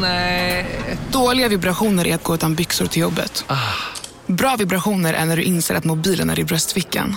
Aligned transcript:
Nej. 0.00 0.66
Dåliga 1.12 1.48
vibrationer 1.48 2.06
är 2.06 2.14
att 2.14 2.22
gå 2.24 2.34
utan 2.34 2.54
byxor 2.54 2.86
till 2.86 3.02
jobbet. 3.02 3.44
Bra 4.26 4.56
vibrationer 4.58 5.14
är 5.14 5.24
när 5.24 5.36
du 5.36 5.42
inser 5.42 5.74
att 5.74 5.84
mobilen 5.84 6.30
är 6.30 6.38
i 6.38 6.44
bröstfickan. 6.44 7.16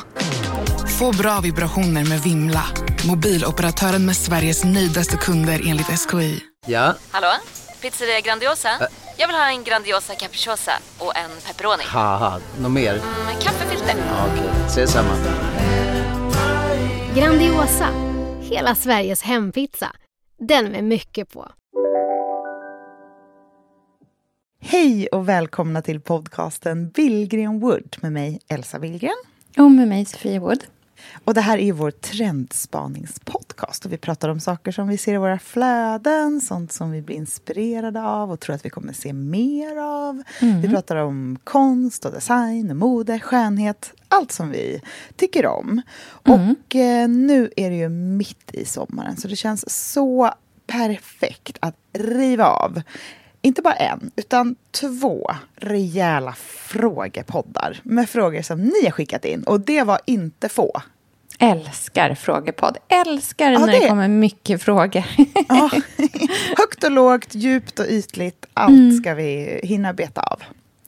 Få 0.99 1.11
bra 1.11 1.39
vibrationer 1.39 2.05
med 2.05 2.21
Vimla. 2.21 2.63
Mobiloperatören 3.07 4.05
med 4.05 4.15
Sveriges 4.17 4.63
nöjdaste 4.63 5.17
kunder 5.17 5.61
enligt 5.65 5.88
SKI. 5.99 6.39
Ja, 6.65 6.93
Hallå? 7.11 7.27
Pizzeria 7.81 8.19
Grandiosa? 8.22 8.70
Jag 9.18 9.28
vill 9.28 9.36
ha 9.36 9.49
en 9.49 9.63
Grandiosa 9.63 10.15
capriciosa 10.15 10.72
och 10.97 11.18
en 11.18 11.29
pepperoni. 11.47 11.84
något 12.60 12.72
mer? 12.72 12.94
Med 13.26 13.42
kaffefilter. 13.44 13.96
Ja, 14.10 14.26
Okej, 14.34 14.49
ses 14.68 14.92
samma. 14.92 15.13
Grandiosa, 17.16 17.88
hela 18.41 18.76
Sveriges 18.76 19.22
hempizza. 19.22 19.91
Den 20.40 20.66
med 20.72 20.84
mycket 20.84 21.34
på. 21.34 21.52
Hej 24.70 25.07
och 25.07 25.30
välkomna 25.30 25.81
till 25.81 25.99
podcasten 25.99 26.89
Billgren 26.89 27.59
Wood 27.59 27.98
med 28.02 28.12
mig 28.12 28.39
Elsa 28.48 28.80
Billgren. 28.80 29.16
Och 29.58 29.71
med 29.71 29.88
mig 29.88 30.05
Sofia 30.05 30.39
Wood. 30.39 30.63
Och 31.23 31.34
det 31.34 31.41
här 31.41 31.58
är 31.58 31.73
vår 31.73 31.91
trendspaningspodcast 31.91 33.85
och 33.85 33.94
vi 33.94 33.98
pratar 33.98 34.30
om 34.30 34.39
saker 34.39 34.72
som 34.72 34.88
vi 34.88 34.98
ser 34.98 35.13
i 35.13 35.17
våra 35.17 35.39
flöden, 35.39 36.41
sånt 36.41 36.72
som 36.72 36.91
vi 36.91 37.02
blir 37.02 37.16
inspirerade 37.16 38.02
av 38.02 38.31
och 38.31 38.39
tror 38.39 38.55
att 38.55 38.66
vi 38.66 38.70
kommer 38.70 38.94
se 38.94 39.13
mer 39.13 39.77
av. 39.77 40.23
Vi 40.61 40.70
pratar 40.70 40.95
om 40.95 41.39
konst 41.44 42.05
och 42.05 42.11
design, 42.11 42.72
och 42.72 42.77
mode, 42.77 43.20
skönhet, 43.20 43.94
allt 44.08 44.31
som 44.31 44.52
vi 44.52 44.81
tycker 45.16 45.45
om. 45.45 45.81
Och 46.09 46.75
eh, 46.75 47.08
nu 47.08 47.52
är 47.55 47.70
det 47.70 47.77
ju 47.77 47.89
mitt 47.89 48.53
i 48.53 48.66
sommaren 48.66 49.17
så 49.17 49.27
det 49.27 49.36
känns 49.36 49.91
så 49.91 50.31
perfekt 50.67 51.58
att 51.59 51.75
riva 51.94 52.45
av 52.45 52.81
inte 53.47 53.61
bara 53.61 53.73
en, 53.75 54.11
utan 54.15 54.55
två 54.71 55.31
rejäla 55.55 56.33
frågepoddar 56.38 57.80
med 57.83 58.09
frågor 58.09 58.41
som 58.41 58.61
ni 58.61 58.83
har 58.83 58.91
skickat 58.91 59.25
in. 59.25 59.44
Och 59.44 59.59
det 59.59 59.83
var 59.83 59.99
inte 60.05 60.49
få. 60.49 60.81
Älskar 61.39 62.16
frågepodd. 62.16 62.77
Älskar 62.88 63.52
Ja, 63.52 63.59
när 63.59 63.67
det- 63.67 63.80
det 63.80 63.88
kommer 63.89 64.07
mycket 64.07 64.63
frågor. 64.63 65.03
Ja. 65.49 65.69
Högt 66.57 66.83
och 66.83 66.91
lågt, 66.91 67.35
djupt 67.35 67.80
och 67.80 67.85
ytligt. 67.89 68.45
Allt 68.53 68.97
ska 69.02 69.13
vi 69.13 69.59
hinna 69.63 69.94
beta 69.94 70.22
av. 70.22 70.41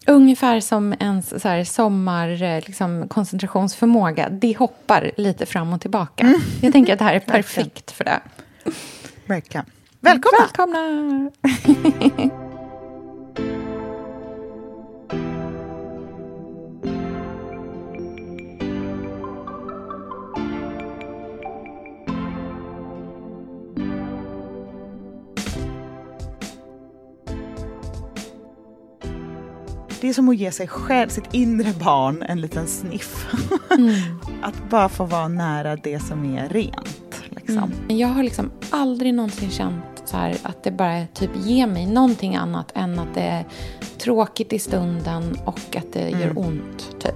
Ungefär 0.07 0.59
som 0.59 0.93
ens 0.99 1.41
så 1.41 1.47
här, 1.49 1.63
sommar 1.63 2.43
eh, 2.43 2.61
liksom, 2.65 3.07
koncentrationsförmåga. 3.07 4.29
Det 4.29 4.57
hoppar 4.57 5.11
lite 5.17 5.45
fram 5.45 5.73
och 5.73 5.81
tillbaka. 5.81 6.33
Jag 6.61 6.73
tänker 6.73 6.93
att 6.93 6.99
det 6.99 7.05
här 7.05 7.13
är 7.15 7.19
perfekt 7.33 7.91
för 7.91 8.03
det. 8.03 8.19
Verkligen. 9.25 9.65
Välkomna! 9.99 10.37
Välkomna! 10.41 11.31
Det 30.01 30.09
är 30.09 30.13
som 30.13 30.29
att 30.29 30.37
ge 30.37 30.51
sig 30.51 30.67
själv, 30.67 31.09
sitt 31.09 31.33
inre 31.33 31.73
barn, 31.79 32.23
en 32.23 32.41
liten 32.41 32.67
sniff. 32.67 33.27
att 34.41 34.69
bara 34.69 34.89
få 34.89 35.05
vara 35.05 35.27
nära 35.27 35.75
det 35.75 35.99
som 35.99 36.35
är 36.37 36.49
rent. 36.49 37.23
Liksom. 37.29 37.71
Men 37.87 37.97
Jag 37.97 38.07
har 38.07 38.23
liksom 38.23 38.51
aldrig 38.69 39.13
någonsin 39.13 39.49
känt 39.49 39.83
så 40.05 40.17
här 40.17 40.37
att 40.43 40.63
det 40.63 40.71
bara 40.71 41.05
typ 41.13 41.31
ger 41.35 41.67
mig 41.67 41.85
någonting 41.85 42.35
annat 42.35 42.71
än 42.75 42.99
att 42.99 43.13
det 43.13 43.21
är 43.21 43.45
tråkigt 43.97 44.53
i 44.53 44.59
stunden 44.59 45.37
och 45.45 45.75
att 45.75 45.93
det 45.93 46.09
gör 46.09 46.37
ont, 46.37 46.95
typ. 46.99 47.15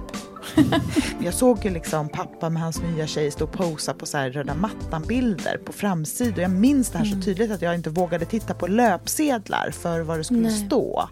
Jag 1.20 1.34
såg 1.34 1.64
ju 1.64 1.70
liksom 1.70 2.08
pappa 2.08 2.50
med 2.50 2.62
hans 2.62 2.82
nya 2.82 3.06
tjej 3.06 3.30
stå 3.30 3.44
och 3.44 3.52
posa 3.52 3.94
på 3.94 4.06
så 4.06 4.18
här 4.18 4.30
röda 4.30 4.54
mattan-bilder 4.54 5.56
på 5.64 5.72
framsidor. 5.72 6.40
Jag 6.40 6.50
minns 6.50 6.90
det 6.90 6.98
här 6.98 7.04
så 7.04 7.20
tydligt 7.20 7.50
att 7.50 7.62
jag 7.62 7.74
inte 7.74 7.90
vågade 7.90 8.24
titta 8.24 8.54
på 8.54 8.66
löpsedlar 8.66 9.70
för 9.70 10.00
vad 10.00 10.18
det 10.18 10.24
skulle 10.24 10.40
Nej. 10.40 10.66
stå. 10.66 11.08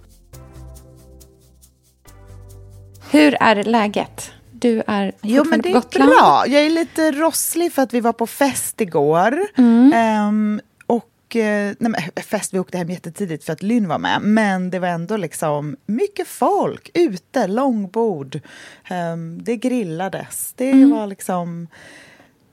Hur 3.13 3.37
är 3.41 3.65
läget? 3.65 4.31
Du 4.53 4.83
är 4.87 5.13
Jo, 5.23 5.45
men 5.45 5.61
det 5.61 5.69
är 5.69 5.73
Gotland. 5.73 6.11
bra. 6.11 6.45
Jag 6.47 6.63
är 6.67 6.71
lite 6.71 7.11
rosslig 7.13 7.73
för 7.73 7.83
att 7.83 7.93
vi 7.95 8.01
var 8.01 8.13
på 8.13 8.27
fest 8.27 8.81
igår. 8.81 9.39
Mm. 9.57 9.93
Ehm, 9.95 10.61
och 10.87 11.37
eh, 11.37 11.75
nej, 11.79 11.91
men, 11.91 11.95
fest, 12.25 12.55
vi 12.55 12.59
åkte 12.59 12.79
hem 12.79 12.91
jättetidigt 12.91 13.45
för 13.45 13.53
att 13.53 13.63
Lynn 13.63 13.89
var 13.89 13.99
med. 13.99 14.23
Men 14.23 14.71
det 14.71 14.79
var 14.79 14.89
ändå 14.89 15.17
liksom 15.17 15.77
mycket 15.87 16.29
folk 16.29 16.91
ute, 16.95 17.47
långbord. 17.47 18.41
Ehm, 18.89 19.43
det 19.43 19.57
grillades. 19.57 20.53
Det 20.57 20.71
Mm. 20.71 20.91
var 20.91 21.07
liksom... 21.07 21.69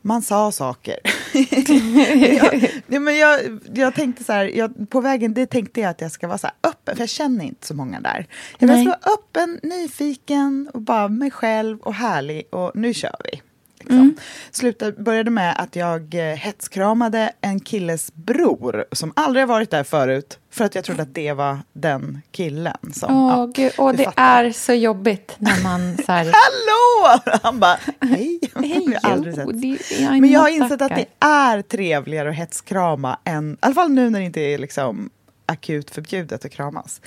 Man 0.01 0.21
sa 0.21 0.51
saker. 0.51 0.99
jag, 1.33 2.69
ja, 2.87 2.99
men 2.99 3.17
jag, 3.17 3.39
jag 3.73 3.95
tänkte 3.95 4.23
så 4.23 4.33
här, 4.33 4.45
jag, 4.45 4.89
på 4.89 5.01
vägen 5.01 5.33
dit 5.33 5.49
tänkte 5.49 5.81
jag 5.81 5.89
att 5.89 6.01
jag 6.01 6.11
ska 6.11 6.27
vara 6.27 6.37
så 6.37 6.47
här 6.47 6.55
öppen, 6.69 6.95
för 6.95 7.01
jag 7.01 7.09
känner 7.09 7.45
inte 7.45 7.67
så 7.67 7.73
många 7.73 7.99
där. 7.99 8.27
Jag 8.57 8.67
vill 8.67 8.77
Nej. 8.77 8.85
vara 8.85 9.13
öppen, 9.13 9.59
nyfiken 9.63 10.69
och 10.73 10.81
bara 10.81 11.07
mig 11.07 11.31
själv 11.31 11.79
och 11.79 11.93
härlig 11.93 12.43
och 12.51 12.71
nu 12.75 12.93
kör 12.93 13.15
vi. 13.23 13.41
Liksom. 13.89 14.01
Mm. 14.01 14.17
Slutade, 14.51 14.91
började 15.03 15.31
med 15.31 15.55
att 15.59 15.75
jag 15.75 16.13
eh, 16.15 16.35
hetskramade 16.35 17.31
en 17.41 17.59
killes 17.59 18.13
bror 18.13 18.85
som 18.91 19.13
aldrig 19.15 19.47
varit 19.47 19.71
där 19.71 19.83
förut 19.83 20.39
för 20.51 20.65
att 20.65 20.75
jag 20.75 20.83
trodde 20.83 21.01
att 21.01 21.13
det 21.15 21.33
var 21.33 21.57
den 21.73 22.21
killen. 22.31 22.77
Som, 22.93 23.15
Åh, 23.15 23.31
ja, 23.37 23.45
gud, 23.55 23.71
och 23.77 23.91
du 23.91 23.97
det 23.97 24.03
fattar. 24.03 24.43
är 24.45 24.51
så 24.51 24.73
jobbigt 24.73 25.35
när 25.37 25.63
man 25.63 25.97
så 26.05 26.11
här... 26.11 26.25
Hallå! 26.25 27.21
Han 27.43 27.59
bara, 27.59 27.79
hej. 28.01 28.39
Hej, 28.55 28.89
Jag 28.93 29.01
har 29.01 29.11
aldrig 29.15 29.35
sett. 29.35 29.47
det- 29.61 29.99
jag 30.01 30.11
Men 30.21 30.29
jag 30.31 30.39
har 30.39 30.49
insett 30.49 30.81
att 30.81 30.95
det 30.95 31.05
är 31.19 31.61
trevligare 31.61 32.29
att 32.29 32.35
hetskrama 32.35 33.19
än, 33.23 33.53
i 33.53 33.57
alla 33.59 33.75
fall 33.75 33.91
nu 33.91 34.09
när 34.09 34.19
det 34.19 34.25
inte 34.25 34.41
är 34.41 34.57
liksom 34.57 35.09
akut 35.45 35.89
förbjudet 35.91 36.45
att 36.45 36.51
kramas, 36.51 37.01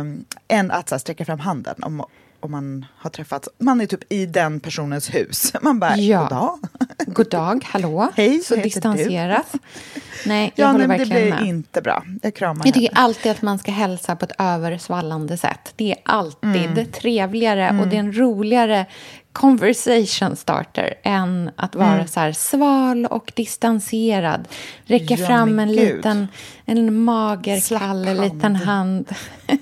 um, 0.00 0.24
än 0.48 0.70
att 0.70 0.88
så 0.88 0.94
här, 0.94 1.00
sträcka 1.00 1.24
fram 1.24 1.38
handen 1.40 1.74
om, 1.82 2.04
om 2.46 2.52
man 2.52 2.86
har 2.98 3.10
träffats. 3.10 3.48
Man 3.58 3.80
är 3.80 3.86
typ 3.86 4.12
i 4.12 4.26
den 4.26 4.60
personens 4.60 5.14
hus. 5.14 5.52
Man 5.62 5.78
bara, 5.78 5.96
Ja. 5.96 6.22
goddag. 6.22 6.58
God 7.06 7.30
dag, 7.30 7.64
hallå. 7.68 8.08
Hej, 8.16 8.40
så 8.40 8.56
distanserat. 8.56 9.46
Nej, 10.26 10.52
jag 10.54 10.66
Ja, 10.66 10.72
håller 10.72 10.86
nej, 10.86 10.98
men 10.98 11.08
det 11.08 11.14
verkligen 11.14 11.36
blir 11.38 11.46
med. 11.46 11.48
inte 11.56 11.82
bra. 11.82 12.04
Jag 12.22 12.34
kramar 12.34 12.66
Jag 12.66 12.74
tycker 12.74 12.88
henne. 12.94 13.00
alltid 13.04 13.32
att 13.32 13.42
man 13.42 13.58
ska 13.58 13.70
hälsa 13.72 14.16
på 14.16 14.24
ett 14.24 14.32
översvallande 14.38 15.36
sätt. 15.36 15.72
Det 15.76 15.90
är 15.92 15.98
alltid 16.04 16.70
Mm. 16.70 16.86
trevligare 16.86 17.80
och 17.80 17.88
det 17.88 17.96
är 17.96 18.00
en 18.00 18.12
roligare 18.18 18.86
conversation 19.36 20.36
starter 20.36 20.94
än 21.02 21.50
att 21.56 21.74
vara 21.74 21.94
Mm. 21.94 22.06
så 22.08 22.32
sval 22.32 23.06
och 23.06 23.32
distanserad. 23.36 24.48
Räcka 24.84 25.14
Ja, 25.14 25.26
fram 25.26 25.58
en 25.58 25.68
gud. 25.68 25.76
liten, 25.96 26.28
en 26.64 27.04
mager, 27.04 27.60
Slapp 27.60 27.80
kall 27.82 28.06
hand. 28.06 28.20
liten 28.20 28.56
hand. 28.56 29.14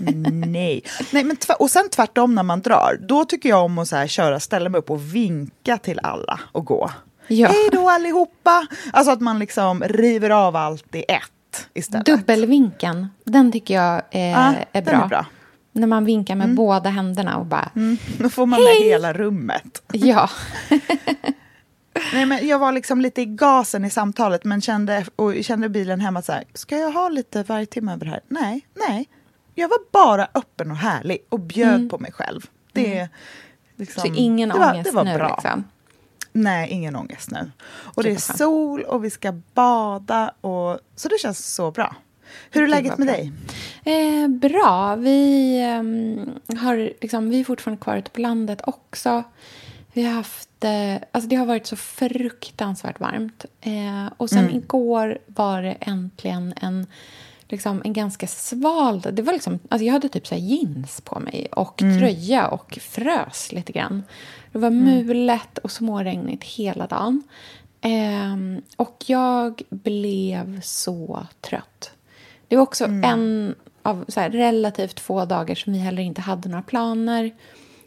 Nej. 0.46 0.82
Nej 1.10 1.24
men 1.24 1.36
och 1.58 1.70
sen 1.70 1.88
tvärtom 1.90 2.34
när 2.34 2.42
man 2.42 2.60
drar, 2.60 2.98
då 3.08 3.24
tycker 3.24 3.48
jag 3.48 3.64
om 3.64 3.78
att 3.78 3.88
så 3.88 4.06
köra, 4.06 4.40
ställa 4.40 4.68
mig 4.68 4.78
upp 4.78 4.90
och 4.90 5.14
vinka 5.14 5.78
till 5.78 6.00
alla 6.02 6.40
och 6.52 6.64
gå. 6.64 6.90
Ja. 7.28 7.48
Hej 7.48 7.68
då 7.72 7.90
allihopa! 7.90 8.66
Alltså 8.92 9.12
att 9.12 9.20
man 9.20 9.38
liksom 9.38 9.82
river 9.82 10.30
av 10.30 10.56
allt 10.56 10.94
i 10.94 11.04
ett 11.08 11.66
istället. 11.74 12.06
Dubbelvinken, 12.06 13.08
den 13.24 13.52
tycker 13.52 13.74
jag 13.74 14.02
är, 14.10 14.30
Ja, 14.30 14.54
är, 14.72 14.82
bra. 14.82 14.94
är 15.04 15.08
bra. 15.08 15.26
När 15.76 15.86
man 15.86 16.04
vinkar 16.04 16.34
med 16.34 16.54
båda 16.54 16.90
händerna 16.90 17.36
och 17.38 17.46
bara... 17.46 17.70
Då 18.18 18.28
får 18.28 18.46
man 18.46 18.62
med 18.62 18.72
hela 18.72 19.12
rummet. 19.12 19.82
Ja. 19.92 20.30
Nej, 22.12 22.26
men 22.26 22.48
jag 22.48 22.58
var 22.58 22.72
liksom 22.72 23.00
lite 23.00 23.20
i 23.22 23.26
gasen 23.26 23.84
i 23.84 23.90
samtalet 23.90 24.44
men 24.44 24.60
kände, 24.60 25.06
och 25.16 25.34
kände 25.42 25.68
bilen 25.68 26.00
hemma 26.00 26.22
så 26.22 26.32
här, 26.32 26.44
ska 26.54 26.76
jag 26.78 26.90
ha 26.92 27.08
lite 27.08 27.42
varje 27.42 27.66
timme 27.66 27.92
över 27.92 28.04
det 28.04 28.10
här? 28.10 28.20
Nej, 28.28 28.66
nej. 28.88 29.08
Jag 29.54 29.68
var 29.68 29.78
bara 29.92 30.28
öppen 30.34 30.70
och 30.70 30.76
härlig 30.76 31.18
och 31.28 31.40
bjöd 31.40 31.90
på 31.90 31.98
mig 31.98 32.12
själv. 32.12 32.46
Det, 32.72 32.98
är 32.98 33.08
liksom, 33.76 34.00
Så 34.00 34.14
ingen 34.14 34.48
det 34.48 34.58
var, 34.58 34.72
ångest 34.72 34.90
det 34.90 34.96
var 34.96 35.04
nu 35.04 35.14
bra. 35.14 35.28
liksom. 35.28 35.64
Nej, 36.32 36.70
ingen 36.70 36.96
ångest 36.96 37.30
nu. 37.30 37.50
Och 37.66 38.02
det 38.02 38.10
är 38.10 38.36
sol 38.36 38.82
och 38.82 39.04
vi 39.04 39.10
ska 39.10 39.32
bada. 39.54 40.32
Och, 40.40 40.78
så 40.96 41.08
det 41.08 41.18
känns 41.20 41.54
så 41.54 41.70
bra. 41.70 41.96
Hur 42.50 42.62
är 42.62 42.68
läget 42.68 42.98
med 42.98 43.08
dig? 43.08 43.32
Eh, 43.84 44.28
bra. 44.28 44.96
Vi, 44.96 45.58
ehm, 45.60 46.30
har, 46.58 46.76
liksom, 47.00 47.30
vi 47.30 47.40
är 47.40 47.44
fortfarande 47.44 47.82
kvar 47.82 47.96
ute 47.96 48.10
på 48.10 48.20
landet 48.20 48.60
också. 48.64 49.22
Vi 49.92 50.02
har 50.02 50.12
haft... 50.12 50.64
Eh, 50.64 50.94
alltså 51.12 51.28
det 51.28 51.36
har 51.36 51.46
varit 51.46 51.66
så 51.66 51.76
fruktansvärt 51.76 53.00
varmt. 53.00 53.44
Eh, 53.60 54.12
och 54.16 54.30
sen 54.30 54.50
igår 54.50 55.18
var 55.26 55.62
det 55.62 55.76
äntligen 55.80 56.54
en, 56.56 56.86
liksom, 57.48 57.82
en 57.84 57.92
ganska 57.92 58.26
sval... 58.26 59.00
Det 59.12 59.22
var 59.22 59.32
liksom, 59.32 59.58
alltså 59.68 59.84
jag 59.84 59.92
hade 59.92 60.08
typ 60.08 60.26
så 60.26 60.34
jeans 60.34 61.00
på 61.00 61.20
mig 61.20 61.48
och 61.52 61.78
tröja 61.78 62.48
och 62.48 62.78
frös 62.82 63.52
lite 63.52 63.72
grann. 63.72 64.02
Det 64.52 64.58
var 64.58 64.70
mulet 64.70 65.58
och 65.58 65.70
småregnigt 65.70 66.44
hela 66.44 66.86
dagen. 66.86 67.22
Ehm, 67.80 68.62
och 68.76 69.04
jag 69.06 69.62
blev 69.70 70.60
så 70.60 71.26
trött. 71.40 71.90
Det 72.48 72.56
var 72.56 72.62
också 72.62 72.84
en 72.84 73.54
av 73.82 74.04
här, 74.16 74.30
relativt 74.30 75.00
få 75.00 75.24
dagar 75.24 75.54
som 75.54 75.72
vi 75.72 75.78
heller 75.78 76.02
inte 76.02 76.20
hade 76.20 76.48
några 76.48 76.62
planer. 76.62 77.34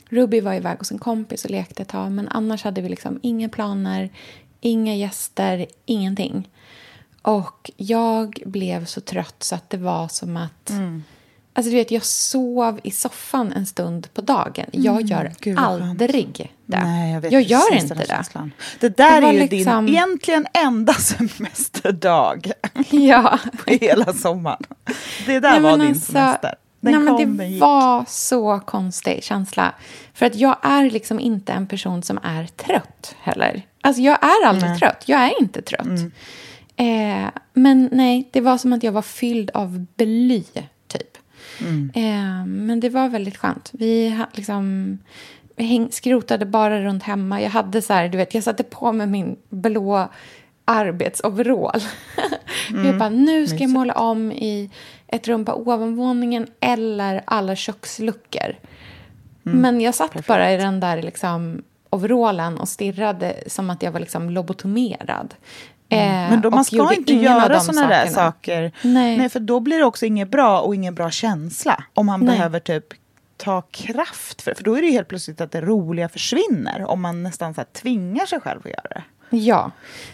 Ruby 0.10 0.42
var 0.42 0.54
iväg 0.54 0.78
hos 0.78 0.92
en 0.92 1.00
kompis 1.00 1.46
och 1.46 1.52
lekte 1.52 1.82
ett 1.82 1.90
tag, 1.90 2.12
men 2.12 2.28
annars 2.28 2.64
hade 2.64 2.82
vi 2.82 2.90
liksom 2.90 3.20
inga 3.24 3.50
planer, 3.50 4.10
inga 4.62 4.96
gäster, 4.96 5.66
ingenting. 5.86 6.50
Och 7.22 7.72
jag 7.78 8.44
blev 8.46 8.86
så 8.86 9.02
trött 9.02 9.44
så 9.44 9.56
att 9.56 9.70
det 9.70 9.78
var 9.78 10.08
som 10.08 10.38
att... 10.38 10.72
Alltså 11.58 11.72
du 11.72 11.76
vet, 11.78 11.92
jag 11.92 12.06
sov 12.06 12.80
i 12.84 12.92
soffan 12.92 13.54
en 13.54 13.66
stund 13.66 14.14
på 14.14 14.22
dagen. 14.22 14.66
Jag 14.72 15.02
gör 15.02 15.20
Mm, 15.22 15.34
Gud, 15.40 15.56
vad 15.60 15.66
skönt. 15.80 15.82
aldrig 16.02 16.52
det. 16.66 16.80
Nej, 16.84 17.14
jag 17.14 17.34
jag 17.34 17.42
gör 17.42 17.76
inte 17.76 17.94
det. 17.94 18.08
känslan. 18.08 18.52
Det 18.80 18.98
där 18.98 19.22
Det 19.22 19.28
är 19.28 19.32
ju 19.34 19.40
liksom- 19.48 19.86
din 19.86 19.96
egentligen 19.96 20.46
enda 20.54 20.94
semesterdag 21.58 22.52
Ja. 22.92 23.40
på 23.66 23.72
hela 23.72 24.14
sommaren. 24.14 24.64
Det 25.26 25.40
där 25.40 25.52
Nej, 25.52 25.62
var 25.62 25.78
din 25.78 25.88
alltså, 25.88 26.12
semester. 26.12 26.54
Den 26.80 27.06
nej, 27.06 27.26
men 27.26 27.38
det 27.38 27.46
gick. 27.46 27.62
var 27.62 28.06
så 28.08 28.60
konstig 28.60 29.24
känsla. 29.24 29.74
För 30.14 30.26
att 30.26 30.36
jag 30.36 30.58
är 30.62 30.90
liksom 30.90 31.20
inte 31.20 31.54
en 31.54 31.68
person 31.68 32.04
som 32.04 32.20
är 32.24 32.46
trött 32.48 33.16
heller. 33.22 33.62
Alltså 33.82 34.02
jag 34.02 34.18
är 34.24 34.48
aldrig 34.48 34.80
trött. 34.80 35.04
Jag 35.06 35.22
är 35.22 35.42
inte 35.42 35.62
trött. 35.62 35.86
Mm. 35.86 36.12
Eh, 37.26 37.30
men 37.54 37.90
nej, 37.92 38.30
det 38.34 38.42
var 38.42 38.58
som 38.58 38.74
att 38.74 38.84
jag 38.84 38.92
var 38.92 39.02
fylld 39.02 39.52
av 39.54 39.86
bly. 39.96 40.44
Mm. 41.62 41.92
Eh, 41.96 42.46
men 42.46 42.80
det 42.80 42.90
var 42.90 43.10
väldigt 43.10 43.38
skönt. 43.38 43.70
Vi 43.74 44.20
liksom 44.34 44.98
häng, 45.58 45.92
skrotade 45.92 46.46
bara 46.46 46.82
runt 46.82 47.04
hemma. 47.04 47.42
Jag 47.42 47.50
hade 47.50 47.82
så 47.82 47.94
här, 47.94 48.10
du 48.10 48.18
vet, 48.18 48.34
jag 48.34 48.44
satte 48.44 48.64
på 48.64 48.92
mig 48.92 49.08
min 49.08 49.36
blå 49.50 50.10
arbetsoverall. 50.66 51.82
Mm. 52.70 52.86
jag 52.86 52.98
bara, 52.98 53.10
nu 53.10 53.48
ska 53.48 53.58
jag 53.58 53.70
måla 53.70 53.94
om 53.94 54.32
i 54.32 54.70
ett 55.08 55.28
rum 55.28 55.46
på 55.46 55.54
ovanvåningen 55.54 56.48
eller 56.60 57.22
alla 57.26 57.56
köksluckor. 57.56 58.56
Mm. 59.46 59.62
Men 59.62 59.82
jag 59.82 59.96
satt 59.96 60.28
bara 60.28 60.54
i 60.54 60.58
den 60.58 60.80
där 60.80 61.02
liksom, 61.02 61.64
overallen 61.90 62.58
och 62.58 62.70
stirrade 62.70 63.44
som 63.48 63.70
att 63.70 63.84
jag 63.84 63.92
var 63.92 64.00
liksom 64.00 64.30
lobotomerad. 64.30 65.36
Eh, 65.90 66.18
Mm. 66.28 66.30
Men 66.30 66.42
då, 66.42 66.50
man 66.50 66.66
ska 66.66 66.94
inte 66.94 67.14
göra 67.14 67.48
de 67.54 67.60
såna 67.62 67.88
där 67.88 68.08
saker. 68.08 68.72
Nej. 68.82 69.30
för 69.30 69.40
då 69.40 69.60
blir 69.60 69.78
det 69.78 69.84
också 69.86 70.06
inget 70.06 70.30
bra 70.32 70.62
och 70.62 70.76
ingen 70.76 70.96
bra 70.96 71.12
känsla. 71.12 71.84
Om 71.94 72.06
man 72.06 72.20
Nej. 72.20 72.30
behöver 72.36 72.60
typ 72.60 72.86
ta 73.38 73.62
kraft 73.62 74.42
för 74.42 74.54
För 74.54 74.64
då 74.64 74.74
är 74.78 74.82
det 74.82 74.88
ju 74.88 74.94
helt 74.94 75.08
plötsligt 75.08 75.42
att 75.42 75.52
det 75.52 75.62
roliga 75.62 76.10
försvinner. 76.10 76.86
Om 76.86 77.02
man 77.02 77.24
nästan 77.24 77.54
så 77.54 77.62
här 77.62 77.66
tvingar 77.66 78.26
sig 78.26 78.40
själv 78.40 78.60
att 78.64 78.72
göra 78.72 78.90
det. 78.90 79.04
Ja. 79.38 79.72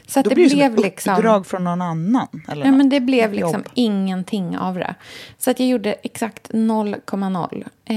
Så 0.08 0.20
att 0.20 0.24
Då 0.24 0.30
det 0.30 0.36
blir 0.36 0.44
det 0.46 0.50
som 0.50 0.58
blev 0.60 0.74
ett 0.74 0.80
liksom... 0.80 1.14
uppdrag 1.16 1.48
från 1.48 1.64
någon 1.64 1.82
annan. 1.82 2.28
Eller 2.48 2.66
Ja, 2.66 2.72
men 2.72 2.78
något. 2.80 2.90
det 2.90 3.00
blev 3.00 3.34
Ett 3.34 3.40
jobb. 3.40 3.56
liksom 3.56 3.72
ingenting 3.74 4.58
av 4.58 4.76
det. 4.76 4.96
Så 5.38 5.52
att 5.52 5.60
jag 5.60 5.70
gjorde 5.70 5.94
exakt 5.94 6.50
0,0. 6.52 7.64
Eh, 7.86 7.96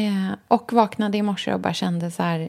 och 0.49 0.72
vaknade 0.72 1.19
i 1.19 1.22
morse 1.22 1.55
och 1.55 1.61
bara 1.61 1.75
kände 1.75 2.11
så 2.11 2.22
här... 2.22 2.49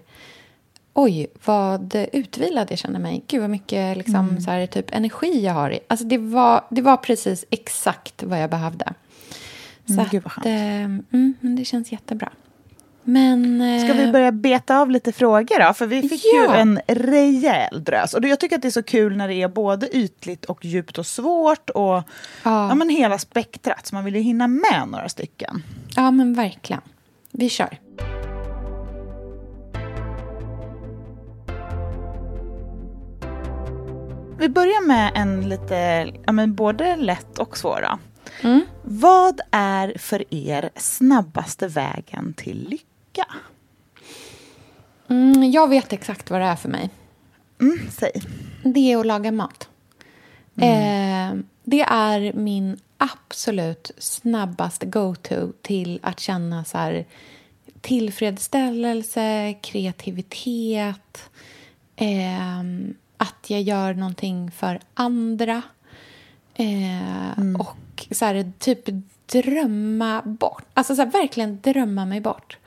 Oj, 1.00 1.28
vad 1.46 1.96
utvilad 2.14 2.72
jag 2.72 2.78
kände 2.80 3.00
mig. 3.00 3.24
Gud, 3.28 3.42
vad 3.42 3.50
mycket 3.50 3.98
liksom, 3.98 4.16
Mm. 4.30 4.42
så 4.42 4.52
här, 4.52 4.66
typ, 4.68 4.96
energi 4.96 5.46
jag 5.46 5.54
har. 5.54 5.72
i. 5.72 5.80
Alltså, 5.88 6.06
det, 6.06 6.18
var, 6.18 6.64
det 6.70 6.82
var 6.82 6.98
precis 6.98 7.46
exakt 7.50 8.24
vad 8.24 8.42
jag 8.42 8.50
behövde. 8.50 8.94
Så 9.86 9.94
Mm, 9.94 10.06
att, 10.06 10.12
gud, 10.12 10.24
skönt. 10.32 10.46
eh, 10.46 10.54
mm, 10.84 11.04
men 11.42 11.56
det 11.56 11.66
känns 11.66 11.92
jättebra. 11.92 12.30
Men... 13.04 13.62
Eh, 13.62 13.84
Ska 13.84 13.94
vi 13.94 14.12
börja 14.12 14.32
beta 14.32 14.80
av 14.80 14.90
lite 14.92 15.12
frågor 15.12 15.68
då? 15.68 15.74
För 15.74 15.86
vi 15.88 16.02
fick 16.10 16.24
ju 16.26 16.44
Ja. 16.44 16.56
en 16.56 16.80
rejäl 16.88 17.84
drös. 17.84 18.14
Och 18.14 18.26
jag 18.28 18.40
tycker 18.40 18.56
att 18.56 18.62
det 18.62 18.68
är 18.68 18.72
så 18.72 18.84
kul 18.84 19.18
när 19.18 19.28
det 19.28 19.34
är 19.42 19.48
både 19.48 19.98
ytligt 19.98 20.46
och 20.46 20.66
djupt 20.66 20.98
och 20.98 21.06
svårt. 21.06 21.70
Och 21.70 21.84
ja. 21.84 22.04
Ja. 22.44 22.76
men 22.76 22.90
hela 22.90 23.18
spektrat. 23.18 23.88
Så 23.88 23.96
man 23.96 24.06
vill 24.06 24.16
ju 24.16 24.22
hinna 24.22 24.48
med 24.48 24.84
några 24.88 25.10
stycken. 25.10 25.64
Ja, 25.96 26.12
men 26.12 26.34
verkligen. 26.34 26.82
Vi 27.32 27.50
kör. 27.50 27.78
Vi 34.40 34.50
börjar 34.50 34.88
med 34.88 35.12
en 35.16 35.50
lite, 35.50 36.12
ja 36.26 36.32
men 36.32 36.56
både 36.56 36.96
lätt 36.96 37.40
och 37.40 37.58
svår 37.58 37.82
då. 37.82 38.00
Mm. 38.48 38.62
Vad 38.84 39.42
är 39.52 39.98
för 39.98 40.34
er 40.34 40.70
snabbaste 40.76 41.68
vägen 41.68 42.34
till 42.34 42.68
lycka? 42.70 43.26
Mm, 45.08 45.52
jag 45.52 45.70
vet 45.70 45.94
exakt 45.94 46.30
vad 46.30 46.42
det 46.42 46.46
är 46.46 46.56
för 46.56 46.70
mig. 46.70 46.90
Mm, 47.62 47.80
säg. 47.92 48.12
Det 48.64 48.92
är 48.92 48.98
att 48.98 49.06
laga 49.06 49.32
mat. 49.32 49.70
Eh, 50.56 51.36
det 51.64 51.82
är 51.82 52.34
min 52.34 52.80
absolut 52.98 53.92
snabbaste 53.98 54.86
go-to 54.86 55.52
till 55.62 56.00
att 56.04 56.20
känna 56.20 56.66
så 56.66 56.78
här, 56.78 57.06
tillfredsställelse, 57.82 59.56
kreativitet. 59.62 61.30
Eh, 61.96 62.64
att 63.18 63.50
jag 63.50 63.62
gör 63.62 63.94
någonting 63.94 64.52
för 64.52 64.80
andra. 64.94 65.62
Eh, 66.54 67.56
Och 67.60 68.08
så 68.12 68.26
här, 68.26 68.52
typ 68.60 68.90
drömma 69.32 70.22
bort. 70.26 70.64
Alltså 70.74 70.96
så 70.96 71.02
här, 71.02 71.12
verkligen 71.12 71.62
drömma 71.62 72.06
mig 72.06 72.22
bort. 72.22 72.58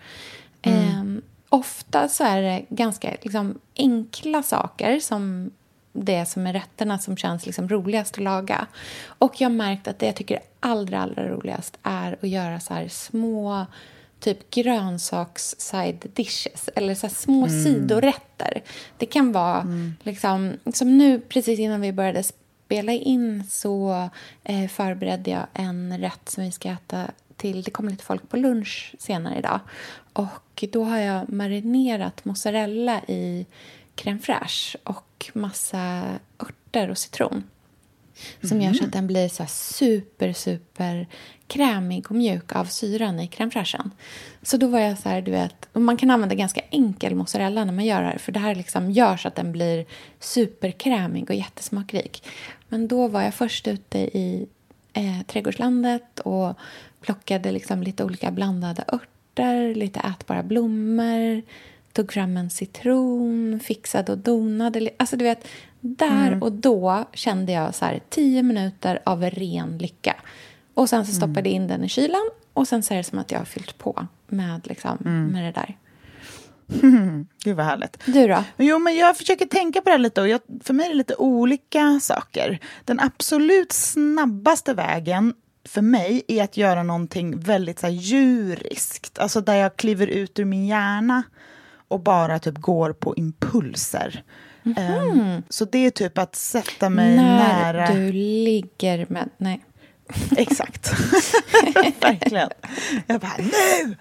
Eh, 0.63 1.05
ofta 1.49 2.09
så 2.09 2.25
är 2.25 2.43
det 2.43 2.65
ganska 2.69 3.11
liksom, 3.23 3.59
enkla 3.77 4.43
saker 4.43 5.01
som 5.01 5.51
det 5.93 6.27
som 6.27 6.47
är 6.47 6.53
rätterna 6.53 6.99
som 6.99 7.17
känns 7.17 7.47
liksom 7.47 7.69
roligast 7.69 8.15
att 8.15 8.25
laga. 8.25 8.67
Och 9.07 9.41
jag 9.41 9.49
har 9.49 9.55
märkt 9.55 9.89
att 9.89 9.99
det 9.99 10.07
jag 10.07 10.17
tycker 10.17 10.35
är 10.35 10.43
allra, 10.61 11.01
allra 11.01 11.29
roligast 11.29 11.79
är 11.83 12.19
att 12.23 12.29
göra 12.29 12.61
så 12.61 12.75
här 12.75 12.89
små 12.89 13.67
typ 14.21 14.51
grönsaks 14.51 15.55
side 15.59 16.07
dishes 16.15 16.71
eller 16.75 16.95
så 16.95 17.09
små 17.09 17.49
sidorätter. 17.49 18.63
Det 18.99 19.07
kan 19.07 19.33
vara 19.33 19.67
liksom, 20.03 20.57
som 20.75 20.99
nu 20.99 21.21
precis 21.21 21.59
innan 21.59 21.81
vi 21.81 21.93
började 21.93 22.23
spela 22.23 22.93
in 22.93 23.45
så 23.51 24.09
eh, 24.45 24.69
förberedde 24.69 25.31
jag 25.31 25.47
en 25.53 25.99
rätt 25.99 26.29
som 26.29 26.45
vi 26.45 26.53
ska 26.53 26.69
äta 26.69 27.07
till, 27.37 27.63
det 27.63 27.71
kommer 27.71 27.91
lite 27.91 28.05
folk 28.05 28.29
på 28.29 28.37
lunch 28.37 28.95
senare 28.99 29.39
idag. 29.39 29.61
Och 30.13 30.65
då 30.73 30.85
har 30.85 30.99
jag 30.99 31.33
marinerat 31.33 32.25
mozzarella 32.25 33.01
i 33.09 33.47
crème 33.97 34.21
fraîche 34.21 34.77
och 34.85 35.31
massa 35.35 36.03
örter 36.39 36.91
och 36.91 36.99
citron. 36.99 37.45
Som 38.43 38.61
gör 38.61 38.73
så 38.73 38.85
att 38.85 38.93
den 38.93 39.07
blir 39.07 39.29
så 39.29 39.47
super, 39.47 40.33
super 40.33 41.07
krämig 41.47 42.07
och 42.11 42.17
mjuk 42.17 42.57
av 42.57 42.65
syran 42.65 43.21
i 43.21 43.27
crème 43.27 43.51
fraîchen. 43.51 43.91
Så 44.43 44.57
då 44.57 44.67
var 44.67 44.79
jag 44.79 44.99
så 44.99 45.09
här, 45.09 45.23
du 45.23 45.31
vet, 45.31 45.69
och 45.73 45.83
man 45.83 45.97
kan 45.97 46.11
använda 46.11 46.35
ganska 46.35 46.61
enkel 46.71 47.15
mozzarella 47.15 47.65
när 47.65 47.73
man 47.73 47.85
gör 47.85 48.03
det 48.03 48.09
här. 48.09 48.19
För 48.19 48.33
det 48.33 48.41
här 48.41 48.55
liksom 48.55 48.91
gör 48.91 49.17
så 49.17 49.29
att 49.29 49.35
den 49.35 49.53
blir 49.53 49.87
superkrämig 50.21 51.31
och 51.31 51.37
jättesmakrik. 51.37 52.25
Men 52.69 52.89
då 52.89 53.09
var 53.09 53.23
jag 53.23 53.35
först 53.35 53.69
ute 53.69 53.99
i 53.99 54.47
eh, 54.93 55.23
trädgårdslandet 55.27 56.21
och 56.21 56.55
plockade 57.01 57.53
liksom 57.53 57.83
lite 57.83 58.05
olika 58.05 58.31
blandade 58.31 58.85
örter, 58.93 59.75
lite 59.75 60.01
ätbara 60.01 60.43
blommor, 60.43 61.43
tog 61.93 62.13
fram 62.13 62.37
en 62.37 62.51
citron, 62.51 63.61
fixade 63.65 64.13
och 64.13 64.19
donade. 64.19 64.91
Alltså 64.97 65.17
du 65.17 65.25
vet, 65.25 65.45
där 65.81 66.45
och 66.45 66.53
då 66.53 67.05
kände 67.13 67.53
jag 67.53 67.75
så 67.75 67.85
här 67.85 68.01
tio 68.09 68.43
minuter 68.43 69.01
av 69.05 69.23
ren 69.23 69.79
lycka. 69.79 70.17
Och 70.75 70.89
sen 70.89 71.07
så 71.07 71.13
stoppade 71.13 71.49
jag 71.49 71.57
in 71.57 71.67
den 71.67 71.85
i 71.85 71.89
kylen 71.89 72.31
och 72.53 72.69
sen 72.69 72.83
så 72.83 72.95
är 72.95 72.99
det 72.99 73.05
som 73.05 73.19
att 73.19 73.31
jag 73.31 73.39
har 73.39 73.45
fyllt 73.45 73.79
på 73.79 74.07
med, 74.29 74.67
liksom, 74.67 74.97
med 75.33 75.45
det 75.45 75.53
där. 75.61 75.77
Gud 77.45 77.57
vad 77.57 77.67
härligt. 77.67 78.03
Du 78.07 78.29
då? 78.29 78.45
Jo, 78.57 78.79
men 78.79 78.97
jag 78.97 79.17
försöker 79.17 79.47
tänka 79.47 79.81
på 79.81 79.85
det 79.85 79.91
här 79.91 79.99
lite 79.99 80.21
och 80.21 80.29
jag, 80.29 80.41
för 80.63 80.75
mig 80.75 80.87
är 80.87 80.91
det 80.91 80.97
lite 80.97 81.15
olika 81.15 82.01
saker. 82.03 82.59
Den 82.85 83.01
absolut 83.01 83.73
snabbaste 83.73 84.75
vägen 84.75 85.35
för 85.65 85.83
mig 85.83 86.23
är 86.29 86.45
att 86.45 86.57
göra 86.57 86.83
någonting 86.83 87.41
väldigt 87.41 87.79
så 87.79 87.87
här, 87.87 87.95
djuriskt. 87.95 89.19
Alltså 89.19 89.41
där 89.41 89.55
jag 89.55 89.77
kliver 89.77 90.07
ut 90.07 90.39
ur 90.39 90.45
min 90.45 90.67
hjärna 90.67 91.23
och 91.89 92.01
bara 92.01 92.39
typ 92.39 92.59
går 92.59 92.93
på 92.93 93.17
impulser. 93.17 94.25
Ehm, 94.77 95.43
så 95.49 95.65
det 95.65 95.87
är 95.87 95.91
typ 95.91 96.19
att 96.19 96.37
sätta 96.37 96.89
mig 96.91 97.17
När 97.17 97.73
nära... 97.73 97.95
du 97.95 98.13
ligger 98.13 99.07
med... 99.09 99.29
Nej. 99.39 99.65
Exakt. 100.37 100.93
Verkligen. 102.01 102.51
Jag 103.07 103.21
bara, 103.21 103.37
nu! 103.39 103.97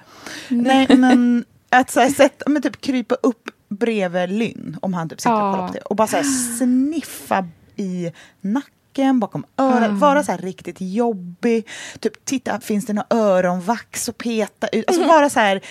Nej, 0.50 0.88
men 0.98 1.46
att 1.70 1.92
så 1.92 2.00
här, 2.00 2.10
sätta, 2.10 2.50
men 2.50 2.62
typ 2.62 2.82
krypa 2.82 3.16
upp 3.16 3.50
bredvid 3.70 4.30
Lynn, 4.30 4.78
om 4.82 4.94
han 4.94 5.10
typ 5.10 5.22
sitter 5.22 5.34
och 5.34 5.54
kollar 5.54 5.68
på 5.68 5.74
det, 5.74 5.80
och 5.80 5.96
bara 5.96 6.08
så 6.08 6.16
här, 6.16 6.58
sniffa 6.58 7.48
i 7.75 8.12
nacken, 8.42 8.74
bakom 9.19 9.46
örat, 9.58 9.91
vara 9.91 10.24
så 10.24 10.31
här 10.31 10.39
riktigt 10.39 10.77
jobbig. 10.79 11.67
Typ 12.00 12.25
titta, 12.25 12.60
finns 12.60 12.86
det 12.86 12.93
några 12.93 13.08
öronvax 13.10 14.10
att 14.10 14.17
peta 14.17 14.67
ut? 14.67 14.88
Alltså 14.88 15.08
vara 15.08 15.29
så 15.29 15.39
här, 15.39 15.62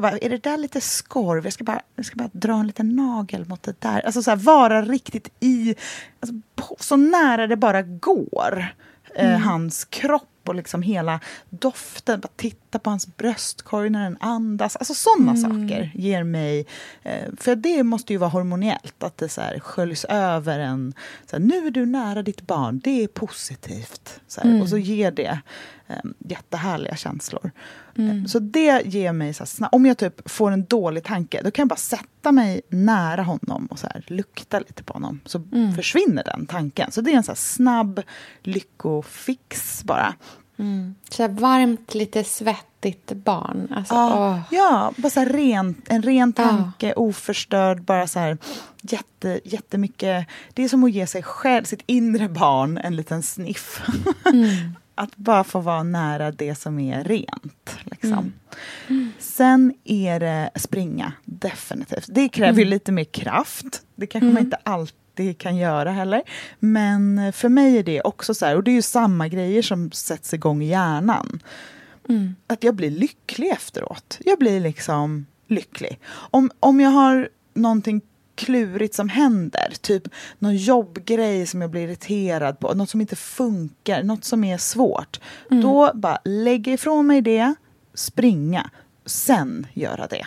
bara, 0.00 0.18
är 0.18 0.30
det 0.30 0.42
där 0.42 0.56
lite 0.56 0.80
skorv? 0.80 1.44
Jag 1.44 1.52
ska 1.52 1.64
bara, 1.64 1.80
jag 1.96 2.06
ska 2.06 2.16
bara 2.16 2.30
dra 2.32 2.54
en 2.54 2.66
liten 2.66 2.96
nagel 2.96 3.46
mot 3.46 3.62
det 3.62 3.80
där. 3.80 4.00
Alltså 4.06 4.22
så 4.22 4.30
här, 4.30 4.36
vara 4.36 4.82
riktigt 4.82 5.28
i, 5.40 5.74
alltså, 6.20 6.34
så 6.80 6.96
nära 6.96 7.46
det 7.46 7.56
bara 7.56 7.82
går. 7.82 8.66
Eh, 9.16 9.38
hans 9.38 9.84
kropp 9.84 10.48
och 10.48 10.54
liksom 10.54 10.82
hela 10.82 11.20
doften. 11.50 12.20
Bara 12.20 12.28
titta 12.36 12.63
på 12.78 12.90
hans 12.90 13.16
bröstkorg 13.16 13.90
när 13.90 14.02
den 14.04 14.16
andas. 14.20 14.76
Alltså 14.76 14.94
sådana 14.94 15.32
Mm. 15.32 15.42
saker 15.42 15.90
ger 15.94 16.24
mig... 16.24 16.66
Eh, 17.02 17.28
för 17.36 17.56
det 17.56 17.82
måste 17.82 18.12
ju 18.12 18.16
vara 18.18 18.30
hormoniellt, 18.30 19.02
att 19.02 19.18
det 19.18 19.28
så 19.28 19.40
här 19.40 19.58
sköljs 19.60 20.04
över 20.08 20.58
en... 20.58 20.94
Så 21.30 21.36
här, 21.36 21.44
nu 21.44 21.66
är 21.66 21.70
du 21.70 21.86
nära 21.86 22.22
ditt 22.22 22.46
barn, 22.46 22.80
det 22.84 23.02
är 23.04 23.08
positivt. 23.08 24.20
Så 24.28 24.40
här, 24.40 24.62
Och 24.62 24.68
så 24.68 24.78
ger 24.78 25.10
det 25.10 25.40
eh, 25.88 25.96
jättehärliga 26.18 26.96
känslor. 26.96 27.50
Eh, 27.98 28.24
Så 28.26 28.38
det 28.38 28.82
ger 28.86 29.12
mig... 29.12 29.34
Så 29.34 29.44
här, 29.60 29.68
om 29.74 29.86
jag 29.86 29.98
typ 29.98 30.30
får 30.30 30.50
en 30.50 30.64
dålig 30.64 31.04
tanke, 31.04 31.40
då 31.44 31.50
kan 31.50 31.62
jag 31.62 31.68
bara 31.68 31.76
sätta 31.76 32.32
mig 32.32 32.60
nära 32.68 33.22
honom 33.22 33.66
och 33.66 33.78
så 33.78 33.86
här, 33.86 34.04
lukta 34.06 34.58
lite 34.58 34.82
på 34.82 34.92
honom. 34.92 35.20
Så 35.26 35.42
försvinner 35.76 36.24
den 36.24 36.46
tanken. 36.46 36.92
Så 36.92 37.00
det 37.00 37.12
är 37.12 37.16
en 37.16 37.22
så 37.22 37.34
snabb 37.34 38.02
lyckofix 38.42 39.84
bara. 39.84 40.14
Så 41.10 41.22
här 41.22 41.28
varmt, 41.28 41.94
lite 41.94 42.24
svettigt 42.24 43.12
barn. 43.12 43.68
Alltså, 43.76 43.94
Ja, 43.94 44.30
åh. 44.30 44.40
ja 44.54 44.92
bara 44.96 45.10
så 45.10 45.24
ren, 45.24 45.74
en 45.86 46.02
ren 46.02 46.32
tanke, 46.32 46.94
oförstörd, 46.94 47.82
bara 47.82 48.06
så 48.06 48.18
här 48.18 48.38
jätte, 48.82 49.40
jättemycket. 49.44 50.26
Det 50.54 50.64
är 50.64 50.68
som 50.68 50.84
att 50.84 50.92
ge 50.92 51.06
sig 51.06 51.22
själv, 51.22 51.64
sitt 51.64 51.82
inre 51.86 52.28
barn, 52.28 52.78
en 52.78 52.96
liten 52.96 53.22
sniff. 53.22 53.82
att 54.94 55.16
bara 55.16 55.44
få 55.44 55.60
vara 55.60 55.82
nära 55.82 56.30
det 56.32 56.54
som 56.54 56.78
är 56.78 57.04
rent. 57.04 57.76
Liksom. 57.84 58.32
Sen 59.18 59.74
är 59.84 60.20
det 60.20 60.50
springa, 60.54 61.12
definitivt. 61.24 62.06
Det 62.08 62.28
kräver 62.28 62.58
ju 62.58 62.64
lite 62.64 62.92
mer 62.92 63.04
kraft. 63.04 63.82
Det 63.96 64.06
kanske 64.06 64.26
man 64.26 64.42
inte 64.42 64.58
alltid 64.62 64.96
kan 65.38 65.56
göra 65.56 65.90
heller. 65.90 66.22
Men 66.58 67.32
för 67.32 67.48
mig 67.48 67.78
är 67.78 67.82
det 67.82 68.00
också 68.00 68.34
så 68.34 68.46
här, 68.46 68.56
och 68.56 68.64
det 68.64 68.70
är 68.70 68.74
ju 68.74 68.82
samma 68.82 69.28
grejer 69.28 69.62
som 69.62 69.90
sätts 69.90 70.34
igång 70.34 70.62
i 70.62 70.68
hjärnan. 70.68 71.42
Att 72.46 72.64
jag 72.64 72.74
blir 72.74 72.90
lycklig 72.90 73.50
efteråt. 73.50 74.18
Jag 74.24 74.38
blir 74.38 74.60
liksom 74.60 75.26
lycklig. 75.46 76.00
Om, 76.12 76.50
om 76.60 76.80
jag 76.80 76.90
har 76.90 77.28
någonting 77.54 78.00
klurigt 78.34 78.94
som 78.94 79.08
händer, 79.08 79.72
typ 79.80 80.02
någon 80.38 80.56
jobbgrej 80.56 81.46
som 81.46 81.60
jag 81.60 81.70
blir 81.70 81.88
irriterad 81.88 82.58
på, 82.58 82.74
något 82.74 82.90
som 82.90 83.00
inte 83.00 83.16
funkar, 83.16 84.02
något 84.02 84.24
som 84.24 84.44
är 84.44 84.58
svårt. 84.58 85.20
Då 85.48 85.90
bara 85.94 86.18
lägga 86.24 86.72
ifrån 86.72 87.06
mig 87.06 87.20
det, 87.20 87.54
springa, 87.94 88.70
sen 89.06 89.66
göra 89.72 90.06
det. 90.06 90.26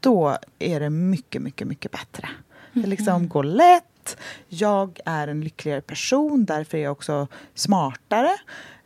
Då 0.00 0.38
är 0.58 0.80
det 0.80 0.90
mycket, 0.90 1.42
mycket, 1.42 1.68
mycket 1.68 1.92
bättre. 1.92 2.28
Det 2.72 2.86
liksom 2.86 3.28
går 3.28 3.44
lätt, 3.44 3.84
jag 4.48 5.00
är 5.04 5.28
en 5.28 5.40
lyckligare 5.40 5.80
person, 5.80 6.44
därför 6.44 6.78
är 6.78 6.82
jag 6.82 6.92
också 6.92 7.26
smartare. 7.54 8.30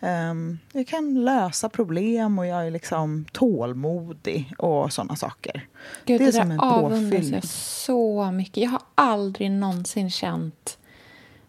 Ehm, 0.00 0.58
jag 0.72 0.86
kan 0.86 1.24
lösa 1.24 1.68
problem 1.68 2.38
och 2.38 2.46
jag 2.46 2.66
är 2.66 2.70
liksom 2.70 3.24
tålmodig 3.32 4.54
och 4.58 4.92
sådana 4.92 5.16
saker. 5.16 5.66
Gud, 6.04 6.20
det 6.20 6.24
det, 6.24 6.28
är 6.28 6.32
som 6.32 6.48
där 6.48 6.54
en 6.54 6.60
avundas 6.60 7.28
jag 7.28 7.44
så 7.44 8.30
mycket. 8.32 8.56
Jag 8.62 8.70
har 8.70 8.82
aldrig 8.94 9.50
någonsin 9.50 10.10
känt 10.10 10.78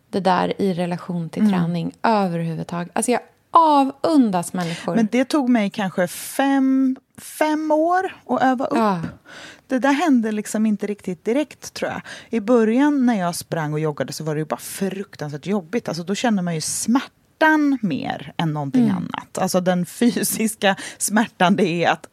det 0.09 0.19
där 0.19 0.61
i 0.61 0.73
relation 0.73 1.29
till 1.29 1.41
Mm. 1.41 1.53
träning 1.53 1.91
överhuvudtaget. 2.03 2.91
Alltså 2.93 3.11
jag 3.11 3.21
avundas 3.51 4.53
människor. 4.53 4.95
Men 4.95 5.07
det 5.11 5.25
tog 5.25 5.49
mig 5.49 5.69
kanske 5.69 6.07
fem, 6.07 6.95
fem 7.17 7.71
år 7.71 8.15
att 8.27 8.43
öva 8.43 8.65
upp. 8.65 8.77
Ja. 8.77 9.01
Det 9.67 9.79
där 9.79 9.93
hände 9.93 10.31
liksom 10.31 10.65
inte 10.65 10.87
riktigt 10.87 11.25
direkt 11.25 11.73
tror 11.73 11.91
jag. 11.91 12.01
I 12.29 12.39
början 12.39 13.05
när 13.05 13.19
jag 13.19 13.35
sprang 13.35 13.73
och 13.73 13.79
joggade 13.79 14.13
så 14.13 14.23
var 14.23 14.35
det 14.35 14.39
ju 14.39 14.45
bara 14.45 14.59
fruktansvärt 14.59 15.45
jobbigt. 15.45 15.87
Alltså 15.87 16.03
då 16.03 16.15
kände 16.15 16.41
man 16.41 16.55
ju 16.55 16.61
smärtan 16.61 17.77
mer 17.81 18.33
än 18.37 18.53
någonting 18.53 18.89
annat. 18.89 19.37
Alltså 19.37 19.61
den 19.61 19.85
fysiska 19.85 20.75
smärtan 20.97 21.55
det 21.55 21.83
är 21.83 21.89
att 21.89 22.07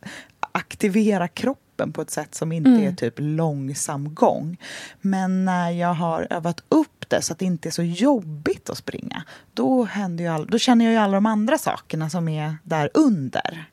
aktivera 0.52 1.28
kroppen 1.28 1.92
på 1.92 2.02
ett 2.02 2.10
sätt 2.10 2.34
som 2.34 2.52
inte 2.52 2.70
är 2.70 2.92
typ 2.92 3.14
långsam 3.16 4.14
gång. 4.14 4.56
Men 5.00 5.44
när 5.44 5.70
jag 5.70 5.94
har 5.94 6.26
övat 6.30 6.62
upp 6.68 7.08
det 7.08 7.22
så 7.22 7.32
att 7.32 7.38
det 7.38 7.44
inte 7.44 7.68
är 7.68 7.70
så 7.70 7.82
jobbigt 7.82 8.70
att 8.70 8.78
springa, 8.78 9.24
då, 9.54 9.84
händer 9.84 10.24
ju 10.24 10.30
all, 10.30 10.46
då 10.46 10.58
känner 10.58 10.84
jag 10.84 10.92
ju 10.92 10.98
alla 10.98 11.14
de 11.14 11.26
andra 11.26 11.58
sakerna 11.58 12.10
som 12.10 12.28
är 12.28 12.56
där 12.62 12.90
under. 12.94 13.64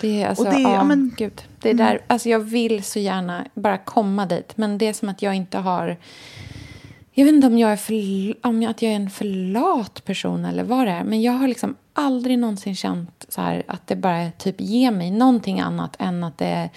Det 0.00 0.22
är 0.22 0.28
alltså, 0.28 0.44
Och 0.44 0.54
det 0.54 0.60
ja, 0.60 0.74
ja, 0.74 0.84
men- 0.84 1.14
gud. 1.16 1.42
Det 1.60 1.70
är 1.70 1.74
där, 1.74 2.00
alltså 2.06 2.28
jag 2.28 2.38
vill 2.38 2.84
så 2.84 2.98
gärna 2.98 3.44
bara 3.54 3.78
komma 3.78 4.26
dit, 4.26 4.56
men 4.56 4.78
det 4.78 4.86
är 4.86 4.92
som 4.92 5.08
att 5.08 5.22
jag 5.22 5.34
inte 5.34 5.58
har... 5.58 5.96
Jag 7.12 7.24
vet 7.24 7.34
inte 7.34 7.46
om 7.46 7.58
jag 7.58 7.72
är, 7.72 7.76
för, 7.76 8.46
om 8.46 8.62
jag, 8.62 8.70
att 8.70 8.82
jag 8.82 8.92
är 8.92 8.96
en 8.96 9.10
för 9.10 9.24
lat 9.24 10.04
person 10.04 10.44
eller 10.44 10.64
vad 10.64 10.86
det 10.86 10.92
är, 10.92 11.04
men 11.04 11.22
jag 11.22 11.32
har 11.32 11.48
liksom 11.48 11.76
aldrig 11.92 12.38
någonsin 12.38 12.76
känt 12.76 13.26
så 13.28 13.40
här 13.40 13.62
att 13.66 13.86
det 13.86 13.96
bara 13.96 14.30
typ 14.30 14.60
ger 14.60 14.90
mig 14.90 15.10
någonting 15.10 15.60
annat 15.60 15.96
än 15.98 16.24
att 16.24 16.38
det 16.38 16.46
är 16.46 16.70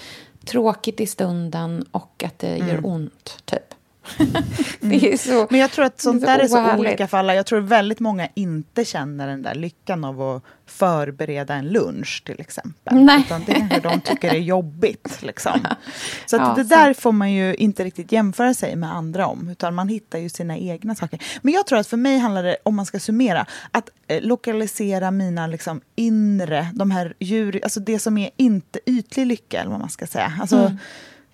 tråkigt 0.45 1.01
i 1.01 1.07
stunden 1.07 1.85
och 1.91 2.23
att 2.25 2.39
det 2.39 2.57
gör 2.57 2.85
ont, 2.85 3.41
typ. 3.45 3.73
det 4.79 5.13
är 5.13 5.17
så... 5.17 5.47
Men 5.49 5.59
jag 5.59 5.71
tror 5.71 5.85
att 5.85 6.01
sånt 6.01 6.21
det 6.21 6.27
är 6.27 6.37
där 6.37 6.43
är 6.43 6.47
så 6.47 6.57
oärligt. 6.57 6.79
olika 6.79 7.07
för 7.07 7.17
alla. 7.17 7.35
Jag 7.35 7.45
tror 7.45 7.59
väldigt 7.59 7.99
många 7.99 8.27
inte 8.33 8.85
känner 8.85 9.27
den 9.27 9.41
där 9.41 9.55
lyckan 9.55 10.03
av 10.03 10.21
att 10.21 10.43
förbereda 10.65 11.53
en 11.53 11.67
lunch 11.67 12.23
till 12.25 12.39
exempel. 12.39 12.95
Nej. 12.95 13.23
Utan 13.25 13.43
det 13.45 13.53
kanske 13.53 13.79
de 13.79 14.01
tycker 14.01 14.29
är 14.33 14.39
jobbigt. 14.39 15.21
Liksom. 15.21 15.59
Så 16.25 16.35
att 16.35 16.41
Ja, 16.41 16.63
det 16.63 16.63
där 16.63 16.93
får 16.93 17.11
man 17.11 17.31
ju 17.31 17.55
inte 17.55 17.83
riktigt 17.83 18.11
jämföra 18.11 18.53
sig 18.53 18.75
med 18.75 18.95
andra 18.95 19.27
om. 19.27 19.49
Utan 19.49 19.75
man 19.75 19.89
hittar 19.89 20.19
ju 20.19 20.29
sina 20.29 20.57
egna 20.57 20.95
saker. 20.95 21.23
Men 21.41 21.53
jag 21.53 21.67
tror 21.67 21.79
att 21.79 21.87
för 21.87 21.97
mig 21.97 22.17
handlar 22.17 22.43
det, 22.43 22.57
om 22.63 22.75
man 22.75 22.85
ska 22.85 22.99
summera, 22.99 23.45
att 23.71 23.89
eh, 24.07 24.21
lokalisera 24.21 25.11
mina 25.11 25.47
liksom, 25.47 25.81
inre, 25.95 26.67
de 26.73 26.91
här 26.91 27.13
djur, 27.19 27.59
alltså 27.63 27.79
det 27.79 27.99
som 27.99 28.17
är 28.17 28.29
inte 28.37 28.79
ytlig 28.85 29.25
lycka, 29.25 29.59
eller 29.59 29.71
vad 29.71 29.79
man 29.79 29.89
ska 29.89 30.07
säga. 30.07 30.33
Alltså, 30.41 30.77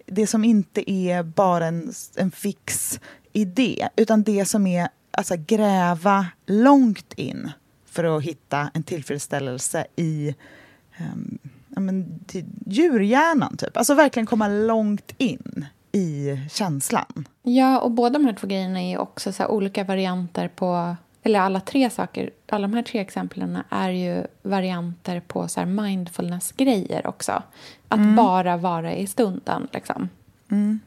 det 0.05 0.27
som 0.27 0.43
inte 0.43 0.91
är 0.91 1.23
bara 1.23 1.65
en, 1.65 1.93
en 2.15 2.31
fix 2.31 2.99
idé, 3.33 3.89
utan 3.95 4.23
det 4.23 4.45
som 4.45 4.67
är 4.67 4.87
alltså, 5.11 5.35
gräva 5.47 6.27
långt 6.45 7.13
in 7.13 7.51
för 7.85 8.17
att 8.17 8.23
hitta 8.23 8.69
en 8.73 8.83
tillfredsställelse 8.83 9.85
i 9.95 10.35
um, 10.99 11.37
ja, 11.75 11.81
men, 11.81 12.19
till 12.27 12.45
djurhjärnan. 12.65 13.57
Typ. 13.57 13.77
Alltså 13.77 13.93
verkligen 13.93 14.25
komma 14.25 14.47
långt 14.47 15.13
in 15.17 15.65
i 15.91 16.39
känslan. 16.51 17.27
Ja, 17.43 17.79
och 17.79 17.91
båda 17.91 18.13
de 18.19 18.25
här 18.25 18.33
två 18.33 18.47
grejerna 18.47 18.81
är 18.81 18.97
också 18.97 19.31
så 19.31 19.43
här 19.43 19.51
olika 19.51 19.83
varianter 19.83 20.47
på... 20.47 20.95
Eller 21.23 21.39
alla 21.39 21.59
tre 21.59 21.89
saker, 21.89 22.29
alla 22.49 22.67
de 22.67 22.73
här 22.73 22.83
tre 22.83 22.99
exemplen 22.99 23.59
är 23.69 23.89
ju 23.89 24.23
varianter 24.41 25.19
på 25.19 25.47
så 25.47 25.59
här 25.59 25.67
mindfulness-grejer 25.67 27.07
också. 27.07 27.43
Att 27.87 28.15
bara 28.15 28.57
vara 28.57 28.93
i 28.95 29.07
stunden, 29.07 29.67
liksom. 29.71 30.09
Mm, 30.51 30.79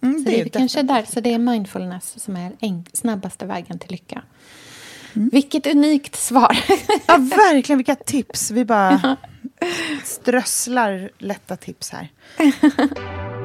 Så 0.00 0.08
det, 0.30 0.40
är 0.40 0.44
ju 0.44 0.50
kanske 0.50 0.82
där, 0.82 1.02
så 1.02 1.20
det 1.20 1.34
är 1.34 1.38
mindfulness 1.38 2.22
som 2.22 2.36
är 2.36 2.52
enk, 2.60 2.88
snabbaste 2.92 3.46
vägen 3.46 3.78
till 3.78 3.90
lycka. 3.90 4.22
Vilket 5.12 5.66
unikt 5.66 6.16
svar! 6.16 6.58
Ja, 7.06 7.16
verkligen. 7.16 7.78
Vilka 7.78 7.94
tips. 7.94 8.50
Vi 8.50 8.64
bara 8.64 9.16
strösslar 10.04 11.10
lätta 11.18 11.56
tips 11.56 11.90
här. 11.90 12.08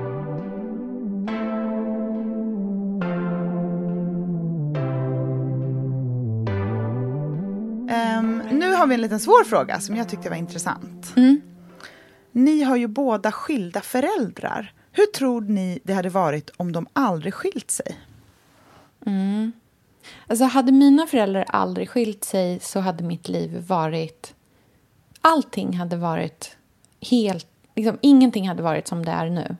har 8.80 8.88
vi 8.88 8.96
en 8.96 9.02
liten 9.02 9.20
svår 9.20 9.44
fråga 9.44 9.80
som 9.80 9.96
jag 9.96 10.10
tyckte 10.10 10.30
var 10.30 10.36
intressant. 10.38 11.14
Ni 12.32 12.64
har 12.64 12.76
ju 12.76 12.88
båda 12.88 13.32
skilda 13.32 13.82
föräldrar. 13.82 14.74
Hur 14.92 15.06
tror 15.06 15.42
ni 15.42 15.80
det 15.84 15.94
hade 15.94 16.10
varit 16.10 16.50
om 16.58 16.72
de 16.72 16.88
aldrig 16.94 17.34
skilt 17.34 17.72
sig? 17.72 17.98
Alltså, 20.28 20.46
hade 20.46 20.72
mina 20.72 21.08
föräldrar 21.08 21.46
aldrig 21.48 21.90
skilt 21.90 22.24
sig 22.24 22.60
så 22.60 22.80
hade 22.80 23.04
mitt 23.04 23.30
liv 23.30 23.64
varit... 23.68 24.34
Allting 25.22 25.74
hade 25.78 25.96
varit 25.98 26.58
helt... 27.02 27.48
Liksom, 27.76 27.98
ingenting 28.02 28.48
hade 28.48 28.64
varit 28.64 28.88
som 28.88 29.06
det 29.06 29.12
är 29.12 29.30
nu. 29.30 29.56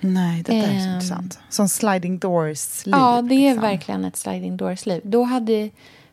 Nej, 0.00 0.42
det 0.42 0.52
där 0.52 0.58
är 0.58 0.66
så 0.80 0.86
Ehm. 0.88 0.94
intressant. 0.94 1.38
Som 1.48 1.68
sliding 1.68 2.18
doors-liv. 2.18 2.94
Ja, 2.98 3.22
det 3.22 3.34
är 3.34 3.38
liksom. 3.50 3.62
verkligen 3.62 4.04
ett 4.04 4.16
sliding 4.16 4.56
doors-liv. 4.56 5.00
Då 5.04 5.22
hade 5.22 5.70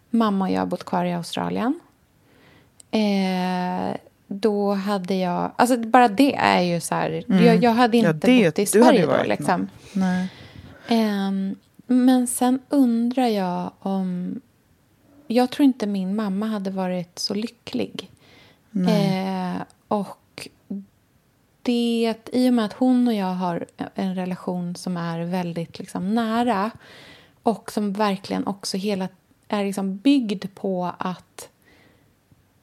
mamma 0.10 0.46
och 0.46 0.52
jag 0.52 0.68
bott 0.68 0.84
kvar 0.84 1.06
i 1.06 1.14
Australien. 1.14 1.80
Eh, 2.92 3.98
då 4.28 4.74
hade 4.74 5.16
jag... 5.16 5.52
Alltså 5.56 5.78
bara 5.78 6.08
det 6.08 6.36
är 6.36 6.62
ju 6.62 6.80
så 6.80 6.96
här... 6.96 7.24
Jag, 7.28 7.64
jag 7.64 7.72
hade 7.72 7.98
Ja, 7.98 8.10
inte 8.10 8.28
det 8.28 8.32
är 8.34 8.38
ju- 8.40 8.46
bott 8.46 8.60
i 8.60 8.66
Sverige 8.66 9.06
då, 9.06 9.24
liksom. 9.26 9.68
Ehm, 10.88 11.56
men 11.88 12.28
sen 12.28 12.60
undrar 12.70 13.28
jag 13.28 13.72
om... 13.80 14.42
Jag 15.28 15.50
tror 15.50 15.64
inte 15.66 15.88
min 15.88 16.16
mamma 16.16 16.46
hade 16.46 16.70
varit 16.72 17.20
så 17.20 17.34
lycklig. 17.34 18.12
Eh, 18.88 19.62
och 19.88 20.48
det, 21.62 22.16
i 22.34 22.50
och 22.50 22.54
med 22.54 22.66
att 22.66 22.74
hon 22.74 23.08
och 23.08 23.14
jag 23.14 23.34
har 23.34 23.66
en 23.96 24.16
relation 24.16 24.76
som 24.76 24.98
är 24.98 25.20
väldigt 25.26 25.80
liksom, 25.80 26.16
nära 26.16 26.72
och 27.44 27.72
som 27.72 27.94
verkligen 27.94 28.48
också 28.48 28.78
hela 28.78 29.08
är 29.48 29.66
liksom 29.66 29.98
byggd 29.98 30.46
på 30.56 30.92
att 30.98 31.50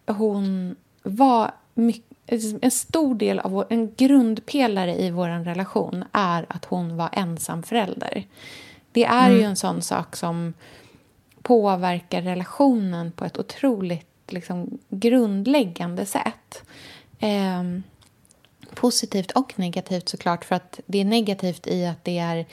hon 0.06 0.76
var 1.02 1.50
mycket 1.74 2.14
en 2.60 2.70
stor 2.70 3.14
del 3.14 3.38
av 3.38 3.50
vår, 3.50 3.66
en 3.70 3.94
grundpelare 3.94 5.00
i 5.00 5.10
vår 5.10 5.28
relation 5.28 6.04
är 6.12 6.46
att 6.48 6.64
hon 6.64 6.96
var 6.96 7.08
ensamförälder. 7.12 8.26
Det 8.92 9.04
är 9.04 9.26
mm. 9.26 9.38
ju 9.38 9.44
en 9.44 9.56
sån 9.56 9.82
sak 9.82 10.16
som 10.16 10.54
påverkar 11.42 12.22
relationen 12.22 13.12
på 13.12 13.24
ett 13.24 13.38
otroligt 13.38 14.32
liksom, 14.32 14.78
grundläggande 14.88 16.06
sätt. 16.06 16.62
Eh, 17.18 17.62
positivt 18.74 19.30
och 19.30 19.58
negativt 19.58 20.08
såklart, 20.08 20.44
för 20.44 20.54
att 20.54 20.80
det 20.86 21.00
är 21.00 21.04
negativt 21.04 21.66
i 21.66 21.86
att 21.86 22.04
det 22.04 22.18
är 22.18 22.46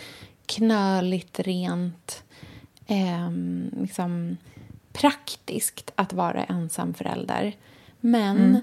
knöligt, 0.45 1.39
rent, 1.39 2.23
eh, 2.87 3.31
liksom, 3.81 4.37
praktiskt 4.93 5.91
att 5.95 6.13
vara 6.13 6.43
ensamförälder. 6.43 7.55
Men 7.99 8.37
mm. 8.37 8.61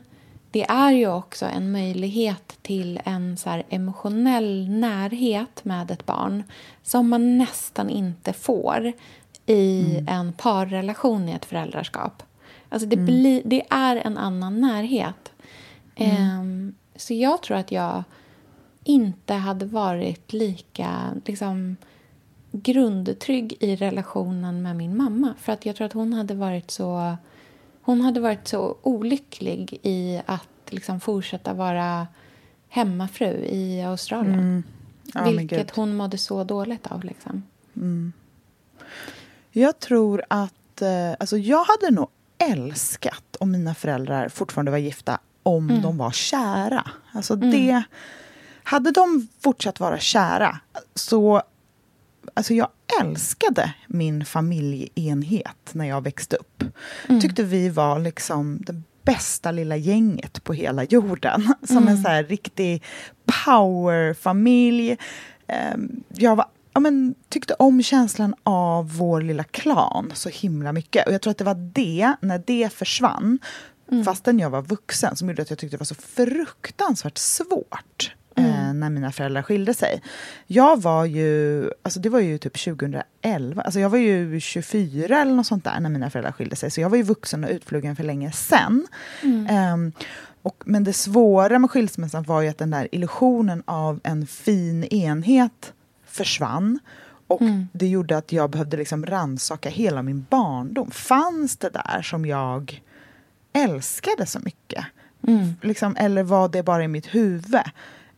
det 0.51 0.65
är 0.65 0.93
ju 0.93 1.09
också 1.09 1.47
en 1.47 1.73
möjlighet 1.73 2.59
till 2.63 3.01
en 3.05 3.37
så 3.37 3.63
emotionell 3.69 4.69
närhet 4.69 5.65
med 5.65 5.91
ett 5.91 6.07
barn 6.07 6.43
som 6.83 7.09
man 7.09 7.39
nästan 7.39 7.91
inte 7.91 8.33
får 8.33 8.93
i 9.47 9.91
mm. 9.91 10.09
en 10.09 10.33
parrelation 10.33 11.29
i 11.29 11.33
ett 11.33 11.45
föräldraskap. 11.45 12.23
Alltså 12.69 12.89
det, 12.89 12.97
mm. 12.97 13.07
bli, 13.07 13.43
det 13.45 13.63
är 13.71 13.97
en 13.97 14.19
annan 14.19 14.61
närhet. 14.61 15.33
Um, 15.97 16.75
så 16.97 17.15
jag 17.15 17.43
tror 17.43 17.57
att 17.57 17.73
jag 17.73 18.05
inte 18.85 19.35
hade 19.35 19.67
varit 19.67 20.33
lika 20.33 21.13
liksom, 21.25 21.77
grundtrygg 22.51 23.57
i 23.61 23.77
relationen 23.77 24.63
med 24.63 24.77
min 24.77 24.97
mamma. 24.97 25.35
För 25.41 25.53
att 25.53 25.67
jag 25.67 25.77
tror 25.77 25.87
att 25.87 25.93
hon 25.93 26.13
hade 26.13 26.35
varit 26.35 26.71
så, 26.71 27.17
hon 27.83 28.01
hade 28.01 28.21
varit 28.21 28.49
så 28.49 28.77
olycklig 28.83 29.81
i 29.83 30.21
att 30.27 30.49
liksom, 30.69 31.01
fortsätta 31.01 31.55
vara 31.55 32.07
hemmafru 32.69 33.45
i 33.45 33.83
Australien. 33.83 34.35
Mm. 34.35 34.63
Ja, 35.15 35.31
vilket 35.31 35.77
hon 35.77 35.97
mådde 35.97 36.19
så 36.19 36.45
dåligt 36.45 36.87
av. 36.87 37.05
Liksom. 37.05 37.43
Mm. 37.77 38.13
Jag 39.51 39.79
tror 39.79 40.23
att... 40.29 40.83
Eh, 40.83 41.11
alltså 41.21 41.37
jag 41.37 41.65
hade 41.65 41.91
nog 41.91 42.09
älskat 42.39 43.37
om 43.41 43.51
mina 43.51 43.75
föräldrar 43.75 44.29
fortfarande 44.29 44.71
var 44.71 44.79
gifta 44.79 45.19
om 45.43 45.71
mm. 45.71 45.83
de 45.83 45.99
var 45.99 46.11
kära. 46.11 46.91
Alltså 47.13 47.35
mm. 47.35 47.51
det... 47.51 47.83
Hade 48.63 48.91
de 48.91 49.29
fortsatt 49.41 49.81
vara 49.81 49.99
kära 49.99 50.61
så... 50.95 51.43
Alltså 52.39 52.55
jag 52.55 52.69
älskade 53.01 53.75
min 53.87 54.25
familjeenhet 54.25 55.71
när 55.73 55.85
jag 55.85 56.05
växte 56.05 56.37
upp. 56.37 56.65
Mm. 57.09 57.21
Tyckte 57.21 57.43
vi 57.43 57.69
var 57.69 57.99
liksom 57.99 58.59
det 58.61 58.83
bästa 59.03 59.51
lilla 59.51 59.77
gänget 59.77 60.45
på 60.45 60.53
hela 60.53 60.85
jorden. 60.85 61.55
Som 61.63 61.77
en 61.77 61.89
mm. 61.89 62.03
så 62.03 62.09
här 62.09 62.25
riktig 62.25 62.83
powerfamilj. 63.45 64.97
Ehm, 65.47 66.03
jag 66.09 66.37
var 66.37 66.47
ja, 66.73 66.81
men, 66.81 67.15
tyckte 67.29 67.55
om 67.55 67.83
känslan 67.83 68.35
av 68.43 68.97
vår 68.97 69.21
lilla 69.21 69.45
klan 69.45 70.13
så 70.15 70.29
himla 70.29 70.73
mycket. 70.73 71.07
Och 71.07 71.13
jag 71.13 71.23
tror 71.23 71.31
att 71.31 71.39
det 71.39 71.45
var 71.45 71.71
det, 71.73 72.13
när 72.21 72.43
det 72.47 72.73
försvann, 72.73 73.39
mm. 73.91 74.05
fastän 74.05 74.39
jag 74.39 74.51
var 74.51 74.63
vuxen, 74.63 75.17
som 75.17 75.29
gjorde 75.29 75.43
att 75.43 75.51
jag 75.51 75.59
tyckte 75.59 75.77
det 75.77 75.81
var 75.81 75.85
så 75.85 75.95
fruktansvärt 75.95 77.19
svårt. 77.19 78.15
Eh, 78.39 78.45
mm. 78.45 78.69
Eh, 78.69 78.75
när 78.75 78.91
mina 78.91 79.13
föräldrar 79.13 79.43
skilde 79.43 79.75
sig. 79.75 80.03
Jag 80.47 80.83
var 80.83 81.05
ju, 81.05 81.65
alltså 81.83 82.01
det 82.01 82.09
var 82.09 82.21
ju 82.21 82.39
typ 82.39 82.65
2011, 82.65 83.63
alltså 83.63 83.81
jag 83.81 83.91
var 83.91 83.99
ju 83.99 84.41
24 84.41 85.21
eller 85.21 85.35
något 85.35 85.47
sånt 85.47 85.65
där 85.65 85.81
när 85.81 85.91
mina 85.91 86.11
föräldrar 86.11 86.33
skilde 86.33 86.57
sig. 86.57 86.71
Så 86.71 86.81
jag 86.81 86.91
var 86.91 86.97
ju 86.97 87.03
vuxen 87.03 87.45
och 87.45 87.51
utflugen 87.51 87.97
för 87.97 88.05
länge 88.05 88.33
sen. 88.33 88.87
Mm. 89.23 89.93
Och, 90.43 90.63
men 90.67 90.85
det 90.85 90.93
svåra 90.93 91.59
med 91.59 91.71
skilsmässan 91.71 92.23
var 92.23 92.43
ju 92.43 92.49
att 92.49 92.59
den 92.59 92.71
där 92.71 92.89
illusionen 92.93 93.63
av 93.67 94.01
en 94.05 94.27
fin 94.27 94.85
enhet 94.85 95.73
försvann. 96.07 96.79
Och 97.27 97.43
mm. 97.43 97.69
det 97.73 97.87
gjorde 97.87 98.17
att 98.17 98.33
jag 98.33 98.51
behövde 98.51 98.77
liksom 98.77 99.07
ransaka 99.07 99.69
hela 99.69 100.03
min 100.03 100.27
barndom. 100.31 100.91
Fanns 100.91 101.57
det 101.57 101.71
där 101.71 102.03
som 102.03 102.27
jag 102.27 102.83
älskade 103.53 104.27
så 104.27 104.39
mycket? 104.39 104.85
Mm. 105.27 105.55
Liksom, 105.63 105.97
eller 105.97 106.23
var 106.23 106.49
det 106.49 106.63
bara 106.63 106.85
i 106.85 106.89
mitt 106.89 107.15
huvud? 107.15 107.61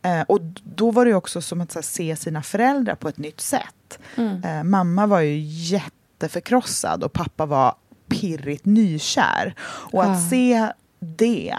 Eh, 0.01 0.21
och 0.21 0.41
då 0.63 0.91
var 0.91 1.05
det 1.05 1.13
också 1.13 1.41
som 1.41 1.61
att 1.61 1.75
här, 1.75 1.81
se 1.81 2.15
sina 2.15 2.43
föräldrar 2.43 2.95
på 2.95 3.09
ett 3.09 3.17
nytt 3.17 3.41
sätt. 3.41 3.99
Mm. 4.15 4.43
Eh, 4.43 4.63
mamma 4.63 5.07
var 5.07 5.19
ju 5.19 5.39
jätteförkrossad 5.39 7.03
och 7.03 7.13
pappa 7.13 7.45
var 7.45 7.75
pirrigt 8.07 8.65
nykär. 8.65 9.55
Och 9.63 10.03
att 10.03 10.29
se 10.29 10.71
det 10.99 11.55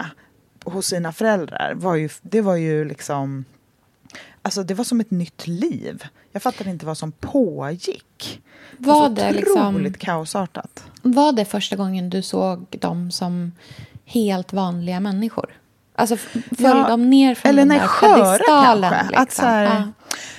hos 0.63 0.85
sina 0.85 1.13
föräldrar 1.13 1.73
var 1.75 1.95
ju, 1.95 2.09
det 2.21 2.41
var 2.41 2.55
ju 2.55 2.85
liksom 2.85 3.45
Alltså 4.45 4.63
det 4.63 4.73
var 4.73 4.83
som 4.83 4.99
ett 4.99 5.11
nytt 5.11 5.47
liv. 5.47 6.03
Jag 6.31 6.41
fattade 6.41 6.69
inte 6.69 6.85
vad 6.85 6.97
som 6.97 7.11
pågick. 7.11 8.41
Var 8.77 9.09
det, 9.09 9.23
var 9.23 9.33
så 9.33 9.51
otroligt 9.51 9.93
liksom, 9.93 10.05
kaosartat. 10.05 10.85
Var 11.01 11.31
det 11.31 11.45
första 11.45 11.75
gången 11.75 12.09
du 12.09 12.21
såg 12.21 12.65
dem 12.79 13.11
som 13.11 13.51
helt 14.05 14.53
vanliga 14.53 14.99
människor? 14.99 15.53
Alltså 15.95 16.17
föll 16.17 16.37
ja, 16.57 16.87
de 16.89 17.09
ner 17.09 17.35
från 17.35 17.49
eller 17.49 17.61
den 17.61 17.67
nej, 17.67 17.79
där 17.79 17.87
sköra 17.87 18.37
kanske. 18.37 19.03
Liksom. 19.03 19.21
Att 19.23 19.31
så 19.31 19.41
här, 19.41 19.63
ja. 19.65 19.83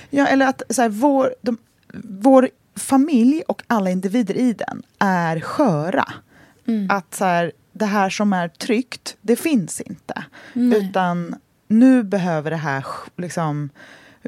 ja. 0.09 0.27
eller 0.27 0.47
att 0.47 0.61
så 0.69 0.81
här, 0.81 0.89
vår, 0.89 1.35
de, 1.41 1.57
vår 2.03 2.49
familj 2.75 3.43
och 3.47 3.63
alla 3.67 3.89
individer 3.89 4.37
i 4.37 4.53
den 4.53 4.83
är 4.99 5.39
sköra. 5.39 6.13
Mm. 6.67 6.89
Att 6.89 7.15
så 7.15 7.25
här, 7.25 7.51
det 7.73 7.85
här 7.85 8.09
som 8.09 8.33
är 8.33 8.47
tryggt, 8.47 9.17
det 9.21 9.35
finns 9.35 9.81
inte. 9.81 10.23
Nej. 10.53 10.77
Utan 10.77 11.35
nu 11.67 12.03
behöver 12.03 12.51
det 12.51 12.57
här 12.57 12.85
liksom... 13.17 13.69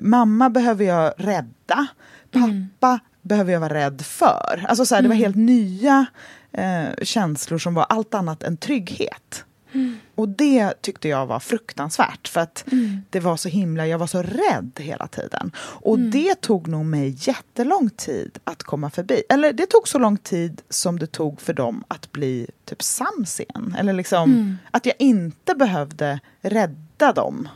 Mamma 0.02 0.50
behöver 0.50 0.86
jag 0.86 1.13
rädda. 1.18 1.88
Pappa 2.32 2.88
mm. 2.88 3.00
behöver 3.22 3.54
jag 3.54 3.60
vara 3.60 3.74
rädd 3.74 4.02
för. 4.02 4.66
Alltså 4.68 4.86
så 4.86 4.96
här, 4.96 5.02
Det 5.02 5.08
var 5.08 5.16
mm. 5.16 5.24
helt 5.24 5.36
nya 5.36 6.06
eh, 6.52 7.04
känslor 7.04 7.58
som 7.58 7.74
var 7.74 7.86
allt 7.90 8.13
annat 8.13 8.44
än 8.44 8.58
trygghet. 8.58 9.46
Mm. 9.74 9.98
Och 10.18 10.30
det 10.30 10.82
tyckte 10.82 11.08
jag 11.08 11.26
var 11.26 11.40
fruktansvärt 11.40 12.28
för 12.28 12.42
att 12.42 12.66
mm. 12.72 13.02
det 13.10 13.20
var 13.20 13.38
så 13.38 13.50
himla, 13.50 13.88
jag 13.88 13.98
var 13.98 14.08
så 14.08 14.22
rädd 14.22 14.72
hela 14.80 15.08
tiden. 15.08 15.52
Och 15.58 15.96
mm. 15.96 16.12
det 16.12 16.42
tog 16.42 16.68
nog 16.68 16.86
mig 16.86 17.16
jättelång 17.18 17.90
tid 17.90 18.40
att 18.44 18.64
komma 18.64 18.90
förbi. 18.90 19.24
Eller 19.30 19.54
det 19.54 19.66
tog 19.66 19.88
så 19.88 20.00
lång 20.00 20.18
tid 20.18 20.62
som 20.70 21.00
det 21.00 21.08
tog 21.08 21.42
för 21.42 21.54
dem 21.54 21.84
att 21.88 22.12
bli 22.12 22.48
typ 22.66 22.84
sams 22.84 23.40
igen. 23.40 23.76
Eller 23.80 23.94
liksom 23.94 24.32
mm. 24.32 24.58
att 24.72 24.86
jag 24.86 24.96
inte 25.00 25.56
behövde 25.56 26.20
rädda 26.42 27.14
dem. 27.14 27.50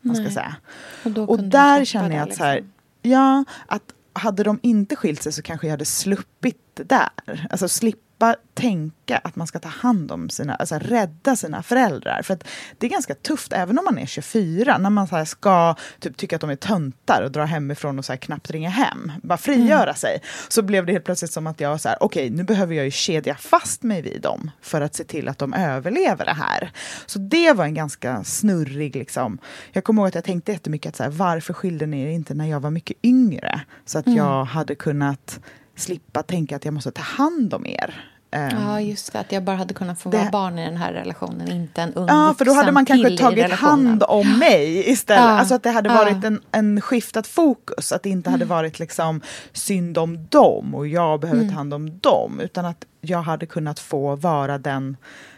Man 0.00 0.16
ska 0.16 0.30
säga. 0.30 0.56
Och, 1.04 1.30
och 1.30 1.38
där 1.44 1.84
känner 1.84 2.16
jag 2.16 2.28
att 2.28 2.36
så 2.36 2.44
här, 2.44 2.54
liksom. 2.54 2.72
ja, 3.02 3.44
att 3.66 3.92
hade 4.12 4.42
de 4.42 4.58
inte 4.62 4.96
skilt 4.96 5.22
sig 5.22 5.32
så 5.32 5.42
kanske 5.42 5.66
jag 5.66 5.72
hade 5.72 5.84
sluppit 5.84 6.58
det 6.74 6.84
där. 6.84 7.46
Alltså 7.50 7.68
slipp 7.68 7.98
slippa 8.22 8.36
tänka 8.54 9.18
att 9.18 9.36
man 9.36 9.46
ska 9.46 9.58
ta 9.58 9.68
hand 9.68 10.12
om 10.12 10.30
sina, 10.30 10.54
alltså 10.54 10.78
rädda 10.78 11.36
sina 11.36 11.62
föräldrar. 11.62 12.22
För 12.22 12.38
det 12.78 12.86
är 12.86 12.90
ganska 12.90 13.14
tufft, 13.14 13.52
även 13.52 13.78
om 13.78 13.84
man 13.84 13.98
är 13.98 14.06
24, 14.06 14.78
när 14.78 14.90
man 14.90 15.06
så 15.08 15.24
ska 15.24 15.74
typ, 16.00 16.16
tycka 16.16 16.36
att 16.36 16.40
de 16.40 16.50
är 16.50 16.56
töntar 16.56 17.22
och 17.22 17.32
dra 17.32 17.44
hemifrån 17.44 17.98
och 17.98 18.04
så 18.04 18.16
knappt 18.16 18.50
ringa 18.50 18.70
hem, 18.70 19.12
bara 19.22 19.38
frigöra 19.38 19.82
mm. 19.82 19.94
sig. 19.94 20.22
Så 20.48 20.62
blev 20.62 20.86
det 20.86 20.92
helt 20.92 21.04
plötsligt 21.04 21.32
som 21.32 21.46
att 21.46 21.60
jag 21.60 21.80
så 21.80 21.88
här, 21.88 21.98
okej, 22.00 22.26
okay, 22.26 22.36
nu 22.36 22.44
behöver 22.44 22.74
jag 22.74 22.84
ju 22.84 22.90
kedja 22.90 23.34
fast 23.34 23.82
mig 23.82 24.02
vid 24.02 24.20
dem 24.22 24.50
för 24.60 24.80
att 24.80 24.94
se 24.94 25.04
till 25.04 25.28
att 25.28 25.38
de 25.38 25.54
överlever 25.54 26.24
det 26.24 26.34
här. 26.34 26.70
Så 27.06 27.18
det 27.18 27.52
var 27.52 27.64
en 27.64 27.74
ganska 27.74 28.24
snurrig, 28.24 28.96
liksom. 28.96 29.38
Jag 29.72 29.84
kommer 29.84 30.02
ihåg 30.02 30.08
att 30.08 30.14
jag 30.14 30.24
tänkte 30.24 30.52
jättemycket 30.52 30.88
att 30.88 30.96
så 30.96 31.02
här, 31.02 31.10
varför 31.10 31.52
skilde 31.52 31.86
ni 31.86 32.02
er 32.02 32.08
inte 32.08 32.34
när 32.34 32.46
jag 32.46 32.60
var 32.60 32.70
mycket 32.70 32.96
yngre? 33.02 33.60
Så 33.84 33.98
att 33.98 34.06
mm. 34.06 34.18
jag 34.18 34.44
hade 34.44 34.74
kunnat 34.74 35.40
slippa 35.76 36.22
tänka 36.22 36.56
att 36.56 36.64
jag 36.64 36.74
måste 36.74 36.90
ta 36.90 37.02
hand 37.02 37.54
om 37.54 37.66
er. 37.66 38.11
Um, 38.36 38.48
ja, 38.50 38.80
just 38.80 39.12
det. 39.12 39.20
Att 39.20 39.32
jag 39.32 39.42
bara 39.42 39.56
hade 39.56 39.74
kunnat 39.74 40.00
få 40.00 40.10
det, 40.10 40.18
vara 40.18 40.30
barn 40.30 40.58
i 40.58 40.64
den 40.64 40.76
här 40.76 40.92
relationen, 40.92 41.52
inte 41.52 41.82
en 41.82 41.94
ung 41.94 42.08
Ja, 42.08 42.34
för 42.38 42.44
då 42.44 42.52
hade 42.52 42.72
man 42.72 42.86
kanske 42.86 43.16
tagit 43.16 43.50
hand 43.50 44.02
om 44.02 44.38
mig 44.38 44.90
istället. 44.90 45.22
Ja, 45.22 45.28
alltså 45.28 45.54
att 45.54 45.62
det 45.62 45.70
hade 45.70 45.88
varit 45.88 46.16
ja. 46.22 46.26
en, 46.26 46.40
en 46.52 46.80
skiftat 46.80 47.26
fokus. 47.26 47.92
Att 47.92 48.02
det 48.02 48.10
inte 48.10 48.30
mm. 48.30 48.40
hade 48.40 48.48
varit 48.48 48.78
liksom 48.78 49.20
synd 49.52 49.98
om 49.98 50.26
dem 50.28 50.74
och 50.74 50.88
jag 50.88 51.20
behöver 51.20 51.40
mm. 51.40 51.52
ta 51.52 51.58
hand 51.58 51.74
om 51.74 51.98
dem. 51.98 52.40
Utan 52.40 52.64
att 52.64 52.84
jag 53.00 53.22
hade 53.22 53.46
kunnat 53.46 53.78
få 53.78 54.16
vara 54.16 54.58
den 54.58 54.96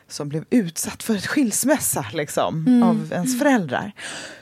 som 0.08 0.28
blev 0.28 0.44
utsatt 0.50 1.02
för 1.02 1.14
ett 1.14 1.26
skilsmässa 1.26 2.06
liksom, 2.12 2.66
mm. 2.66 2.82
av 2.82 3.12
ens 3.12 3.38
föräldrar. 3.38 3.92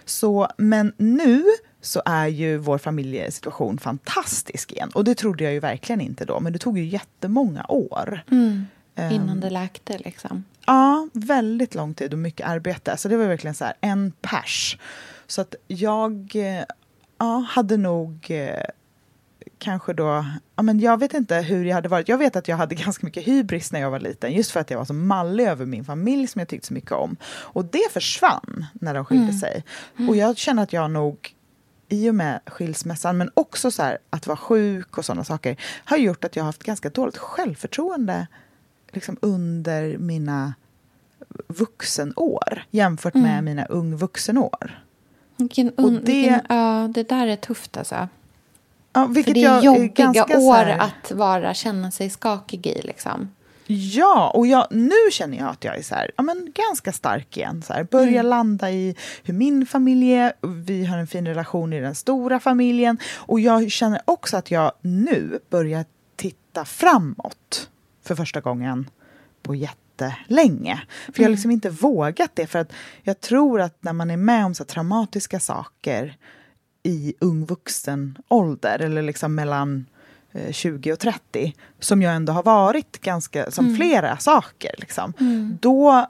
Så, 0.05 0.49
men 0.57 0.93
nu 0.97 1.45
så 1.83 2.03
är 2.05 2.27
ju 2.27 2.57
vår 2.57 2.79
familjesituation 2.79 3.79
fantastisk 3.79 4.73
igen. 4.73 4.91
Och 4.95 5.05
det 5.05 5.15
trodde 5.15 5.45
jag 5.45 5.53
ju 5.53 5.61
verkligen 5.61 6.01
inte 6.01 6.25
då, 6.25 6.41
men 6.41 6.53
det 6.53 6.59
tog 6.59 6.79
ju 6.79 6.85
jättemånga 6.85 7.67
år. 7.69 8.25
Mm. 8.31 8.67
Innan 8.97 9.31
um, 9.31 9.41
det 9.41 9.51
läkte 9.51 9.99
liksom? 9.99 10.45
Ja, 10.67 11.09
väldigt 11.13 11.75
lång 11.75 11.95
tid 11.95 12.13
och 12.13 12.19
mycket 12.19 12.47
arbete. 12.47 12.97
Så 12.97 13.09
det 13.09 13.17
var 13.17 13.27
verkligen 13.27 13.55
så 13.55 13.65
här, 13.65 13.75
en 13.81 14.13
pers. 14.21 14.79
Så 15.27 15.41
att 15.41 15.55
jag 15.67 16.33
eh, 16.35 16.65
ja, 17.19 17.47
hade 17.49 17.77
nog 17.77 18.27
eh, 18.31 18.65
kanske 19.59 19.93
då... 19.93 20.25
Ja, 20.57 20.63
men 20.63 20.81
jag 20.81 21.01
vet 21.01 21.15
inte 21.15 21.37
hur 21.37 21.65
jag 21.65 21.75
hade 21.75 21.89
varit. 21.89 22.09
Jag 22.09 22.19
vet 22.19 22.37
att 22.37 22.49
jag 22.49 22.57
hade 22.57 22.75
ganska 22.85 23.07
mycket 23.07 23.25
hybris 23.25 23.73
när 23.73 23.81
jag 23.81 23.91
var 23.91 24.01
liten. 24.01 24.33
Just 24.33 24.51
för 24.51 24.61
att 24.61 24.71
jag 24.71 24.79
var 24.79 24.85
så 24.85 24.95
mallig 24.95 25.47
över 25.47 25.67
min 25.67 25.85
familj 25.85 26.27
som 26.27 26.39
jag 26.39 26.49
tyckte 26.49 26.67
så 26.67 26.75
mycket 26.75 26.93
om. 26.93 27.17
Och 27.25 27.65
det 27.65 27.93
försvann 27.93 28.67
när 28.73 28.95
de 28.95 29.05
skilde 29.05 29.33
sig. 29.33 29.65
Och 30.09 30.17
jag 30.17 30.37
känner 30.37 30.63
att 30.63 30.73
jag 30.73 30.91
nog 30.91 31.35
i 31.93 32.11
och 32.11 32.15
med 32.15 32.41
skilsmässan, 32.47 33.17
men 33.19 33.31
också 33.35 33.71
så 33.71 33.83
här, 33.83 33.99
att 34.11 34.27
vara 34.27 34.37
sjuk 34.37 34.99
och 34.99 35.05
sådana 35.05 35.25
saker, 35.25 35.57
har 35.85 35.97
gjort 35.97 36.25
att 36.25 36.37
jag 36.37 36.43
har 36.43 36.47
haft 36.49 36.63
ganska 36.63 36.91
dåligt 36.91 37.17
självförtroende 37.19 38.27
liksom 38.93 39.17
under 39.23 39.99
mina 39.99 40.55
vuxenår 41.49 42.65
jämfört 42.71 43.15
med 43.15 43.33
Mm. 43.33 43.45
mina 43.45 43.65
ung 43.65 43.97
vuxenår. 43.97 44.85
Vilken 45.37 45.69
Och 45.71 45.85
un- 45.85 46.01
det- 46.05 46.13
vilken, 46.13 46.41
ja, 46.49 46.91
det 46.95 47.09
där 47.09 47.27
är 47.27 47.37
tufft 47.37 47.77
alltså. 47.77 48.09
Ja, 48.93 49.07
För 49.07 49.15
vilket 49.15 49.35
det 49.35 49.41
är 49.45 49.55
jag 49.55 49.65
jobbiga 49.65 49.89
ganska 50.13 50.35
så 50.35 50.49
år 50.49 50.55
här- 50.55 50.79
att 50.79 51.13
vara, 51.13 51.55
känna 51.55 51.91
sig 51.91 52.11
skakig 52.11 52.67
i. 52.67 52.83
Liksom. 52.83 53.29
Ja, 53.73 54.31
och 54.35 54.47
jag, 54.47 54.67
nu 54.71 54.95
känner 55.11 55.39
jag 55.39 55.49
att 55.49 55.65
jag 55.65 55.77
är 55.79 55.83
så 55.83 55.95
här, 55.95 56.11
ja, 56.17 56.23
men 56.23 56.53
ganska 56.55 56.93
stark 56.93 57.37
igen. 57.37 57.63
Så 57.63 57.73
här, 57.73 57.85
börjar 57.85 58.09
Mm. 58.13 58.27
landa 58.27 58.71
i 58.71 58.97
hur 59.25 59.35
min 59.35 59.67
familj 59.67 60.13
är. 60.13 60.33
Vi 60.65 60.85
har 60.85 60.99
en 60.99 61.07
fin 61.07 61.27
relation 61.27 61.73
i 61.73 61.81
den 61.81 61.95
stora 61.95 62.41
familjen. 62.41 62.99
Och 63.17 63.41
jag 63.41 63.71
känner 63.71 64.01
också 64.05 64.37
att 64.37 64.51
jag 64.51 64.73
nu 64.81 65.39
börjar 65.51 65.85
titta 66.17 66.65
framåt 66.65 67.69
för 68.05 68.15
första 68.15 68.41
gången 68.41 68.91
på 69.43 69.55
jättelänge. 69.55 70.83
För 71.13 71.23
jag 71.23 71.25
har 71.25 71.31
liksom 71.31 71.51
inte 71.51 71.71
vågat 71.71 72.31
det. 72.35 72.47
För 72.47 72.59
att 72.59 72.73
jag 73.03 73.21
tror 73.21 73.61
att 73.61 73.77
när 73.85 73.93
man 73.93 74.11
är 74.11 74.17
med 74.17 74.45
om 74.47 74.55
så 74.55 74.65
traumatiska 74.65 75.41
saker 75.41 76.17
i 76.83 77.15
ung 77.21 77.45
vuxen 77.47 78.19
ålder 78.29 78.79
eller 78.79 79.03
liksom 79.03 79.35
mellan 79.35 79.87
20 80.51 80.93
och 80.93 80.99
30 80.99 81.55
som 81.79 82.03
jag 82.03 82.15
ändå 82.15 82.33
har 82.33 82.43
varit 82.43 83.01
ganska 83.01 83.51
som 83.51 83.77
flera 83.77 84.17
saker. 84.17 84.71
Liksom. 84.79 85.13
Då 85.61 86.07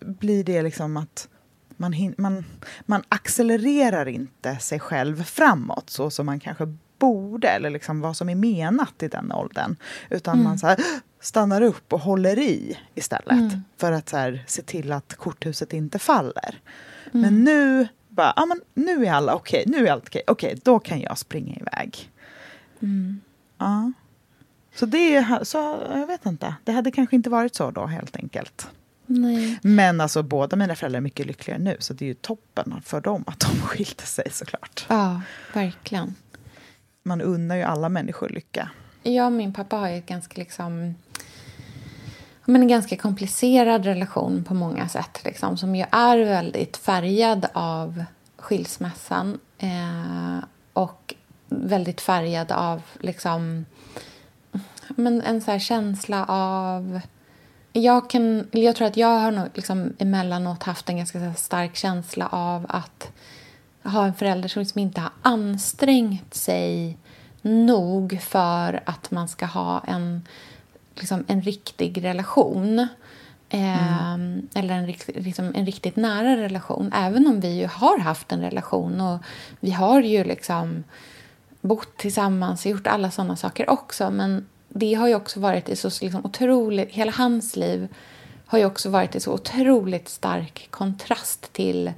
blir 0.00 0.44
det 0.44 0.62
liksom 0.62 0.96
att 0.96 1.28
man, 1.76 1.92
hin- 1.94 2.14
man, 2.18 2.44
man 2.86 3.02
accelererar 3.08 4.08
inte 4.08 4.56
sig 4.56 4.80
själv 4.80 5.24
framåt 5.24 5.90
så 5.90 6.10
som 6.10 6.26
man 6.26 6.40
kanske 6.40 6.76
borde 6.98 7.48
eller 7.48 7.70
liksom 7.70 8.00
vad 8.00 8.16
som 8.16 8.28
är 8.28 8.34
menat 8.34 9.02
i 9.02 9.08
den 9.08 9.32
åldern. 9.32 9.76
Utan 10.10 10.42
man 10.42 10.58
så 10.58 10.66
här, 10.66 10.78
stannar 11.20 11.62
upp 11.62 11.92
och 11.92 12.00
håller 12.00 12.38
i 12.38 12.78
istället 12.94 13.52
för 13.76 13.92
att 13.92 14.08
så 14.08 14.16
här, 14.16 14.44
se 14.46 14.62
till 14.62 14.92
att 14.92 15.14
korthuset 15.14 15.72
inte 15.72 15.98
faller. 15.98 16.60
Men 17.12 17.44
nu, 17.44 17.88
bara, 18.08 18.32
ja, 18.36 18.46
men 18.46 18.60
nu 18.74 19.06
är 19.06 19.12
alla 19.12 19.34
okej, 19.34 19.64
nu 19.66 19.86
är 19.88 19.92
allt 19.92 20.06
okej, 20.06 20.22
okej, 20.26 20.60
då 20.64 20.78
kan 20.78 21.00
jag 21.00 21.18
springa 21.18 21.56
iväg. 21.56 22.10
Ja. 23.58 23.92
Så 24.74 24.86
det 24.86 25.24
så 25.42 25.58
jag 25.90 26.06
vet 26.06 26.26
inte, 26.26 26.54
det 26.64 26.72
hade 26.72 26.90
kanske 26.90 27.16
inte 27.16 27.30
varit 27.30 27.54
så 27.54 27.70
då 27.70 27.86
helt 27.86 28.16
enkelt. 28.16 28.68
Nej. 29.06 29.58
Men 29.62 30.00
alltså 30.00 30.22
båda 30.22 30.56
mina 30.56 30.74
föräldrar 30.74 30.98
är 30.98 31.02
mycket 31.02 31.26
lyckligare 31.26 31.62
nu 31.62 31.76
så 31.80 31.94
det 31.94 32.04
är 32.04 32.06
ju 32.06 32.14
toppen 32.14 32.82
för 32.84 33.00
dem 33.00 33.24
att 33.26 33.40
de 33.40 33.46
skilde 33.66 34.02
sig 34.02 34.30
såklart. 34.30 34.86
Ja, 34.88 35.20
verkligen. 35.54 36.14
Man 37.02 37.20
unnar 37.20 37.56
ju 37.56 37.62
alla 37.62 37.88
människor 37.88 38.28
lycka. 38.28 38.70
Jag 39.02 39.26
och 39.26 39.32
min 39.32 39.52
pappa 39.52 39.76
har 39.76 39.88
ju 39.88 39.98
ett 39.98 40.06
ganska 40.06 40.40
liksom 40.40 40.94
men 42.48 42.62
en 42.62 42.68
ganska 42.68 42.96
komplicerad 42.96 43.84
relation 43.84 44.44
på 44.44 44.54
många 44.54 44.88
sätt. 44.88 45.20
Liksom, 45.24 45.56
som 45.56 45.76
ju 45.76 45.84
är 45.90 46.18
väldigt 46.18 46.76
färgad 46.76 47.46
av 47.52 48.04
skilsmässan. 48.36 49.38
Eh, 49.58 50.44
och 50.72 51.14
väldigt 51.48 52.00
färgad 52.00 52.52
av 52.52 52.82
liksom, 53.00 53.66
men 54.88 55.22
en 55.22 55.40
så 55.40 55.58
känsla 55.58 56.24
av... 56.28 57.00
Jag, 57.72 58.10
kan, 58.10 58.48
jag 58.50 58.76
tror 58.76 58.88
att 58.88 58.96
jag 58.96 59.20
har 59.20 59.30
nog 59.30 59.48
liksom 59.54 59.92
emellanåt 59.98 60.62
haft 60.62 60.88
en 60.88 60.96
ganska 60.96 61.34
stark 61.34 61.76
känsla 61.76 62.26
av 62.26 62.66
att 62.68 63.12
ha 63.82 64.06
en 64.06 64.14
förälder 64.14 64.48
som 64.48 64.60
liksom 64.60 64.80
inte 64.80 65.00
har 65.00 65.12
ansträngt 65.22 66.34
sig 66.34 66.98
nog 67.42 68.20
för 68.22 68.82
att 68.86 69.10
man 69.10 69.28
ska 69.28 69.46
ha 69.46 69.82
en, 69.86 70.22
liksom 70.94 71.24
en 71.26 71.42
riktig 71.42 72.04
relation. 72.04 72.88
Ehm, 73.48 74.48
eller 74.54 74.74
en, 74.74 74.86
liksom 75.06 75.52
en 75.54 75.66
riktigt 75.66 75.96
nära 75.96 76.36
relation. 76.36 76.92
Även 76.94 77.26
om 77.26 77.40
vi 77.40 77.48
ju 77.48 77.66
har 77.66 77.98
haft 77.98 78.32
en 78.32 78.40
relation 78.40 79.00
och 79.00 79.18
vi 79.60 79.70
har 79.70 80.02
ju 80.02 80.24
liksom 80.24 80.84
bott 81.66 81.96
tillsammans 81.96 82.64
och 82.64 82.70
gjort 82.70 82.86
alla 82.86 83.10
sådana 83.10 83.36
saker 83.36 83.70
också. 83.70 84.10
Men 84.10 84.46
det 84.68 84.94
har 84.94 85.08
ju 85.08 85.14
också 85.14 85.40
varit 85.40 85.68
i 85.68 85.76
så 85.76 85.88
liksom 85.88 86.24
otroligt... 86.24 86.90
Hela 86.90 87.12
hans 87.12 87.56
liv 87.56 87.88
har 88.46 88.58
ju 88.58 88.64
också 88.64 88.90
varit 88.90 89.14
i 89.14 89.20
så 89.20 89.32
otroligt 89.32 90.08
stark 90.08 90.68
kontrast 90.70 91.52
till 91.52 91.92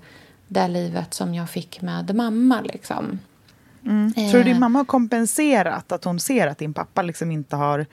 det 0.49 0.69
livet 0.69 1.15
som 1.15 1.35
jag 1.35 1.51
fick 1.51 1.83
med 1.83 2.15
mamma. 2.15 2.61
Liksom. 2.61 3.19
Tror 4.15 4.33
du 4.33 4.43
din 4.43 4.55
Eh. 4.55 4.59
mamma 4.59 4.79
har 4.79 4.85
kompenserat 4.85 5.93
att 5.93 6.05
hon 6.05 6.21
ser 6.21 6.47
att 6.47 6.59
din 6.59 6.75
pappa 6.75 7.03
liksom 7.03 7.31
inte 7.31 7.57
har 7.57 7.87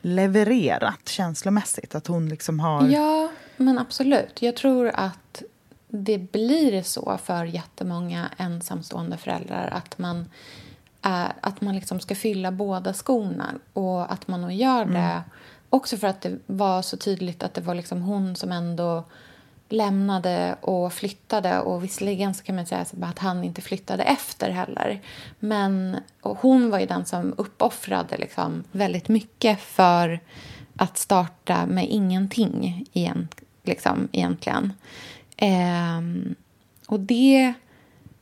levererat 0.00 1.08
känslomässigt? 1.08 1.94
Att 1.94 2.06
hon 2.06 2.28
liksom 2.28 2.60
har... 2.60 2.88
Ja, 2.88 3.28
men 3.56 3.78
absolut. 3.78 4.42
Jag 4.42 4.56
tror 4.56 4.90
att 4.94 5.42
det 5.88 6.18
blir 6.18 6.82
så 6.82 7.18
för 7.24 7.44
jättemånga 7.44 8.28
ensamstående 8.36 9.16
föräldrar 9.16 9.68
att 9.68 9.98
man, 9.98 10.26
är, 11.02 11.32
att 11.40 11.60
man 11.60 11.74
liksom 11.74 12.00
ska 12.00 12.14
fylla 12.14 12.52
båda 12.52 12.92
skorna 12.92 13.54
och 13.72 14.12
att 14.12 14.28
man 14.28 14.40
nog 14.40 14.52
gör 14.52 14.84
det 14.84 15.22
också 15.70 15.96
för 15.96 16.06
att 16.06 16.20
det 16.20 16.38
var 16.46 16.82
så 16.82 16.96
tydligt 16.96 17.42
att 17.42 17.54
det 17.54 17.60
var 17.60 17.74
liksom 17.74 18.02
hon 18.02 18.36
som 18.36 18.52
ändå 18.52 19.04
lämnade 19.68 20.56
och 20.60 20.92
flyttade 20.92 21.60
och 21.60 21.84
visserligen 21.84 22.34
så 22.34 22.44
kan 22.44 22.56
man 22.56 22.66
säga 22.66 22.86
att 23.02 23.18
han 23.18 23.44
inte 23.44 23.62
flyttade 23.62 24.02
efter 24.02 24.50
heller. 24.50 25.00
Men 25.38 25.96
hon 26.20 26.70
var 26.70 26.78
ju 26.78 26.86
den 26.86 27.04
som 27.04 27.34
uppoffrade 27.36 28.16
liksom 28.16 28.64
väldigt 28.72 29.08
mycket 29.08 29.60
för 29.60 30.20
att 30.76 30.98
starta 30.98 31.66
med 31.66 31.86
ingenting 31.88 32.86
igen, 32.92 33.28
liksom, 33.62 34.08
egentligen. 34.12 34.72
Ehm, 35.36 36.34
och 36.86 37.00
det, 37.00 37.54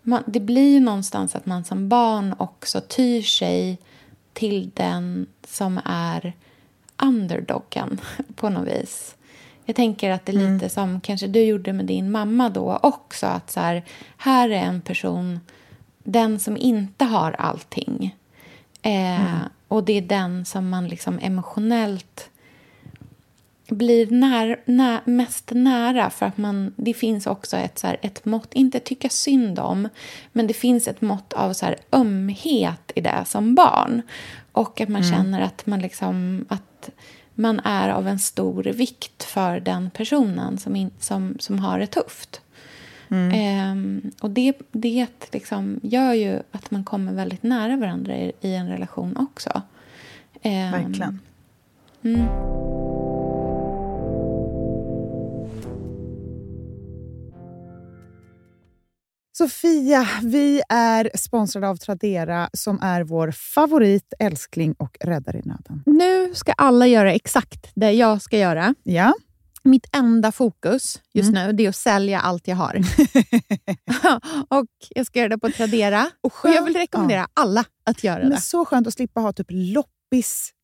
man, 0.04 0.22
det 0.26 0.40
blir 0.40 0.72
ju 0.72 0.80
någonstans 0.80 1.34
att 1.36 1.46
man 1.46 1.64
som 1.64 1.88
barn 1.88 2.34
också 2.38 2.80
tyr 2.80 3.22
sig 3.22 3.78
till 4.32 4.70
den 4.74 5.26
som 5.46 5.80
är 5.84 6.32
underdoggen 7.02 8.00
på 8.34 8.48
något 8.48 8.68
vis. 8.68 9.16
Jag 9.64 9.76
tänker 9.76 10.10
att 10.10 10.26
det 10.26 10.32
är 10.32 10.52
lite 10.52 10.68
som 10.68 11.00
kanske 11.00 11.26
du 11.26 11.42
gjorde 11.42 11.72
med 11.72 11.86
din 11.86 12.10
mamma 12.10 12.48
då 12.48 12.78
också. 12.82 13.26
Att 13.26 13.50
så 13.50 13.60
här, 13.60 13.84
här 14.16 14.48
är 14.50 14.62
en 14.62 14.80
person, 14.80 15.40
den 15.98 16.38
som 16.40 16.56
inte 16.56 17.04
har 17.04 17.32
allting. 17.32 18.16
Eh, 18.82 19.40
Och 19.68 19.84
det 19.84 19.92
är 19.92 20.02
den 20.02 20.44
som 20.44 20.68
man 20.68 20.88
liksom 20.88 21.18
emotionellt 21.22 22.30
blir 23.68 24.10
när, 24.10 24.60
när, 24.64 25.00
mest 25.04 25.50
nära 25.54 26.10
för 26.10 26.26
att 26.26 26.36
man, 26.36 26.72
det 26.76 26.94
finns 26.94 27.26
också 27.26 27.56
ett, 27.56 27.78
så 27.78 27.86
här, 27.86 27.96
ett 28.02 28.24
mått, 28.24 28.54
inte 28.54 28.80
tycka 28.80 29.08
synd 29.08 29.58
om, 29.58 29.88
men 30.32 30.46
det 30.46 30.54
finns 30.54 30.88
ett 30.88 31.00
mått 31.00 31.32
av 31.32 31.52
så 31.52 31.66
här, 31.66 31.76
ömhet 31.92 32.92
i 32.94 33.00
det 33.00 33.24
som 33.26 33.54
barn. 33.54 34.02
Och 34.52 34.80
att 34.80 34.88
man 34.88 35.02
känner 35.02 35.40
att 35.40 35.66
man, 35.66 35.80
liksom, 35.80 36.44
att 36.48 36.90
man 37.34 37.60
är 37.64 37.88
av 37.88 38.08
en 38.08 38.18
stor 38.18 38.62
vikt 38.62 39.24
för 39.24 39.60
den 39.60 39.90
personen 39.90 40.58
som, 40.58 40.76
in, 40.76 40.90
som, 40.98 41.36
som 41.38 41.58
har 41.58 41.78
det 41.78 41.86
tufft. 41.86 42.40
Ehm, 43.32 44.10
och 44.20 44.30
det, 44.30 44.58
det 44.72 45.06
liksom 45.32 45.80
gör 45.82 46.12
ju 46.12 46.38
att 46.52 46.70
man 46.70 46.84
kommer 46.84 47.12
väldigt 47.12 47.42
nära 47.42 47.76
varandra 47.76 48.16
i, 48.16 48.32
i 48.40 48.54
en 48.54 48.68
relation 48.68 49.16
också. 49.16 49.62
Ehm, 50.42 50.72
Verkligen. 50.72 51.20
Mm. 52.02 52.26
Sofia, 59.38 60.08
vi 60.22 60.62
är 60.68 61.10
sponsrade 61.14 61.68
av 61.68 61.76
Tradera 61.76 62.50
som 62.52 62.78
är 62.82 63.02
vår 63.02 63.30
favorit, 63.30 64.14
älskling 64.18 64.74
och 64.78 64.96
räddare 65.00 65.38
i 65.38 65.42
nöden. 65.48 65.82
Nu 65.86 66.34
ska 66.34 66.52
alla 66.52 66.86
göra 66.86 67.12
exakt 67.12 67.70
det 67.74 67.92
jag 67.92 68.22
ska 68.22 68.38
göra. 68.38 68.74
Ja, 68.82 69.14
Mitt 69.66 69.86
enda 69.96 70.32
fokus 70.32 71.00
just 71.14 71.32
nu 71.32 71.52
det 71.52 71.64
är 71.64 71.68
att 71.68 71.76
sälja 71.76 72.20
allt 72.20 72.48
jag 72.48 72.56
har. 72.56 72.76
och 74.48 74.66
Jag 74.90 75.06
ska 75.06 75.18
göra 75.18 75.28
det 75.28 75.38
på 75.38 75.50
Tradera. 75.50 76.10
Och 76.20 76.32
Och 76.44 76.50
jag 76.50 76.54
skönt- 76.54 76.66
vill 76.68 76.76
rekommendera 76.76 77.28
alla 77.34 77.64
att 77.86 78.04
göra 78.04 78.20
men 78.22 78.30
det. 78.30 78.40
så 78.40 78.64
skönt 78.64 78.86
att 78.86 78.94
slippa 78.94 79.20
ha 79.20 79.32
typ 79.32 79.46
loppis 79.50 80.50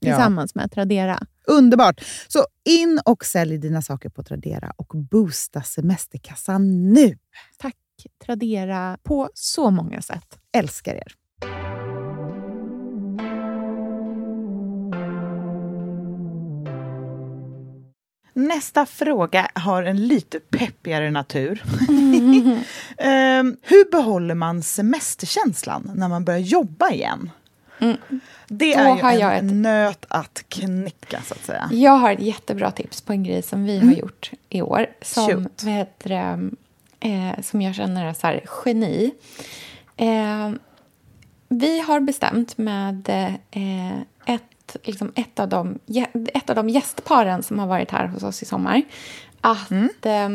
Ja. 0.00 0.14
tillsammans 0.14 0.54
med 0.54 0.70
Tradera. 0.72 1.18
Underbart! 1.46 2.04
Så 2.28 2.46
in 2.64 3.00
och 3.04 3.24
sälj 3.24 3.58
dina 3.58 3.82
saker 3.82 4.08
på 4.08 4.22
Tradera 4.22 4.72
och 4.76 4.92
boosta 4.96 5.62
semesterkassan 5.62 6.92
nu. 6.92 7.18
Tack 7.58 7.76
Tradera 8.24 8.98
på 9.02 9.30
så 9.34 9.70
många 9.70 10.02
sätt. 10.02 10.38
Älskar 10.52 10.94
er! 10.94 11.14
Nästa 18.38 18.86
fråga 18.86 19.48
har 19.54 19.82
en 19.82 20.06
lite 20.06 20.40
peppigare 20.40 21.10
natur. 21.10 21.62
Ehm, 22.98 23.56
hur 23.62 23.90
behåller 23.90 24.34
man 24.34 24.62
semesterkänslan 24.62 25.90
när 25.94 26.08
man 26.08 26.24
börjar 26.24 26.40
jobba 26.40 26.90
igen? 26.90 27.30
Det 27.78 28.74
Då 28.74 28.80
är 28.80 28.96
ju 28.96 29.02
har 29.02 29.12
en 29.12 29.18
jag 29.18 29.36
ett- 29.36 29.44
nöt 29.44 30.06
att 30.08 30.44
knäcka, 30.48 31.20
så 31.26 31.34
att 31.34 31.44
säga. 31.44 31.68
Jag 31.72 31.92
har 31.92 32.12
ett 32.12 32.20
jättebra 32.20 32.70
tips 32.70 33.00
på 33.00 33.12
en 33.12 33.22
grej 33.22 33.42
som 33.42 33.64
vi 33.64 33.78
har 33.78 33.92
gjort 33.92 34.30
i 34.48 34.62
år. 34.62 34.86
Som, 35.02 35.48
det, 35.62 35.86
eh, 37.00 37.40
som 37.42 37.62
jag 37.62 37.74
känner 37.74 38.06
är 38.06 38.12
så 38.12 38.26
här, 38.26 38.44
geni. 38.64 39.10
Eh, 39.96 40.50
vi 41.48 41.80
har 41.80 42.00
bestämt 42.00 42.58
med 42.58 43.08
eh, 43.50 43.98
ett, 44.34 44.76
liksom 44.82 45.12
ett, 45.14 45.40
av 45.40 45.48
de, 45.48 45.78
ett 46.34 46.50
av 46.50 46.56
de 46.56 46.68
gästparen 46.68 47.42
som 47.42 47.58
har 47.58 47.66
varit 47.66 47.90
här 47.90 48.06
hos 48.06 48.22
oss 48.22 48.42
i 48.42 48.46
sommar 48.46 48.82
att 49.40 50.06
eh, 50.06 50.28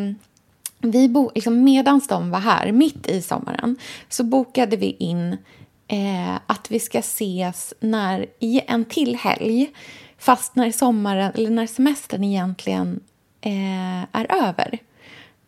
vi 0.79 1.09
bo, 1.09 1.31
liksom, 1.35 1.63
medans 1.63 2.07
de 2.07 2.31
var 2.31 2.39
här, 2.39 2.71
mitt 2.71 3.07
i 3.07 3.21
sommaren, 3.21 3.77
så 4.09 4.23
bokade 4.23 4.77
vi 4.77 4.85
in 4.99 5.37
eh, 5.87 6.35
att 6.47 6.71
vi 6.71 6.79
ska 6.79 6.99
ses 6.99 7.73
när, 7.79 8.25
i 8.39 8.61
en 8.67 8.85
till 8.85 9.15
helg 9.15 9.71
fast 10.17 10.55
när 10.55 10.71
sommaren, 10.71 11.31
eller 11.35 11.49
när 11.49 11.67
semestern 11.67 12.23
egentligen 12.23 12.99
eh, 13.41 14.03
är 14.11 14.47
över. 14.47 14.79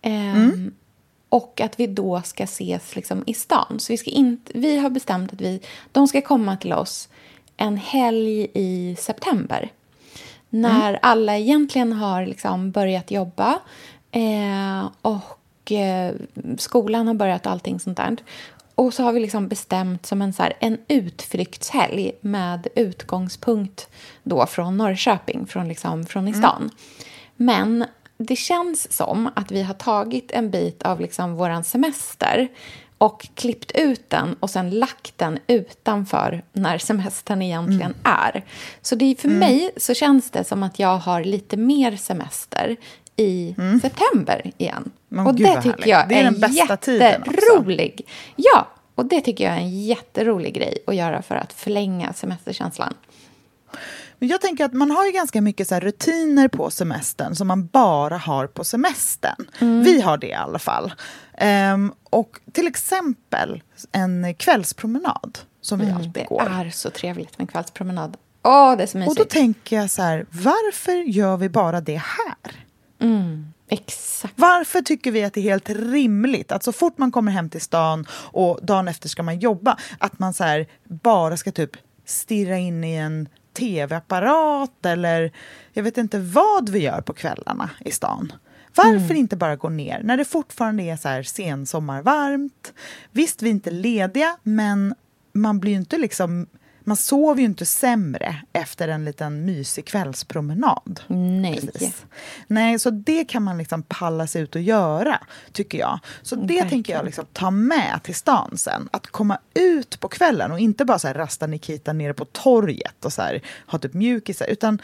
Ehm, 0.01 0.73
Och 1.29 1.61
att 1.61 1.79
vi 1.79 1.87
då 1.87 2.21
ska 2.21 2.43
ses 2.43 2.95
liksom 2.95 3.23
i 3.27 3.33
stan. 3.33 3.79
Så 3.79 3.93
vi, 3.93 3.97
ska 3.97 4.11
inte, 4.11 4.51
vi 4.55 4.77
har 4.77 4.89
bestämt 4.89 5.33
att 5.33 5.41
vi, 5.41 5.61
de 5.91 6.07
ska 6.07 6.21
komma 6.21 6.57
till 6.57 6.73
oss 6.73 7.09
en 7.57 7.77
helg 7.77 8.47
i 8.53 8.95
september. 8.99 9.69
När 10.49 10.99
alla 11.01 11.37
egentligen 11.37 11.93
har 11.93 12.25
liksom 12.25 12.71
börjat 12.71 13.11
jobba 13.11 13.59
eh, 14.11 14.89
och 15.01 15.71
eh, 15.71 16.13
skolan 16.57 17.07
har 17.07 17.13
börjat 17.13 17.45
och 17.45 17.51
allting 17.51 17.79
sånt 17.79 17.97
där. 17.97 18.17
Och 18.75 18.93
så 18.93 19.03
har 19.03 19.13
vi 19.13 19.19
liksom 19.19 19.47
bestämt 19.47 20.05
som 20.05 20.21
en, 20.21 20.33
så 20.33 20.43
här, 20.43 20.53
en 20.59 20.77
utflyktshelg 20.87 22.11
med 22.21 22.67
utgångspunkt 22.75 23.89
då 24.23 24.45
från 24.45 24.77
Norrköping, 24.77 25.47
från, 25.47 25.67
liksom, 25.67 26.05
från 26.05 26.27
i 26.27 26.33
stan. 26.33 26.69
Men 27.35 27.85
det 28.17 28.35
känns 28.35 28.91
som 28.91 29.29
att 29.35 29.51
vi 29.51 29.63
har 29.63 29.73
tagit 29.73 30.31
en 30.31 30.51
bit 30.51 30.83
av 30.83 30.99
liksom 30.99 31.35
vår 31.35 31.63
semester 31.63 32.47
och 32.97 33.27
klippt 33.35 33.71
ut 33.71 34.09
den 34.09 34.35
och 34.39 34.49
sen 34.49 34.69
lagt 34.69 35.17
den 35.17 35.39
utanför 35.47 36.43
när 36.53 36.77
semestern 36.77 37.41
egentligen 37.41 37.93
är. 38.03 38.43
Så 38.81 38.95
det, 38.95 39.21
för 39.21 39.29
mig 39.29 39.71
så 39.77 39.93
känns 39.93 40.31
det 40.31 40.43
som 40.43 40.63
att 40.63 40.79
jag 40.79 40.97
har 40.97 41.23
lite 41.23 41.57
mer 41.57 41.95
semester 41.95 42.75
i 43.15 43.55
september 43.81 44.51
igen. 44.57 44.91
Men 45.15 45.27
och 45.27 45.35
det 45.35 45.61
tycker 45.61 45.87
jag 45.89 46.09
Det 46.09 46.15
är 46.15 46.19
är, 46.19 46.23
den 46.23 46.39
bästa 46.39 46.77
jätterolig. 46.91 48.07
Ja, 48.35 48.67
och 48.95 49.05
det 49.05 49.21
tycker 49.21 49.43
jag 49.43 49.53
är 49.53 49.57
en 49.57 49.81
jätterolig 49.83 50.53
grej 50.53 50.77
att 50.87 50.95
göra 50.95 51.21
för 51.21 51.35
att 51.35 51.53
förlänga 51.53 52.13
semesterkänslan. 52.13 52.93
Men 54.19 54.29
jag 54.29 54.41
tänker 54.41 54.65
att 54.65 54.73
man 54.73 54.91
har 54.91 55.05
ju 55.05 55.11
ganska 55.11 55.41
mycket 55.41 55.67
så 55.67 55.79
rutiner 55.79 56.47
på 56.47 56.69
semestern 56.69 57.35
som 57.35 57.47
man 57.47 57.67
bara 57.67 58.17
har 58.17 58.47
på 58.47 58.63
semestern. 58.63 59.47
Mm. 59.59 59.83
Vi 59.83 60.01
har 60.01 60.17
det 60.17 60.27
i 60.27 60.33
alla 60.33 60.59
fall. 60.59 60.93
Ehm, 61.37 61.93
och 62.03 62.39
till 62.51 62.67
exempel 62.67 63.63
en 63.91 64.35
kvällspromenad 64.35 65.39
som 65.61 65.79
vi 65.79 65.85
alltid 65.85 65.99
Mm, 66.01 66.11
Det 66.13 66.23
går. 66.25 66.41
är 66.49 66.69
så 66.69 66.89
trevligt 66.89 67.37
med 67.39 67.49
kvällspromenad. 67.51 68.17
Åh, 68.43 68.77
det 68.77 68.83
är 68.83 68.87
så 68.87 68.97
mysigt. 68.97 69.19
Och 69.19 69.25
då 69.25 69.29
tänker 69.29 69.75
jag 69.75 69.89
så 69.89 70.01
här, 70.01 70.25
varför 70.31 70.91
gör 71.09 71.37
vi 71.37 71.49
bara 71.49 71.81
det 71.81 72.01
här? 72.01 72.65
Mm, 72.99 73.53
exakt. 73.67 74.33
Varför 74.37 74.81
tycker 74.81 75.11
vi 75.11 75.23
att 75.23 75.33
det 75.33 75.39
är 75.39 75.51
helt 75.51 75.69
rimligt 75.69 76.51
att 76.51 76.63
så 76.63 76.71
fort 76.71 76.97
man 76.97 77.11
kommer 77.11 77.31
hem 77.31 77.49
till 77.49 77.61
stan 77.61 78.05
och 78.11 78.59
dagen 78.61 78.87
efter 78.87 79.09
ska 79.09 79.23
man 79.23 79.39
jobba, 79.39 79.77
att 79.97 80.19
man 80.19 80.33
så 80.33 80.65
bara 80.83 81.37
ska 81.37 81.51
typ 81.51 81.71
stirra 82.05 82.57
in 82.57 82.83
i 82.83 82.95
en 82.95 83.29
tv-apparat 83.53 84.85
eller 84.85 85.31
jag 85.73 85.83
vet 85.83 85.97
inte 85.97 86.19
vad 86.19 86.69
vi 86.69 86.79
gör 86.79 87.01
på 87.01 87.13
kvällarna 87.13 87.69
i 87.79 87.91
stan. 87.91 88.33
Varför 88.75 89.13
inte 89.13 89.35
bara 89.35 89.55
gå 89.55 89.69
ner 89.69 90.01
när 90.03 90.17
det 90.17 90.25
fortfarande 90.25 90.83
är 90.83 90.97
så 90.97 91.07
här 91.07 91.23
sensommarvarmt? 91.23 92.73
Visst, 93.11 93.41
vi 93.41 93.49
är 93.49 93.51
inte 93.51 93.71
lediga, 93.71 94.37
men 94.43 94.95
man 95.33 95.59
blir 95.59 95.71
ju 95.71 95.77
inte 95.77 95.97
liksom 95.97 96.47
man 96.85 96.97
sover 96.97 97.39
ju 97.39 97.45
inte 97.45 97.65
sämre 97.65 98.35
efter 98.53 98.87
en 98.87 99.05
liten 99.05 99.45
mysig 99.45 99.85
kvällspromenad. 99.85 100.99
Nej. 101.07 101.61
Precis. 101.61 102.05
Nej, 102.47 102.79
så 102.79 102.89
det 102.89 103.25
kan 103.25 103.43
man 103.43 103.57
liksom 103.57 103.83
palla 103.83 104.27
sig 104.27 104.41
ut 104.41 104.55
och 104.55 104.61
göra, 104.61 105.19
tycker 105.51 105.77
jag. 105.77 105.99
Så 106.21 106.35
det 106.35 106.41
Verkligen. 106.41 106.69
tänker 106.69 106.93
jag 106.93 107.05
liksom 107.05 107.25
ta 107.33 107.51
med 107.51 107.99
till 108.03 108.15
stan 108.15 108.57
sen. 108.57 108.89
Att 108.91 109.07
komma 109.07 109.37
ut 109.53 109.99
på 109.99 110.07
kvällen 110.07 110.51
och 110.51 110.59
inte 110.59 110.85
bara 110.85 110.99
så 110.99 111.07
här 111.07 111.15
rasta 111.15 111.47
Nikita 111.47 111.93
nere 111.93 112.13
på 112.13 112.25
torget 112.25 113.05
och 113.05 113.13
så 113.13 113.21
här, 113.21 113.41
ha 113.67 113.79
typ 113.79 113.93
mjukisar, 113.93 114.45
utan 114.47 114.81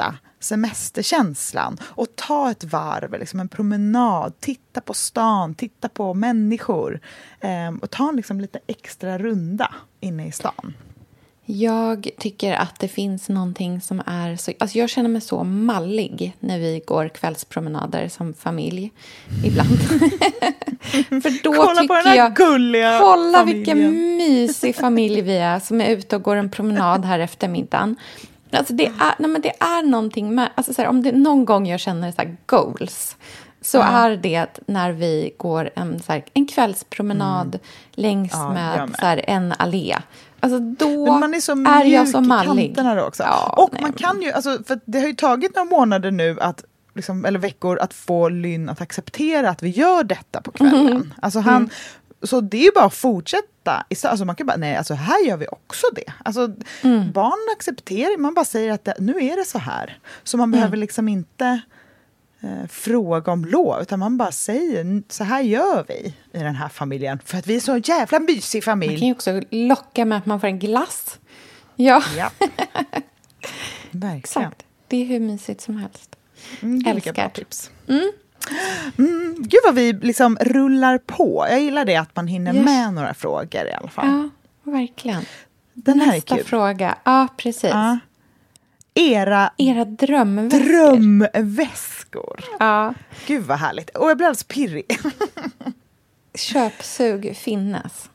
fortsätta 0.00 0.14
semesterkänslan 0.40 1.78
och 1.82 2.06
ta 2.16 2.50
ett 2.50 2.64
varv, 2.64 3.18
liksom 3.20 3.40
en 3.40 3.48
promenad, 3.48 4.32
titta 4.40 4.80
på 4.80 4.94
stan, 4.94 5.54
titta 5.54 5.88
på 5.88 6.14
människor 6.14 7.00
ehm, 7.40 7.78
och 7.78 7.90
ta 7.90 8.08
en 8.08 8.16
liksom 8.16 8.40
lite 8.40 8.58
extra 8.66 9.18
runda 9.18 9.74
inne 10.00 10.26
i 10.26 10.32
stan. 10.32 10.74
Jag 11.44 12.08
tycker 12.18 12.52
att 12.52 12.80
det 12.80 12.88
finns 12.88 13.28
någonting 13.28 13.80
som 13.80 14.02
är 14.06 14.36
så... 14.36 14.52
Alltså 14.60 14.78
jag 14.78 14.90
känner 14.90 15.08
mig 15.08 15.20
så 15.20 15.44
mallig 15.44 16.36
när 16.40 16.58
vi 16.58 16.82
går 16.86 17.08
kvällspromenader 17.08 18.08
som 18.08 18.34
familj. 18.34 18.92
Ibland. 19.44 19.78
För 21.22 21.42
då 21.42 21.52
Kolla 21.52 21.80
tycker 21.80 21.88
på 21.88 21.94
den 21.94 22.06
här 22.06 22.16
jag... 22.16 22.36
gulliga 22.36 22.98
Kolla 23.00 23.38
familjen. 23.38 23.56
vilken 23.56 24.16
mysig 24.16 24.76
familj 24.76 25.20
vi 25.20 25.36
är 25.36 25.60
som 25.60 25.80
är 25.80 25.90
ute 25.90 26.16
och 26.16 26.22
går 26.22 26.36
en 26.36 26.50
promenad 26.50 27.04
här 27.04 27.18
efter 27.18 27.48
middagen. 27.48 27.96
Alltså 28.58 28.72
det, 28.72 28.86
är, 28.86 29.14
nej 29.18 29.30
men 29.30 29.40
det 29.40 29.52
är 29.60 29.82
någonting 29.82 30.34
med... 30.34 30.48
Alltså 30.54 30.74
så 30.74 30.82
här, 30.82 30.88
om 30.88 31.02
det 31.02 31.12
någon 31.12 31.44
gång 31.44 31.66
jag 31.68 31.80
känner 31.80 32.12
så 32.12 32.22
goals 32.46 33.16
så 33.62 33.80
är 33.80 34.16
det 34.16 34.60
när 34.66 34.92
vi 34.92 35.34
går 35.36 35.70
en, 35.74 36.02
så 36.02 36.12
här, 36.12 36.24
en 36.34 36.46
kvällspromenad 36.46 37.58
längs 37.92 38.34
Mm. 38.34 38.46
Ja, 38.46 38.52
med, 38.52 38.88
med. 38.88 38.96
så 38.98 39.06
här, 39.06 39.24
en 39.26 39.54
allé. 39.58 39.96
Alltså 40.40 40.58
då 40.58 41.06
Men 41.06 41.20
man 41.20 41.34
är 41.34 41.40
så 41.40 41.52
är 41.52 41.84
jag 41.84 42.08
så 42.08 42.18
i 42.18 42.20
mallig. 42.20 42.66
kanterna 42.66 42.94
då 42.94 43.02
också. 43.02 43.22
Ja, 43.22 43.54
och 43.56 43.70
nej, 43.72 43.82
man 43.82 43.92
kan 43.92 44.22
ju, 44.22 44.32
alltså, 44.32 44.58
för 44.66 44.80
det 44.84 45.00
har 45.00 45.06
ju 45.06 45.14
tagit 45.14 45.56
några 45.56 45.70
månader 45.70 46.10
nu 46.10 46.40
att 46.40 46.64
liksom, 46.94 47.24
eller 47.24 47.38
veckor 47.38 47.78
att 47.78 47.94
få 47.94 48.28
Lynn 48.28 48.68
att 48.68 48.80
acceptera 48.80 49.50
att 49.50 49.62
vi 49.62 49.68
gör 49.68 50.04
detta 50.04 50.40
på 50.40 50.50
kvällen. 50.52 50.86
Mm. 50.86 51.12
Alltså 51.22 51.40
han 51.40 51.70
så 52.22 52.40
det 52.40 52.56
är 52.56 52.64
ju 52.64 52.70
bara 52.74 52.84
att 52.84 52.94
fortsätta. 52.94 53.44
Alltså 54.04 54.24
man 54.24 54.36
kan 54.36 54.46
bara, 54.46 54.56
nej, 54.56 54.76
alltså 54.76 54.94
här 54.94 55.26
gör 55.26 55.36
vi 55.36 55.46
också 55.48 55.86
det. 55.94 56.12
Alltså, 56.24 56.52
mm. 56.82 57.12
Barn 57.12 57.56
accepterar, 57.56 58.18
man 58.18 58.34
bara 58.34 58.44
säger 58.44 58.72
att 58.72 58.84
det, 58.84 58.94
nu 58.98 59.12
är 59.12 59.36
det 59.36 59.44
så 59.44 59.58
här. 59.58 59.98
Så 60.24 60.36
man 60.36 60.48
mm. 60.48 60.60
behöver 60.60 60.76
liksom 60.76 61.08
inte 61.08 61.60
eh, 62.40 62.66
fråga 62.68 63.32
om 63.32 63.44
lov, 63.44 63.82
utan 63.82 63.98
man 63.98 64.16
bara 64.16 64.32
säger 64.32 65.02
så 65.08 65.24
här 65.24 65.40
gör 65.40 65.84
vi 65.88 66.14
i 66.32 66.42
den 66.42 66.54
här 66.54 66.68
familjen. 66.68 67.18
För 67.24 67.38
att 67.38 67.46
vi 67.46 67.56
är 67.56 67.60
så 67.60 67.76
jävla 67.76 68.18
mysig 68.18 68.64
familj. 68.64 68.92
Man 68.92 68.98
kan 68.98 69.08
ju 69.08 69.14
också 69.14 69.42
locka 69.50 70.04
med 70.04 70.18
att 70.18 70.26
man 70.26 70.40
får 70.40 70.46
en 70.46 70.58
glass. 70.58 71.18
Ja. 71.76 72.02
ja. 72.16 72.30
Verkligen. 73.90 74.18
Exakt. 74.18 74.64
Det 74.88 74.96
är 74.96 75.04
hur 75.04 75.20
mysigt 75.20 75.60
som 75.60 75.76
helst. 75.76 76.16
Mm, 76.60 76.86
Älskar. 76.86 77.12
Bra 77.12 77.28
tips. 77.28 77.70
Mm. 77.88 78.12
Mm, 78.98 79.34
gud 79.38 79.60
vad 79.64 79.74
vi 79.74 79.92
liksom 79.92 80.36
rullar 80.40 80.98
på. 80.98 81.46
Jag 81.50 81.60
gillar 81.60 81.84
det 81.84 81.96
att 81.96 82.16
man 82.16 82.26
hinner 82.26 82.54
yes. 82.54 82.64
med 82.64 82.94
några 82.94 83.14
frågor 83.14 83.66
i 83.66 83.72
alla 83.72 83.88
fall. 83.88 84.30
Ja, 84.64 84.72
verkligen. 84.72 85.22
Den 85.74 85.98
Nästa 85.98 86.10
här 86.10 86.16
är 86.16 86.20
kul. 86.20 86.44
fråga. 86.44 86.98
Ja, 87.04 87.28
precis. 87.36 87.70
Ja. 87.70 87.98
Era, 88.94 89.50
Era 89.58 89.84
drömväskor. 89.84 90.58
drömväskor. 90.60 92.44
Ja. 92.58 92.94
Gud 93.26 93.44
vad 93.44 93.58
härligt. 93.58 93.90
Och 93.90 94.10
jag 94.10 94.16
blir 94.16 94.26
alldeles 94.26 94.44
pirrig. 94.44 94.98
Köpsug 96.34 97.36
finnes. 97.36 98.10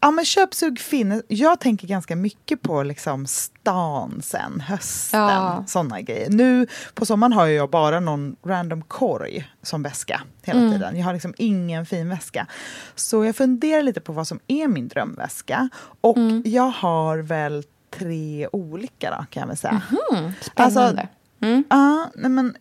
Ja, 0.00 0.10
men 0.10 0.24
köpsug 0.24 0.78
finns. 0.80 1.22
Jag 1.28 1.60
tänker 1.60 1.88
ganska 1.88 2.16
mycket 2.16 2.62
på 2.62 2.82
liksom 2.82 3.26
stan 3.26 4.20
sen, 4.22 4.60
hösten, 4.60 5.20
ja. 5.20 5.64
sådana 5.66 6.00
grejer. 6.00 6.30
Nu 6.30 6.66
på 6.94 7.06
sommaren 7.06 7.32
har 7.32 7.46
jag 7.46 7.70
bara 7.70 8.00
någon 8.00 8.36
random 8.44 8.82
korg 8.82 9.50
som 9.62 9.82
väska 9.82 10.22
hela 10.42 10.60
mm. 10.60 10.72
tiden. 10.72 10.96
Jag 10.96 11.04
har 11.04 11.12
liksom 11.12 11.34
ingen 11.38 11.86
fin 11.86 12.08
väska. 12.08 12.46
Så 12.94 13.24
jag 13.24 13.36
funderar 13.36 13.82
lite 13.82 14.00
på 14.00 14.12
vad 14.12 14.28
som 14.28 14.40
är 14.46 14.68
min 14.68 14.88
drömväska. 14.88 15.68
Och 16.00 16.16
mm. 16.16 16.42
jag 16.46 16.70
har 16.70 17.18
väl 17.18 17.64
tre 17.90 18.48
olika 18.52 19.10
då, 19.10 19.26
kan 19.30 19.40
jag 19.40 19.46
väl 19.46 19.56
säga. 19.56 19.82
Mm, 20.12 20.32
spännande. 20.40 20.80
Alltså, 20.80 21.06
mm. 21.40 21.64
uh, 21.72 22.06
nej 22.14 22.30
men, 22.30 22.56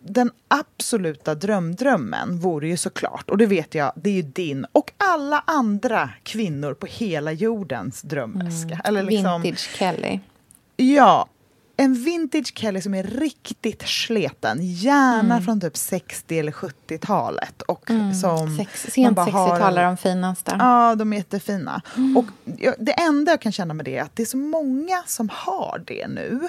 den 0.00 0.30
absoluta 0.48 1.34
drömdrömmen 1.34 2.40
vore 2.40 2.68
ju 2.68 2.76
såklart, 2.76 3.30
och 3.30 3.38
det 3.38 3.46
vet 3.46 3.74
jag, 3.74 3.92
det 3.96 4.10
är 4.10 4.14
ju 4.14 4.22
din 4.22 4.66
och 4.72 4.92
alla 4.96 5.44
andra 5.46 6.10
kvinnor 6.22 6.74
på 6.74 6.86
hela 6.86 7.32
jordens 7.32 8.02
drömväska. 8.02 8.74
Mm. 8.74 8.80
Eller 8.84 9.02
liksom, 9.02 9.42
vintage 9.42 9.70
Kelly. 9.76 10.20
Ja, 10.76 11.28
en 11.80 11.94
vintage 11.94 12.52
Kelly 12.54 12.80
som 12.80 12.94
är 12.94 13.02
riktigt 13.02 13.88
sleten, 13.88 14.58
gärna 14.60 15.34
mm. 15.34 15.42
från 15.44 15.60
typ 15.60 15.76
60 15.76 16.38
eller 16.38 16.52
70-talet. 16.52 17.62
Och 17.62 17.90
mm. 17.90 18.14
som 18.14 18.56
Sex, 18.56 18.86
sent 18.90 19.18
60-tal 19.18 19.78
är 19.78 19.84
de 19.84 19.96
finaste. 19.96 20.56
Ja, 20.58 20.94
de 20.94 21.12
är 21.12 21.16
jättefina. 21.16 21.82
Mm. 21.96 22.16
Och 22.16 22.24
det 22.78 22.92
enda 22.92 23.32
jag 23.32 23.40
kan 23.40 23.52
känna 23.52 23.74
med 23.74 23.84
det 23.84 23.96
är 23.96 24.02
att 24.02 24.16
det 24.16 24.22
är 24.22 24.26
så 24.26 24.36
många 24.36 25.02
som 25.06 25.28
har 25.32 25.82
det 25.86 26.08
nu. 26.08 26.48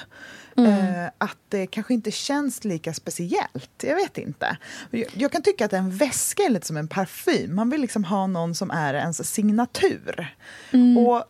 Mm. 0.65 1.06
Eh, 1.06 1.12
att 1.17 1.38
det 1.50 1.67
kanske 1.67 1.93
inte 1.93 2.12
känns 2.12 2.63
lika 2.63 2.93
speciellt. 2.93 3.84
Jag 3.84 3.95
vet 3.95 4.17
inte. 4.17 4.58
Jag, 4.91 5.06
jag, 5.13 5.32
kan 5.32 5.41
tycka 5.41 5.65
att 5.65 5.74
en 5.74 5.91
väska 5.91 6.43
är 6.43 6.50
lite 6.50 6.67
som 6.67 6.78
en 6.78 6.88
parfym. 6.88 7.56
Man 7.56 7.69
vill 7.69 7.82
liksom 7.82 8.04
ha 8.04 8.28
någon 8.28 8.56
som 8.56 8.72
är 8.72 8.93
ens 8.93 9.34
signatur. 9.34 10.36
Mm. 10.72 10.98
Och 10.98 11.24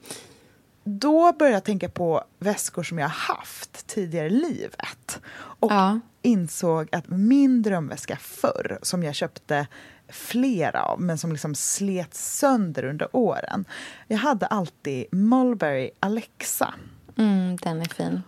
då 0.84 1.34
började 1.34 1.56
jag 1.56 1.63
tänka 1.63 1.89
på 1.89 2.24
väskor 2.39 2.84
som 2.84 3.00
jag 3.00 3.08
haft 3.08 3.88
tidigare 3.88 4.28
i 4.28 4.30
livet. 4.30 5.22
Och 5.32 5.72
ja. 5.72 6.00
insåg 6.22 6.89
att 6.92 7.08
min 7.08 7.62
drömväska 7.62 8.18
förr, 8.22 8.80
som 8.82 9.04
jag 9.04 9.15
köpte 9.15 9.68
flera 10.10 10.84
av, 10.84 11.02
men 11.02 11.18
som 11.18 11.32
liksom 11.32 11.56
slet 11.56 12.13
sönder 12.13 12.86
under 12.86 13.15
åren. 13.15 13.65
Jag 14.08 14.18
hade 14.18 14.46
alltid 14.46 15.06
Mulberry 15.12 15.92
Alexa. 16.00 16.74
Mm, 17.18 17.56
den 17.56 17.82
är 17.82 17.86
fin. 17.86 18.22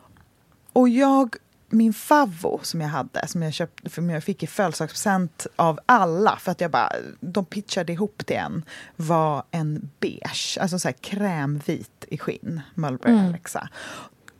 Och 0.74 0.90
jag, 0.90 1.36
min 1.70 1.94
favvo 1.94 2.60
som 2.64 2.82
jag 2.82 2.88
hade, 2.88 3.28
som 3.28 3.42
jag, 3.44 3.54
köpte, 3.54 3.90
som 3.90 4.10
jag 4.10 4.24
fick 4.24 4.44
i 4.44 4.48
födelsedagspresent 4.48 5.48
av 5.56 5.80
alla, 5.86 6.38
för 6.38 6.52
att 6.52 6.62
jag 6.62 6.72
bara, 6.72 6.92
de 7.20 7.46
pitchade 7.46 7.94
ihop 7.94 8.26
till 8.26 8.36
en, 8.36 8.66
var 8.96 9.44
en 9.52 9.90
beige, 10.00 10.58
alltså 10.62 10.80
så 10.80 10.88
här 10.88 10.96
krämvit 11.02 12.06
i 12.08 12.18
skinn, 12.18 12.62
Mulberry 12.76 13.14
mm. 13.14 13.26
Alexa. 13.26 13.70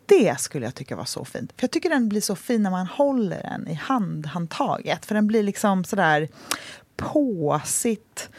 Det 0.06 0.40
skulle 0.40 0.66
jag 0.66 0.74
tycka 0.74 0.96
var 0.96 1.04
så 1.04 1.24
fint. 1.24 1.52
För 1.56 1.62
Jag 1.62 1.70
tycker 1.70 1.90
den 1.90 2.08
blir 2.08 2.20
så 2.20 2.36
fin 2.36 2.62
när 2.62 2.70
man 2.70 2.86
håller 2.86 3.42
den 3.42 3.68
i 3.68 3.74
handhandtaget. 3.74 5.06
För 5.06 5.14
den 5.14 5.26
blir 5.26 5.42
liksom 5.42 5.84
sådär 5.84 6.28
påsigt 6.96 8.30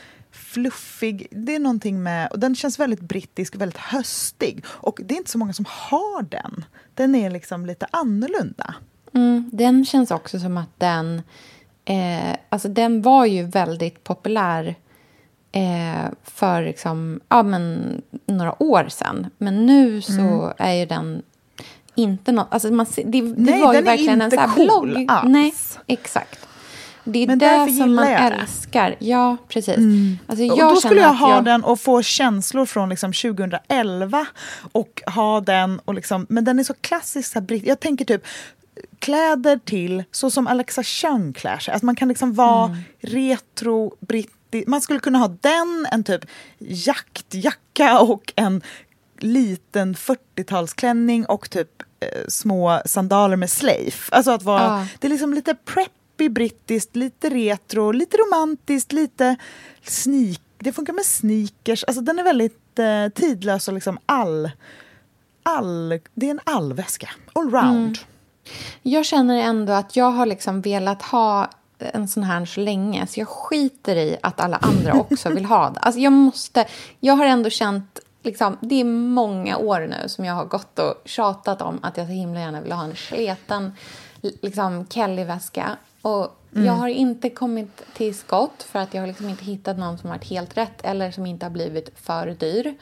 fluffig. 0.53 1.27
Det 1.31 1.55
är 1.55 1.59
någonting 1.59 2.03
med, 2.03 2.31
och 2.31 2.39
den 2.39 2.55
känns 2.55 2.79
väldigt 2.79 3.01
brittisk, 3.01 3.55
väldigt 3.55 3.77
höstig. 3.77 4.65
Och 4.67 4.99
det 5.03 5.13
är 5.13 5.17
inte 5.17 5.31
så 5.31 5.37
många 5.37 5.53
som 5.53 5.65
har 5.69 6.21
den. 6.21 6.65
Den 6.93 7.15
är 7.15 7.29
liksom 7.29 7.65
lite 7.65 7.87
annorlunda. 7.91 8.75
Mm, 9.13 9.49
den 9.53 9.85
känns 9.85 10.11
också 10.11 10.39
som 10.39 10.57
att 10.57 10.79
den... 10.79 11.21
Eh, 11.85 12.35
alltså 12.49 12.69
den 12.69 13.01
var 13.01 13.25
ju 13.25 13.43
väldigt 13.43 14.03
populär 14.03 14.75
eh, 15.51 16.11
för 16.23 16.63
liksom, 16.63 17.19
ja, 17.29 17.43
men, 17.43 18.01
några 18.25 18.63
år 18.63 18.87
sedan. 18.89 19.29
Men 19.37 19.65
nu 19.65 20.01
så 20.01 20.21
mm. 20.21 20.53
är 20.57 20.73
ju 20.73 20.85
den 20.85 21.21
inte 21.95 22.31
något... 22.31 22.47
Alltså 22.49 22.71
man, 22.71 22.85
det, 22.95 23.03
det 23.03 23.21
Nej, 23.37 23.61
var 23.61 23.73
ju 23.73 23.81
verkligen 23.81 24.21
en 24.21 24.31
sån 24.31 24.39
här 24.39 24.55
cool 24.55 24.89
blogg. 24.91 25.05
Alls. 25.07 25.29
Nej, 25.29 25.53
exakt. 25.87 26.47
Det 27.03 27.23
är 27.23 27.27
Men 27.27 27.39
det 27.39 27.73
som 27.77 27.95
man 27.95 28.07
älskar. 28.07 28.95
Ja, 28.99 29.37
precis. 29.47 29.77
Mm. 29.77 30.17
Alltså, 30.27 30.43
jag 30.45 30.67
och 30.67 30.73
då 30.73 30.81
skulle 30.81 31.01
jag 31.01 31.13
ha 31.13 31.35
jag... 31.35 31.45
den 31.45 31.63
och 31.63 31.79
få 31.79 32.01
känslor 32.01 32.65
från 32.65 32.89
liksom 32.89 33.13
2011 33.13 34.25
och 34.71 35.01
ha 35.05 35.41
den 35.41 35.79
och 35.85 35.93
liksom, 35.93 36.25
men 36.29 36.45
den 36.45 36.59
är 36.59 36.63
så 36.63 36.73
klassisk. 36.73 37.37
Jag 37.63 37.79
tänker 37.79 38.05
typ 38.05 38.25
kläder 38.99 39.59
till 39.65 40.03
så 40.11 40.31
som 40.31 40.47
Alexa 40.47 40.83
Chung 40.83 41.33
klär 41.33 41.57
sig. 41.57 41.73
Att 41.73 41.83
man 41.83 41.95
kan 41.95 42.07
liksom 42.07 42.33
vara 42.33 42.65
mm. 42.65 42.77
retro, 43.01 43.95
brittisk. 43.99 44.67
Man 44.67 44.81
skulle 44.81 44.99
kunna 44.99 45.19
ha 45.19 45.27
den, 45.27 45.87
en 45.91 46.03
typ 46.03 46.25
jaktjacka 46.59 47.99
och 47.99 48.33
en 48.35 48.61
liten 49.19 49.95
40-talsklänning 49.95 51.25
och 51.25 51.49
typ 51.49 51.81
eh, 51.99 52.07
små 52.27 52.81
sandaler 52.85 53.35
med 53.35 53.49
slave. 53.49 53.91
Alltså 54.11 54.31
att 54.31 54.43
vara, 54.43 54.73
ah. 54.73 54.85
det 54.99 55.07
är 55.07 55.11
liksom 55.11 55.33
lite 55.33 55.55
prep 55.55 55.87
poppy 55.87 56.02
brittiskt, 56.29 56.95
lite 56.95 57.29
retro, 57.29 57.91
lite 57.91 58.17
romantiskt, 58.17 58.91
lite 58.91 59.35
sneak. 59.83 60.41
Det 60.57 60.73
funkar 60.73 60.93
med 60.93 61.05
sneakers. 61.05 61.83
Alltså 61.83 62.01
den 62.01 62.19
är 62.19 62.23
väldigt 62.23 62.79
eh, 62.79 63.09
tidlös 63.15 63.67
och 63.67 63.73
liksom 63.73 63.97
all, 64.05 64.51
all... 65.43 65.99
Det 66.13 66.25
är 66.25 66.31
en 66.31 66.39
allväska. 66.43 67.09
Allround. 67.33 67.77
Mm. 67.77 67.93
Jag 68.81 69.05
känner 69.05 69.37
ändå 69.37 69.73
att 69.73 69.95
jag 69.95 70.11
har 70.11 70.25
liksom 70.25 70.61
velat 70.61 71.01
ha 71.01 71.49
en 71.79 72.07
sån 72.07 72.23
här 72.23 72.45
så 72.45 72.59
länge 72.59 73.07
så 73.07 73.19
jag 73.19 73.27
skiter 73.27 73.95
i 73.95 74.17
att 74.21 74.39
alla 74.39 74.57
andra 74.57 74.93
också 74.99 75.29
vill 75.29 75.45
ha 75.45 75.69
det. 75.69 75.79
Alltså 75.79 76.01
jag 76.01 76.13
måste... 76.13 76.65
Jag 76.99 77.13
har 77.13 77.25
ändå 77.25 77.49
känt... 77.49 77.99
Liksom, 78.25 78.57
det 78.61 78.75
är 78.75 78.83
många 78.85 79.57
år 79.57 79.79
nu 79.79 80.09
som 80.09 80.25
jag 80.25 80.33
har 80.33 80.45
gått 80.45 80.79
och 80.79 81.01
tjatat 81.05 81.61
om 81.61 81.79
att 81.81 81.97
jag 81.97 82.07
så 82.07 82.13
himla 82.13 82.39
gärna 82.39 82.61
vill 82.61 82.71
ha 82.71 82.83
en 82.83 82.95
sleten 82.95 83.71
liksom, 84.41 84.85
Kelly-väska. 84.89 85.77
Och 86.03 86.39
mm. 86.55 86.65
Jag 86.65 86.73
har 86.73 86.87
inte 86.87 87.29
kommit 87.29 87.81
till 87.93 88.15
skott 88.15 88.63
för 88.63 88.79
att 88.79 88.93
jag 88.93 89.01
har 89.01 89.07
liksom 89.07 89.29
inte 89.29 89.45
hittat 89.45 89.77
någon 89.77 89.97
som 89.97 90.09
har 90.09 90.17
varit 90.17 90.29
helt 90.29 90.57
rätt 90.57 90.81
eller 90.83 91.11
som 91.11 91.25
inte 91.25 91.45
har 91.45 91.51
blivit 91.51 91.89
för 91.95 92.27
dyr. 92.27 92.75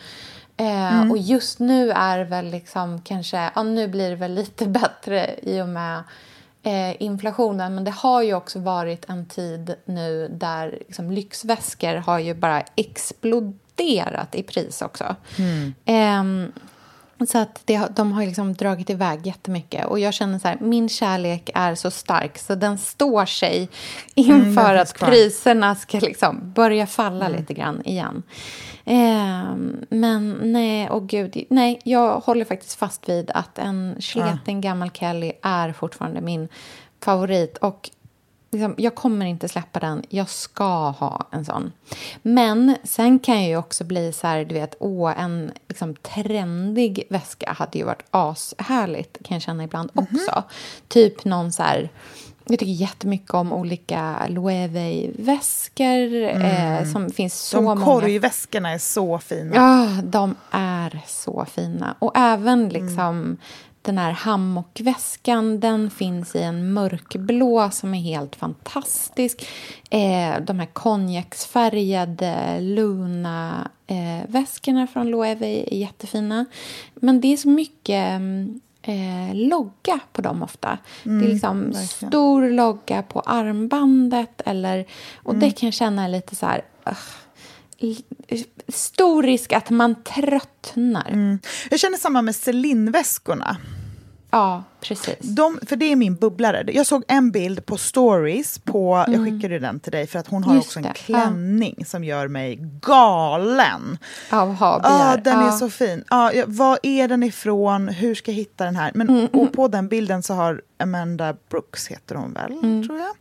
Eh, 0.57 0.93
mm. 0.95 1.11
Och 1.11 1.17
just 1.17 1.59
nu 1.59 1.91
är 1.91 2.23
väl 2.23 2.45
liksom 2.45 3.01
kanske, 3.01 3.51
ja 3.55 3.63
nu 3.63 3.87
blir 3.87 4.09
det 4.09 4.15
väl 4.15 4.33
lite 4.33 4.65
bättre 4.79 5.35
i 5.43 5.61
och 5.61 5.69
med 5.69 6.03
eh, 6.63 7.01
inflationen 7.01 7.75
men 7.75 7.83
det 7.83 7.91
har 7.91 8.21
ju 8.21 8.33
också 8.33 8.59
varit 8.59 9.09
en 9.09 9.25
tid 9.25 9.75
nu 9.85 10.27
där 10.27 10.77
liksom, 10.87 11.11
lyxväskor 11.11 11.95
har 11.95 12.19
ju 12.19 12.33
bara 12.33 12.61
exploderat 12.75 14.35
i 14.35 14.43
pris 14.43 14.81
också. 14.81 15.15
Mm. 15.37 15.73
Eh, 15.85 16.51
så 17.27 17.37
att 17.37 17.61
det, 17.65 17.87
de 17.95 18.11
har 18.11 18.25
liksom 18.25 18.53
dragit 18.53 18.89
iväg 18.89 19.27
jättemycket. 19.27 19.85
Och 19.85 19.99
jag 19.99 20.13
känner 20.13 20.39
så 20.39 20.47
här, 20.47 20.57
min 20.59 20.89
kärlek 20.89 21.49
är 21.53 21.75
så 21.75 21.91
stark 21.91 22.37
så 22.37 22.55
den 22.55 22.77
står 22.77 23.25
sig 23.25 23.69
inför 24.15 24.69
mm, 24.69 24.81
att 24.81 24.99
priserna 24.99 25.75
ska 25.75 25.99
liksom 25.99 26.53
börja 26.55 26.87
falla 26.87 27.25
mm. 27.25 27.39
lite 27.39 27.53
grann 27.53 27.81
igen. 27.85 28.23
Eh, 28.85 29.55
men 29.89 30.39
nej, 30.41 30.89
och 30.89 31.07
gud, 31.09 31.45
nej, 31.49 31.81
jag 31.83 32.19
håller 32.19 32.45
faktiskt 32.45 32.75
fast 32.75 33.09
vid 33.09 33.31
att 33.31 33.57
en 33.57 34.01
sleten 34.01 34.39
ja. 34.45 34.59
gammal 34.59 34.89
Kelly 34.89 35.31
är 35.41 35.73
fortfarande 35.73 36.21
min 36.21 36.47
favorit. 37.03 37.57
Och 37.57 37.89
liksom, 38.51 38.75
jag 38.77 38.95
kommer 38.95 39.25
inte 39.25 39.49
släppa 39.49 39.79
den. 39.79 40.03
Jag 40.09 40.29
ska 40.29 40.89
ha 40.89 41.27
en 41.31 41.45
sån. 41.45 41.71
Men 42.21 42.75
sen 42.83 43.19
kan 43.19 43.35
jag 43.35 43.49
ju 43.49 43.57
också 43.57 43.83
bli 43.83 44.13
så 44.13 44.27
här, 44.27 44.45
du 44.45 44.55
vet, 44.55 44.75
åh, 44.79 45.19
en 45.21 45.51
liksom, 45.67 45.95
trendig 45.95 47.03
väska 47.09 47.53
hade 47.57 47.77
ju 47.77 47.83
varit 47.83 48.03
ashärligt, 48.11 49.17
kan 49.23 49.35
jag 49.35 49.41
känna 49.41 49.63
ibland 49.63 49.91
mm 49.93 50.05
-hmm. 50.05 50.15
också. 50.15 50.43
Typ 50.87 51.25
någon 51.25 51.51
så 51.51 51.63
här 51.63 51.89
jag 52.45 52.59
tycker 52.59 52.71
jättemycket 52.71 53.33
om 53.33 53.53
olika 53.53 54.27
Loewe-väskor. 54.29 56.13
Mm. 56.13 56.41
Eh, 56.41 56.91
som 56.91 57.09
finns 57.09 57.39
så 57.39 57.57
de 57.57 57.65
många. 57.65 57.85
korgväskorna 57.85 58.69
är 58.69 58.77
så 58.77 59.19
fina. 59.19 59.55
Ja, 59.55 60.01
de 60.03 60.35
är 60.51 61.01
så 61.07 61.45
fina. 61.51 61.95
Och 61.99 62.11
även 62.15 62.69
liksom 62.69 62.99
mm. 62.99 63.37
Den 63.81 63.97
här 63.97 64.11
hammockväskan, 64.11 65.59
den 65.59 65.89
finns 65.89 66.35
i 66.35 66.41
en 66.41 66.73
mörkblå 66.73 67.69
som 67.71 67.93
är 67.93 67.99
helt 67.99 68.35
fantastisk. 68.35 69.47
Eh, 69.89 70.41
de 70.41 70.59
här 70.59 70.73
konjaksfärgade 70.73 72.59
Luna-väskorna 72.59 74.81
eh, 74.81 74.87
från 74.87 75.07
Loewe 75.07 75.47
är 75.47 75.73
jättefina. 75.73 76.45
Men 76.95 77.21
det 77.21 77.33
är 77.33 77.37
så 77.37 77.49
mycket 77.49 78.21
eh, 78.81 79.33
logga 79.33 79.99
på 80.13 80.21
dem 80.21 80.43
ofta. 80.43 80.77
Mm, 81.05 81.19
det 81.19 81.25
är 81.25 81.25
mm, 81.25 81.33
liksom 81.33 81.63
verkligen. 81.63 82.11
stor 82.11 82.49
logga 82.49 83.03
på 83.03 83.19
armbandet. 83.19 84.41
Eller, 84.45 84.85
och 85.15 85.33
mm. 85.33 85.39
det 85.39 85.51
kan 85.51 85.67
jag 85.67 85.73
känna 85.73 86.07
lite 86.07 86.35
så 86.35 86.45
här... 86.45 86.61
Uh, 86.87 86.93
stor 88.67 89.23
risk 89.23 89.53
att 89.53 89.69
man 89.69 90.03
tröttnar. 90.03 91.09
Mm. 91.09 91.39
Jag 91.69 91.79
känner 91.79 91.97
samma 91.97 92.21
med 92.21 92.35
Celine-väskorna. 92.35 93.57
Ja, 94.31 94.63
precis. 94.81 95.19
De, 95.19 95.59
för 95.67 95.75
det 95.75 95.85
är 95.91 95.95
min 95.95 96.15
bubblare. 96.15 96.63
Jag 96.73 96.87
såg 96.87 97.03
en 97.07 97.31
bild 97.31 97.65
på 97.65 97.77
stories, 97.77 98.59
på, 98.59 98.95
mm. 98.95 99.13
jag 99.13 99.31
skickade 99.31 99.59
den 99.59 99.79
till 99.79 99.91
dig 99.91 100.07
för 100.07 100.19
att 100.19 100.27
hon 100.27 100.43
har 100.43 100.55
Just 100.55 100.67
också 100.67 100.79
en 100.79 100.83
det. 100.83 100.93
klänning 100.93 101.75
ja. 101.77 101.85
som 101.85 102.03
gör 102.03 102.27
mig 102.27 102.59
galen. 102.81 103.97
Av 104.29 104.57
Ja, 104.59 104.79
ah, 104.83 105.17
den 105.17 105.39
ja. 105.39 105.47
är 105.47 105.51
så 105.51 105.69
fin. 105.69 106.03
Ja, 106.09 106.31
var 106.47 106.79
är 106.83 107.07
den 107.07 107.23
ifrån? 107.23 107.87
Hur 107.87 108.15
ska 108.15 108.31
jag 108.31 108.35
hitta 108.35 108.65
den 108.65 108.75
här? 108.75 108.91
Men, 108.95 109.09
mm. 109.09 109.27
Och 109.33 109.53
på 109.53 109.67
den 109.67 109.87
bilden 109.87 110.23
så 110.23 110.33
har 110.33 110.61
Amanda 110.77 111.35
Brooks, 111.49 111.87
heter 111.87 112.15
hon 112.15 112.33
väl, 112.33 112.51
mm. 112.51 112.87
tror 112.87 112.99
jag 112.99 113.15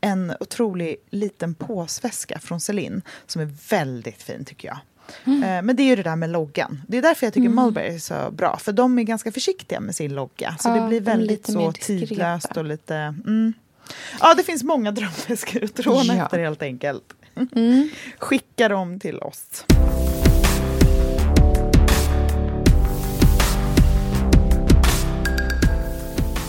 en 0.00 0.34
otrolig 0.40 0.96
liten 1.10 1.54
påsväska 1.54 2.38
från 2.38 2.60
Celine 2.60 3.02
som 3.26 3.42
är 3.42 3.50
väldigt 3.70 4.22
fin 4.22 4.44
tycker 4.44 4.68
jag. 4.68 4.78
Mm. 5.24 5.66
Men 5.66 5.76
det 5.76 5.82
är 5.82 5.84
ju 5.84 5.96
det 5.96 6.02
där 6.02 6.16
med 6.16 6.30
loggan. 6.30 6.82
Det 6.88 6.98
är 6.98 7.02
därför 7.02 7.26
jag 7.26 7.34
tycker 7.34 7.46
mm. 7.46 7.64
Mulberry 7.64 7.94
är 7.94 7.98
så 7.98 8.30
bra. 8.30 8.56
För 8.56 8.72
de 8.72 8.98
är 8.98 9.02
ganska 9.02 9.32
försiktiga 9.32 9.80
med 9.80 9.94
sin 9.94 10.14
logga. 10.14 10.56
Så 10.60 10.68
ja, 10.68 10.74
det 10.74 10.88
blir 10.88 11.00
väldigt 11.00 11.46
så 11.46 11.72
tidlöst 11.72 12.56
och 12.56 12.64
lite... 12.64 12.94
Mm. 12.96 13.52
Ja, 14.20 14.34
det 14.34 14.42
finns 14.42 14.62
många 14.62 14.92
drömväskor 14.92 15.64
att 15.64 15.80
råna 15.80 16.14
ja. 16.16 16.24
efter 16.24 16.38
helt 16.38 16.62
enkelt. 16.62 17.14
Mm. 17.56 17.90
Skicka 18.18 18.68
dem 18.68 19.00
till 19.00 19.18
oss. 19.18 19.64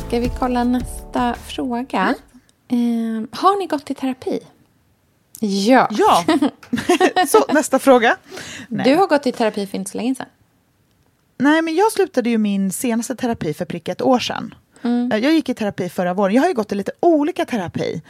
Ska 0.08 0.20
vi 0.20 0.32
kolla 0.40 0.64
nästa 0.64 1.34
fråga? 1.34 2.16
Eh, 2.68 3.40
har 3.40 3.60
ni 3.60 3.66
gått 3.66 3.92
i 3.92 3.94
terapi? 3.94 4.40
Ja. 5.40 5.88
ja. 5.92 6.26
så 7.28 7.54
nästa 7.54 7.80
fråga. 7.80 8.18
Nej. 8.68 8.86
Du 8.86 8.96
har 8.96 9.08
gått 9.08 9.28
i 9.28 9.32
terapi 9.32 9.68
för 9.68 9.78
inte 9.78 9.92
så 9.92 9.98
länge 9.98 10.16
sedan. 10.16 10.26
Nej, 11.38 11.62
men 11.62 11.76
jag 11.76 11.92
slutade 11.92 12.30
ju 12.30 12.38
min 12.38 12.72
senaste 12.72 13.16
terapi 13.16 13.54
för 13.54 13.66
prick 13.66 13.88
ett 13.88 14.02
år 14.02 14.20
sedan. 14.20 14.56
Mm. 14.82 15.10
Jag 15.24 15.34
gick 15.34 15.50
i 15.50 15.54
terapi 15.54 15.90
förra 15.90 16.14
våren. 16.14 16.36
Jag 16.36 16.42
har 16.42 16.50
ju 16.50 16.54
gått 16.54 16.72
i 16.72 16.76
lite 16.76 16.92
olika 17.00 17.46
terapi. 17.46 18.02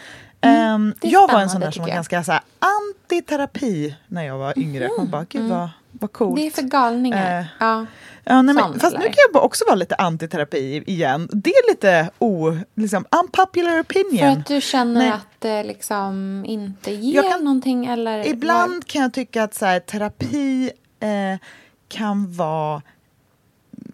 Mm, 0.42 0.76
um, 0.76 0.94
jag 1.02 1.32
var 1.32 1.40
en 1.40 1.50
sån 1.50 1.62
där 1.62 1.72
som 1.72 1.82
var 1.82 1.90
ganska 1.90 2.24
så 2.24 2.32
här, 2.32 2.42
anti-terapi 2.60 3.94
när 4.08 4.24
jag 4.24 4.38
var 4.38 4.60
yngre. 4.60 4.86
Mm. 4.86 4.98
Man 4.98 5.10
bara, 5.10 5.26
gud 5.30 5.42
mm. 5.42 5.58
vad, 5.58 5.70
vad 5.92 6.14
coolt. 6.14 6.36
Det 6.36 6.48
är 6.48 6.52
för 6.52 6.62
galningar. 6.62 7.42
Uh, 7.42 7.48
ja. 7.60 7.86
Ja, 8.24 8.42
nej, 8.42 8.56
men, 8.56 8.80
fast 8.80 8.98
nu 8.98 9.04
kan 9.04 9.14
jag 9.34 9.44
också 9.44 9.66
vara 9.66 9.76
lite 9.76 9.96
antiterapi 9.96 10.84
igen. 10.88 11.30
Det 11.32 11.50
är 11.50 11.72
lite 11.72 12.10
o, 12.20 12.58
liksom, 12.76 13.06
unpopular 13.12 13.82
opinion. 13.82 14.20
För 14.20 14.28
att 14.28 14.46
du 14.46 14.62
känner 14.62 15.00
nej. 15.00 15.10
att 15.10 15.28
det 15.40 15.64
liksom 15.64 16.44
inte 16.48 16.92
ger 16.92 17.32
kan, 17.32 17.44
någonting? 17.44 17.86
Eller 17.86 18.28
ibland 18.28 18.74
var... 18.74 18.82
kan 18.82 19.02
jag 19.02 19.14
tycka 19.14 19.44
att 19.44 19.54
så 19.54 19.66
här, 19.66 19.80
terapi 19.80 20.72
eh, 21.00 21.40
kan 21.88 22.34
vara 22.34 22.82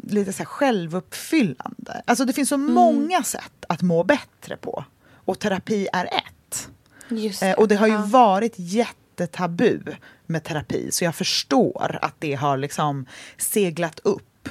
lite 0.03 0.33
så 0.33 0.37
här 0.37 0.45
självuppfyllande. 0.45 2.01
Alltså 2.05 2.25
det 2.25 2.33
finns 2.33 2.49
så 2.49 2.55
mm. 2.55 2.73
många 2.73 3.23
sätt 3.23 3.65
att 3.67 3.81
må 3.81 4.03
bättre 4.03 4.57
på. 4.57 4.83
Och 5.25 5.39
terapi 5.39 5.87
är 5.93 6.05
ett. 6.05 6.69
Det, 7.09 7.41
eh, 7.41 7.53
och 7.53 7.67
det 7.67 7.75
har 7.75 7.87
ju 7.87 7.93
ja. 7.93 8.05
varit 8.05 8.53
jättetabu 8.57 9.81
med 10.27 10.43
terapi. 10.43 10.91
Så 10.91 11.03
jag 11.03 11.15
förstår 11.15 11.99
att 12.01 12.15
det 12.19 12.33
har 12.33 12.57
liksom 12.57 13.05
seglat 13.37 13.99
upp 14.03 14.49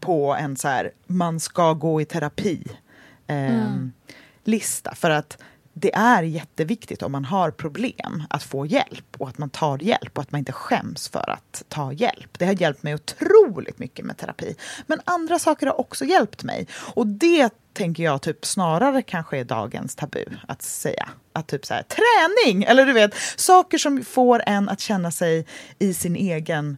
på 0.00 0.34
en 0.34 0.56
så 0.56 0.68
här, 0.68 0.90
man 1.06 1.40
ska 1.40 1.72
gå 1.72 2.00
i 2.00 2.04
terapi 2.04 2.62
eh, 3.26 3.66
mm. 3.66 3.92
lista. 4.44 4.94
För 4.94 5.10
att 5.10 5.38
det 5.78 5.94
är 5.94 6.22
jätteviktigt 6.22 7.02
om 7.02 7.12
man 7.12 7.24
har 7.24 7.50
problem 7.50 8.24
att 8.30 8.42
få 8.42 8.66
hjälp 8.66 9.16
och 9.18 9.28
att 9.28 9.38
man 9.38 9.50
tar 9.50 9.78
hjälp 9.78 10.18
och 10.18 10.22
att 10.22 10.32
man 10.32 10.38
inte 10.38 10.52
skäms 10.52 11.08
för 11.08 11.30
att 11.30 11.62
ta 11.68 11.92
hjälp. 11.92 12.38
Det 12.38 12.46
har 12.46 12.60
hjälpt 12.60 12.82
mig 12.82 12.94
otroligt 12.94 13.78
mycket 13.78 14.04
med 14.04 14.16
terapi. 14.16 14.56
Men 14.86 15.00
andra 15.04 15.38
saker 15.38 15.66
har 15.66 15.80
också 15.80 16.04
hjälpt 16.04 16.44
mig. 16.44 16.66
Och 16.94 17.06
det 17.06 17.50
tänker 17.72 18.02
jag 18.02 18.22
typ 18.22 18.46
snarare 18.46 19.02
kanske 19.02 19.38
är 19.38 19.44
dagens 19.44 19.94
tabu 19.94 20.24
att 20.48 20.62
säga. 20.62 21.08
Att 21.32 21.46
typ 21.46 21.66
så 21.66 21.74
här, 21.74 21.82
träning! 21.82 22.64
Eller 22.64 22.86
du 22.86 22.92
vet, 22.92 23.14
saker 23.36 23.78
som 23.78 24.04
får 24.04 24.42
en 24.46 24.68
att 24.68 24.80
känna 24.80 25.10
sig 25.10 25.46
i 25.78 25.94
sin 25.94 26.16
egen 26.16 26.76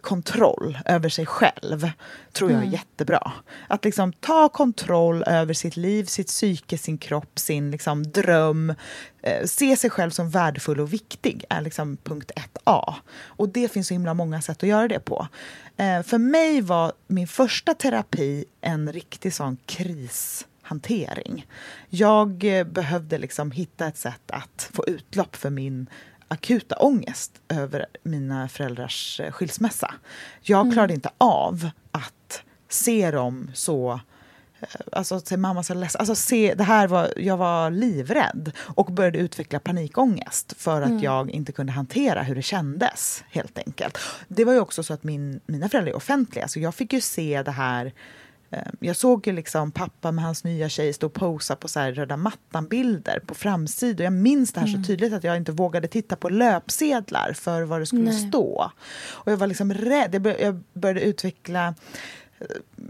kontroll 0.00 0.78
över 0.84 1.08
sig 1.08 1.26
själv 1.26 1.90
tror 2.32 2.50
jag 2.50 2.58
är 2.58 2.62
mm. 2.62 2.72
jättebra. 2.72 3.32
Att 3.68 3.84
liksom 3.84 4.12
ta 4.12 4.48
kontroll 4.48 5.24
över 5.26 5.54
sitt 5.54 5.76
liv, 5.76 6.04
sitt 6.04 6.26
psyke, 6.26 6.78
sin 6.78 6.98
kropp, 6.98 7.38
sin 7.38 7.70
liksom, 7.70 8.02
dröm. 8.02 8.74
Eh, 9.22 9.44
se 9.44 9.76
sig 9.76 9.90
själv 9.90 10.10
som 10.10 10.30
värdefull 10.30 10.80
och 10.80 10.92
viktig 10.92 11.44
är 11.48 11.60
liksom 11.60 11.96
punkt 11.96 12.32
1A. 12.36 12.94
Och 13.12 13.48
det 13.48 13.72
finns 13.72 13.88
så 13.88 13.94
himla 13.94 14.14
många 14.14 14.42
sätt 14.42 14.62
att 14.62 14.68
göra 14.68 14.88
det 14.88 15.00
på. 15.00 15.28
Eh, 15.76 16.02
för 16.02 16.18
mig 16.18 16.60
var 16.60 16.92
min 17.06 17.28
första 17.28 17.74
terapi 17.74 18.44
en 18.60 18.92
riktig 18.92 19.34
sån 19.34 19.56
krishantering. 19.66 21.46
Jag 21.88 22.44
eh, 22.44 22.64
behövde 22.64 23.18
liksom 23.18 23.50
hitta 23.50 23.86
ett 23.86 23.96
sätt 23.96 24.30
att 24.30 24.70
få 24.72 24.84
utlopp 24.86 25.36
för 25.36 25.50
min 25.50 25.86
akuta 26.30 26.76
ångest 26.76 27.40
över 27.48 27.86
mina 28.02 28.48
föräldrars 28.48 29.20
eh, 29.20 29.32
skilsmässa. 29.32 29.94
Jag 30.42 30.60
mm. 30.60 30.72
klarade 30.72 30.94
inte 30.94 31.10
av 31.18 31.70
att 31.90 32.42
se 32.68 33.10
dem 33.10 33.50
så 33.54 34.00
Alltså 34.92 35.20
se 35.20 35.36
mamma 35.36 35.62
så 35.62 35.74
ledsen. 35.74 35.98
Alltså, 35.98 36.14
se, 36.14 36.54
det 36.54 36.64
här 36.64 36.88
var, 36.88 37.12
jag 37.16 37.36
var 37.36 37.70
livrädd 37.70 38.52
och 38.58 38.92
började 38.92 39.18
utveckla 39.18 39.60
panikångest 39.60 40.54
för 40.58 40.82
att 40.82 40.88
mm. 40.88 41.02
jag 41.02 41.30
inte 41.30 41.52
kunde 41.52 41.72
hantera 41.72 42.22
hur 42.22 42.34
det 42.34 42.42
kändes. 42.42 43.24
helt 43.30 43.58
enkelt. 43.58 43.98
Det 44.28 44.44
var 44.44 44.52
ju 44.52 44.60
också 44.60 44.82
så 44.82 44.94
att 44.94 45.04
min, 45.04 45.40
mina 45.46 45.68
föräldrar 45.68 45.92
är 45.92 45.96
offentliga 45.96 46.48
så 46.48 46.60
jag 46.60 46.74
fick 46.74 46.92
ju 46.92 47.00
se 47.00 47.42
det 47.42 47.50
här 47.50 47.86
eh, 47.86 47.92
jag 48.80 48.96
såg 48.96 49.26
ju 49.26 49.32
liksom 49.32 49.72
pappa 49.72 50.12
med 50.12 50.24
hans 50.24 50.44
nya 50.44 50.68
tjej 50.68 50.92
stå 50.92 51.06
och 51.06 51.12
posa 51.12 51.56
på 51.56 51.68
så 51.68 51.80
röda 51.80 52.16
mattan-bilder 52.16 53.20
på 53.26 53.34
framsidan. 53.34 54.04
Jag 54.04 54.12
minns 54.12 54.52
det 54.52 54.60
här 54.60 54.68
mm. 54.68 54.82
så 54.82 54.86
tydligt 54.86 55.12
att 55.12 55.24
jag 55.24 55.36
inte 55.36 55.52
vågade 55.52 55.88
titta 55.88 56.16
på 56.16 56.28
löpsedlar 56.28 57.32
för 57.32 57.62
vad 57.62 57.80
det 57.80 57.86
skulle 57.86 58.02
Nej. 58.02 58.28
stå. 58.28 58.70
Och 59.10 59.32
jag 59.32 59.36
var 59.36 59.46
liksom 59.46 59.74
rädd. 59.74 60.26
Jag 60.40 60.62
började 60.72 61.00
utveckla 61.00 61.74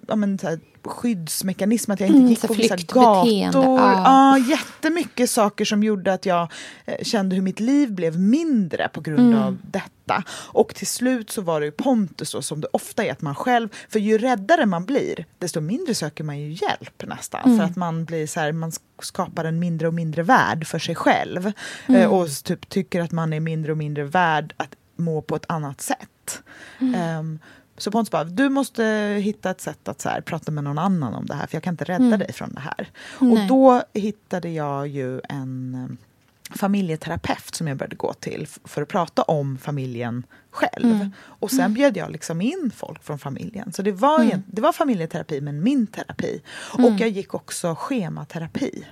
ja, 0.07 0.17
men, 0.17 0.39
så 0.39 0.49
här, 0.49 0.61
skyddsmekanism, 0.85 1.91
att 1.91 2.01
jag 2.01 2.09
inte 2.09 2.19
mm, 2.19 2.31
gick 2.31 2.47
på 2.47 2.55
vissa 2.55 2.77
gator. 2.77 3.81
Ja. 3.81 4.03
ja, 4.05 4.39
jättemycket 4.39 5.31
saker 5.31 5.65
som 5.65 5.83
gjorde 5.83 6.13
att 6.13 6.27
jag 6.27 6.53
eh, 6.85 7.03
kände 7.03 7.37
hur 7.37 7.43
mitt 7.43 7.61
liv 7.61 7.93
blev 7.93 8.19
mindre 8.19 8.89
på 8.89 9.01
grund 9.01 9.33
mm. 9.33 9.43
av 9.43 9.59
detta. 9.63 10.25
Och 10.33 10.75
till 10.75 10.87
slut 10.87 11.31
så 11.31 11.43
var 11.43 11.61
det 11.61 11.71
Pontus 11.71 12.33
då, 12.33 12.43
som 12.43 12.61
det 12.61 12.69
ofta 12.73 13.05
är, 13.05 13.13
att 13.13 13.23
man 13.23 13.35
själv, 13.35 13.69
för 13.89 13.99
ju 13.99 14.19
räddare 14.19 14.67
man 14.67 14.85
blir, 14.85 15.25
desto 15.39 15.61
mindre 15.61 15.95
söker 15.95 16.25
man 16.25 16.39
ju 16.39 16.49
hjälp 16.49 17.03
nästan. 17.07 17.41
Mm. 17.45 17.59
För 17.59 17.65
att 17.65 17.77
man 17.77 18.05
blir 18.05 18.27
så 18.27 18.41
här, 18.41 18.53
man 18.53 18.73
skapar 19.03 19.45
en 19.45 19.59
mindre 19.59 19.89
och 19.89 19.95
mindre 19.95 20.23
värld 20.23 20.67
för 20.67 20.79
sig 20.79 20.95
själv. 20.95 21.53
Mm. 21.87 22.01
Eh, 22.01 22.13
och 22.13 22.29
typ 22.45 22.69
tycker 22.69 23.01
att 23.01 23.13
man 23.13 23.33
är 23.33 23.41
mindre 23.41 23.73
och 23.73 23.79
mindre 23.79 24.05
värd 24.05 24.55
att 24.57 24.75
må 24.97 25.23
på 25.23 25.37
ett 25.37 25.47
annat 25.49 25.81
sätt. 25.81 26.43
Um, 26.79 27.39
så 27.83 27.91
Pontus 27.91 28.11
bara, 28.11 28.25
du 28.25 28.49
måste 28.49 28.85
hitta 29.23 29.51
ett 29.51 29.61
sätt 29.61 29.89
att 29.89 30.01
så 30.01 30.09
här, 30.09 30.21
prata 30.21 30.53
med 30.53 30.65
någon 30.65 30.79
annan 30.79 31.15
om 31.15 31.27
det 31.27 31.35
här, 31.35 31.47
för 31.47 31.57
jag 31.57 31.63
kan 31.63 31.75
inte 31.75 31.85
rädda 31.85 32.05
mm. 32.05 32.19
dig 32.19 32.33
från 32.33 32.53
det 32.53 32.61
här. 32.61 32.89
Nej. 33.19 33.33
Och 33.33 33.49
då 33.49 33.83
hittade 33.95 34.49
jag 34.49 34.89
ju 34.89 35.21
en 35.29 35.75
eh, 35.75 36.57
familjeterapeut 36.57 37.55
som 37.55 37.69
jag 37.69 37.77
började 37.77 37.97
gå 37.97 38.13
till 38.13 38.47
för 38.65 38.83
att 38.83 38.89
prata 38.89 39.23
om 39.23 39.59
familjen 39.59 40.27
själv. 40.51 40.91
Mm. 40.91 41.13
Och 41.21 41.51
sen 41.51 41.61
mm. 41.61 41.75
bjöd 41.75 41.97
jag 41.97 42.11
liksom 42.11 42.41
in 42.41 42.73
folk 42.77 43.03
från 43.03 43.19
familjen. 43.19 43.73
Så 43.73 43.83
det 43.83 43.93
var, 43.93 44.19
mm. 44.21 44.31
en, 44.31 44.43
det 44.47 44.63
var 44.63 44.73
familjeterapi, 44.73 45.41
men 45.41 45.63
min 45.63 45.87
terapi. 45.87 46.43
Och 46.73 46.81
mm. 46.81 46.99
jag 46.99 47.09
gick 47.09 47.35
också 47.35 47.75
schematerapi, 47.75 48.87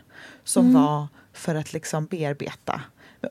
som 0.45 0.67
mm. 0.67 0.83
var 0.83 1.09
för 1.33 1.55
att 1.55 1.73
liksom 1.73 2.07
bearbeta 2.07 2.81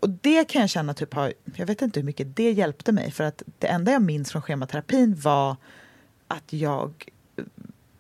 och 0.02 0.10
det 0.10 0.44
kan 0.46 0.62
jag 0.62 0.70
känna 0.70 0.94
typ 0.94 1.14
har, 1.14 1.34
jag 1.56 1.66
vet 1.66 1.82
inte 1.82 2.00
hur 2.00 2.06
mycket 2.06 2.36
det 2.36 2.52
hjälpte 2.52 2.92
mig 2.92 3.12
för 3.12 3.24
att 3.24 3.44
det 3.60 3.68
enda 3.68 3.92
jag 3.92 4.02
minns 4.02 4.32
från 4.32 4.42
schematerapin 4.42 5.16
var 5.16 5.56
att 6.28 6.54
jag 6.54 7.10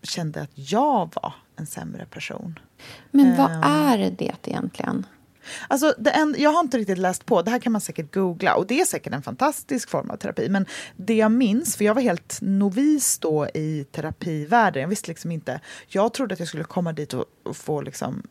kände 0.03 0.41
att 0.41 0.51
jag 0.53 1.11
var 1.15 1.33
en 1.55 1.67
sämre 1.67 2.05
person. 2.05 2.59
Men 3.11 3.38
vad 3.38 3.51
Ehm. 3.51 3.63
är 3.63 4.11
det 4.17 4.47
egentligen? 4.47 5.05
Alltså, 5.67 5.93
det 5.97 6.09
en, 6.09 6.35
jag 6.38 6.49
har 6.49 6.59
inte 6.59 6.77
riktigt 6.77 6.97
läst 6.97 7.25
på, 7.25 7.41
det 7.41 7.51
här 7.51 7.59
kan 7.59 7.71
man 7.71 7.81
säkert 7.81 8.13
googla 8.13 8.55
och 8.55 8.67
det 8.67 8.81
är 8.81 8.85
säkert 8.85 9.13
en 9.13 9.21
fantastisk 9.21 9.89
form 9.89 10.09
av 10.09 10.17
terapi. 10.17 10.49
Men 10.49 10.65
det 10.95 11.13
jag 11.13 11.31
minns, 11.31 11.75
för 11.75 11.85
jag 11.85 11.93
var 11.93 12.01
helt 12.01 12.38
novis 12.41 13.19
då 13.19 13.47
i 13.47 13.85
terapivärlden, 13.91 14.81
jag 14.81 14.89
visste 14.89 15.07
liksom 15.07 15.31
inte, 15.31 15.61
jag 15.88 16.13
trodde 16.13 16.33
att 16.33 16.39
jag 16.39 16.47
skulle 16.47 16.63
komma 16.63 16.93
dit 16.93 17.13
och, 17.13 17.25
och 17.43 17.57
få 17.57 17.81
liksom 17.81 18.23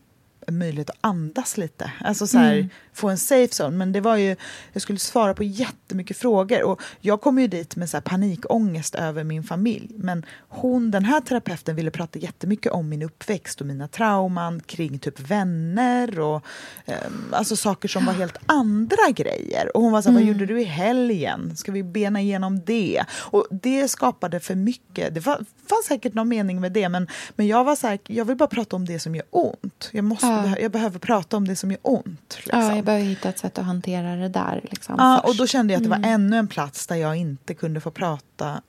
en 0.47 0.59
möjlighet 0.59 0.91
att 0.91 0.97
andas 1.01 1.57
lite. 1.57 1.93
Alltså 2.01 2.27
så 2.27 2.39
här, 2.39 2.69
få 2.93 3.09
en 3.09 3.19
safe 3.19 3.63
zone. 3.63 3.77
Men 3.77 3.93
det 3.93 4.01
var 4.01 4.17
ju, 4.17 4.37
jag 4.73 4.83
skulle 4.83 4.99
svara 4.99 5.35
på 5.35 5.43
jättemycket 5.43 6.17
frågor. 6.17 6.63
Och 6.63 6.83
jag 7.01 7.21
kom 7.21 7.39
ju 7.39 7.47
dit 7.47 7.77
med 7.77 7.91
så 7.91 7.97
här 7.97 8.03
panikångest 8.03 8.95
över 8.95 9.25
min 9.25 9.43
familj. 9.43 9.91
Men 9.97 10.25
hon, 10.49 10.91
den 10.91 11.05
här 11.05 11.21
terapeuten 11.21 11.77
ville 11.77 11.91
prata 11.91 12.19
jättemycket 12.19 12.73
om 12.73 12.89
min 12.89 13.03
uppväxt 13.03 13.61
och 13.61 13.67
mina 13.67 13.89
trauman 13.89 14.61
kring 14.61 14.99
typ 14.99 15.21
vänner 15.21 16.21
och 16.21 16.45
ehm, 16.85 17.25
alltså 17.33 17.57
saker 17.57 17.89
som 17.89 18.07
var 18.07 18.13
helt 18.13 18.39
andra 18.47 19.11
grejer. 19.15 19.77
Och 19.77 19.83
hon 19.83 19.93
var 19.93 20.03
så 20.03 20.09
här, 20.09 20.17
vad 20.17 20.25
gjorde 20.27 20.47
du 20.47 20.61
i 20.61 20.65
helgen? 20.65 21.57
Ska 21.57 21.73
vi 21.73 21.83
bena 21.83 22.21
igenom 22.21 22.61
det? 22.67 23.05
Och 23.13 23.47
det 23.51 23.89
skapade 23.89 24.41
för 24.41 24.55
mycket. 24.55 25.15
Det 25.15 25.21
var, 25.21 25.37
fanns 25.67 25.87
säkert 25.87 26.15
någon 26.15 26.29
mening 26.29 26.61
med 26.61 26.73
det, 26.73 26.89
men, 26.89 27.09
men 27.37 27.47
jag 27.47 27.65
var 27.65 27.77
så 27.77 27.87
här, 27.87 27.99
jag 28.07 28.25
vill 28.25 28.37
bara 28.37 28.49
prata 28.49 28.77
om 28.77 28.85
det 28.85 28.99
som 28.99 29.15
gör 29.15 29.25
ont. 29.31 29.91
Jag, 29.93 30.05
måste, 30.05 30.27
Ja. 30.45 30.57
jag 30.61 30.73
behöver 30.73 30.99
prata 30.99 31.37
om 31.37 31.49
det 31.49 31.57
som 31.57 31.71
gör 31.71 31.81
ont. 31.83 32.37
Liksom. 32.45 32.61
Ja, 32.61 32.77
jag 32.77 32.85
behöver 32.85 33.05
hitta 33.05 33.29
ett 33.29 33.39
sätt 33.39 33.59
att 33.59 33.65
hantera 33.65 34.17
det 34.17 34.29
där. 34.29 34.61
Liksom, 34.71 34.95
Ja, 34.99 35.21
först. 35.25 35.31
och 35.31 35.37
då 35.37 35.47
kände 35.47 35.73
jag 35.73 35.79
att 35.79 35.85
det 35.85 35.91
var 35.91 36.09
ännu 36.13 36.37
en 36.37 36.49
plats 36.49 36.87
där 36.87 36.97
jag 36.97 37.17
inte 37.17 37.55
kunde 37.55 37.81
få 37.81 37.91
prata 37.91 38.61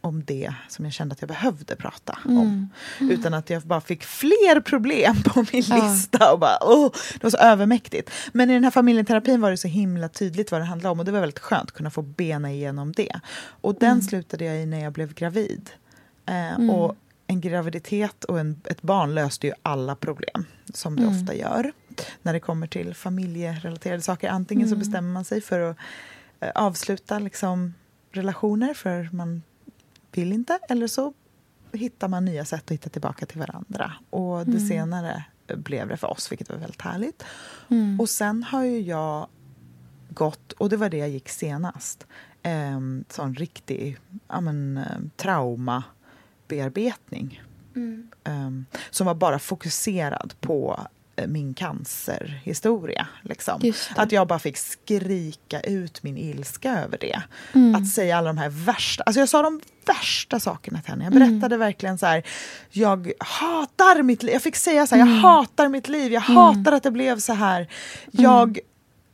om 0.00 0.24
det 0.24 0.54
som 0.68 0.84
jag 0.84 0.94
kände 0.94 1.12
att 1.12 1.20
jag 1.22 1.28
behövde 1.28 1.76
prata 1.76 2.18
om. 2.24 2.68
Utan 3.00 3.34
att 3.34 3.50
jag 3.50 3.62
bara 3.62 3.80
fick 3.80 4.04
fler 4.04 4.60
problem 4.60 5.22
på 5.22 5.44
min 5.52 5.62
Ja. 5.66 5.88
lista. 5.88 6.32
Och 6.32 6.38
bara, 6.38 6.58
åh, 6.60 6.90
det 7.12 7.22
var 7.22 7.30
så 7.30 7.36
övermäktigt. 7.36 8.10
Men 8.32 8.50
i 8.50 8.54
den 8.54 8.64
här 8.64 8.70
familjeterapin 8.70 9.40
var 9.40 9.50
det 9.50 9.56
så 9.56 9.68
himla 9.68 10.08
tydligt 10.08 10.50
vad 10.52 10.60
det 10.60 10.64
handlade 10.64 10.92
om. 10.92 10.98
Och 10.98 11.04
det 11.04 11.12
var 11.12 11.20
väldigt 11.20 11.38
skönt 11.38 11.62
att 11.62 11.72
kunna 11.76 11.90
få 11.90 12.02
bena 12.02 12.52
igenom 12.52 12.92
det. 12.92 13.20
Och 13.60 13.74
den 13.80 14.02
slutade 14.02 14.44
jag 14.44 14.56
i 14.62 14.66
när 14.66 14.80
jag 14.84 14.92
blev 14.92 15.14
gravid. 15.14 15.70
Eh, 16.26 16.70
Och 16.70 16.96
en 17.26 17.40
graviditet 17.40 18.24
och 18.24 18.40
en, 18.40 18.60
ett 18.64 18.82
barn 18.82 19.14
löste 19.14 19.46
ju 19.46 19.52
alla 19.62 19.96
problem, 19.96 20.44
som 20.74 20.96
det 20.96 21.06
ofta 21.06 21.34
gör 21.34 21.72
när 22.22 22.32
det 22.32 22.40
kommer 22.40 22.66
till 22.66 22.94
familjerelaterade 22.94 24.02
saker. 24.02 24.28
Antingen 24.28 24.68
så 24.68 24.76
bestämmer 24.76 25.12
man 25.12 25.24
sig 25.24 25.40
för 25.40 25.60
att 25.60 25.76
eh, 26.40 26.50
avsluta 26.54 27.18
liksom, 27.18 27.74
relationer 28.10 28.74
för 28.74 29.08
man 29.12 29.42
vill 30.12 30.32
inte, 30.32 30.58
eller 30.68 30.86
så 30.86 31.12
hittar 31.72 32.08
man 32.08 32.24
nya 32.24 32.44
sätt 32.44 32.64
att 32.64 32.70
hitta 32.70 32.90
tillbaka 32.90 33.26
till 33.26 33.38
varandra. 33.38 33.92
Och 34.10 34.46
det 34.46 34.60
senare 34.60 35.24
blev 35.46 35.88
det 35.88 35.96
för 35.96 36.10
oss, 36.10 36.32
vilket 36.32 36.50
var 36.50 36.56
väldigt 36.56 36.82
härligt. 36.82 37.24
Och 38.00 38.08
sen 38.08 38.42
har 38.42 38.64
ju 38.64 38.80
jag 38.80 39.28
gått, 40.08 40.52
och 40.52 40.68
det 40.68 40.76
var 40.76 40.88
det 40.88 40.96
jag 40.96 41.08
gick 41.08 41.28
senast, 41.28 42.06
eh, 42.42 42.80
sån 43.08 43.34
riktig 43.34 43.98
ja, 44.28 44.40
men, 44.40 44.80
eh, 46.52 46.56
traumabearbetning. 46.58 47.42
Eh, 48.24 48.50
som 48.90 49.06
var 49.06 49.14
bara 49.14 49.38
fokuserad 49.38 50.34
på 50.40 50.80
eh, 51.16 51.26
min 51.26 51.54
cancerhistoria. 51.54 53.06
Liksom. 53.22 53.72
Att 53.96 54.12
jag 54.12 54.26
bara 54.28 54.38
fick 54.38 54.56
skrika 54.56 55.60
ut 55.60 56.02
min 56.02 56.16
ilska 56.16 56.78
över 56.84 56.98
det. 57.00 57.22
Mm. 57.54 57.74
Att 57.74 57.88
säga 57.88 58.16
alla 58.18 58.26
de 58.28 58.38
här 58.38 58.48
värsta, 58.48 59.02
alltså 59.02 59.20
jag 59.20 59.28
sa 59.28 59.42
de 59.42 59.60
värsta 59.86 60.40
sakerna 60.40 60.80
till 60.82 60.90
henne. 60.90 61.04
Jag 61.04 61.16
Mm. 61.16 61.30
berättade 61.30 61.56
verkligen 61.56 61.98
så 61.98 62.06
här, 62.06 62.22
jag 62.70 63.12
hatar 63.18 64.02
mitt 64.02 64.22
liv. 64.22 64.32
Jag 64.32 64.42
fick 64.42 64.56
säga 64.56 64.86
så 64.86 64.94
här, 64.94 65.02
Mm. 65.02 65.14
jag 65.14 65.22
hatar 65.22 65.68
mitt 65.68 65.88
liv, 65.88 66.12
jag 66.12 66.20
hatar 66.20 66.72
att 66.72 66.82
det 66.82 66.90
blev 66.90 67.18
så 67.18 67.32
här. 67.32 67.68
Jag 68.10 68.58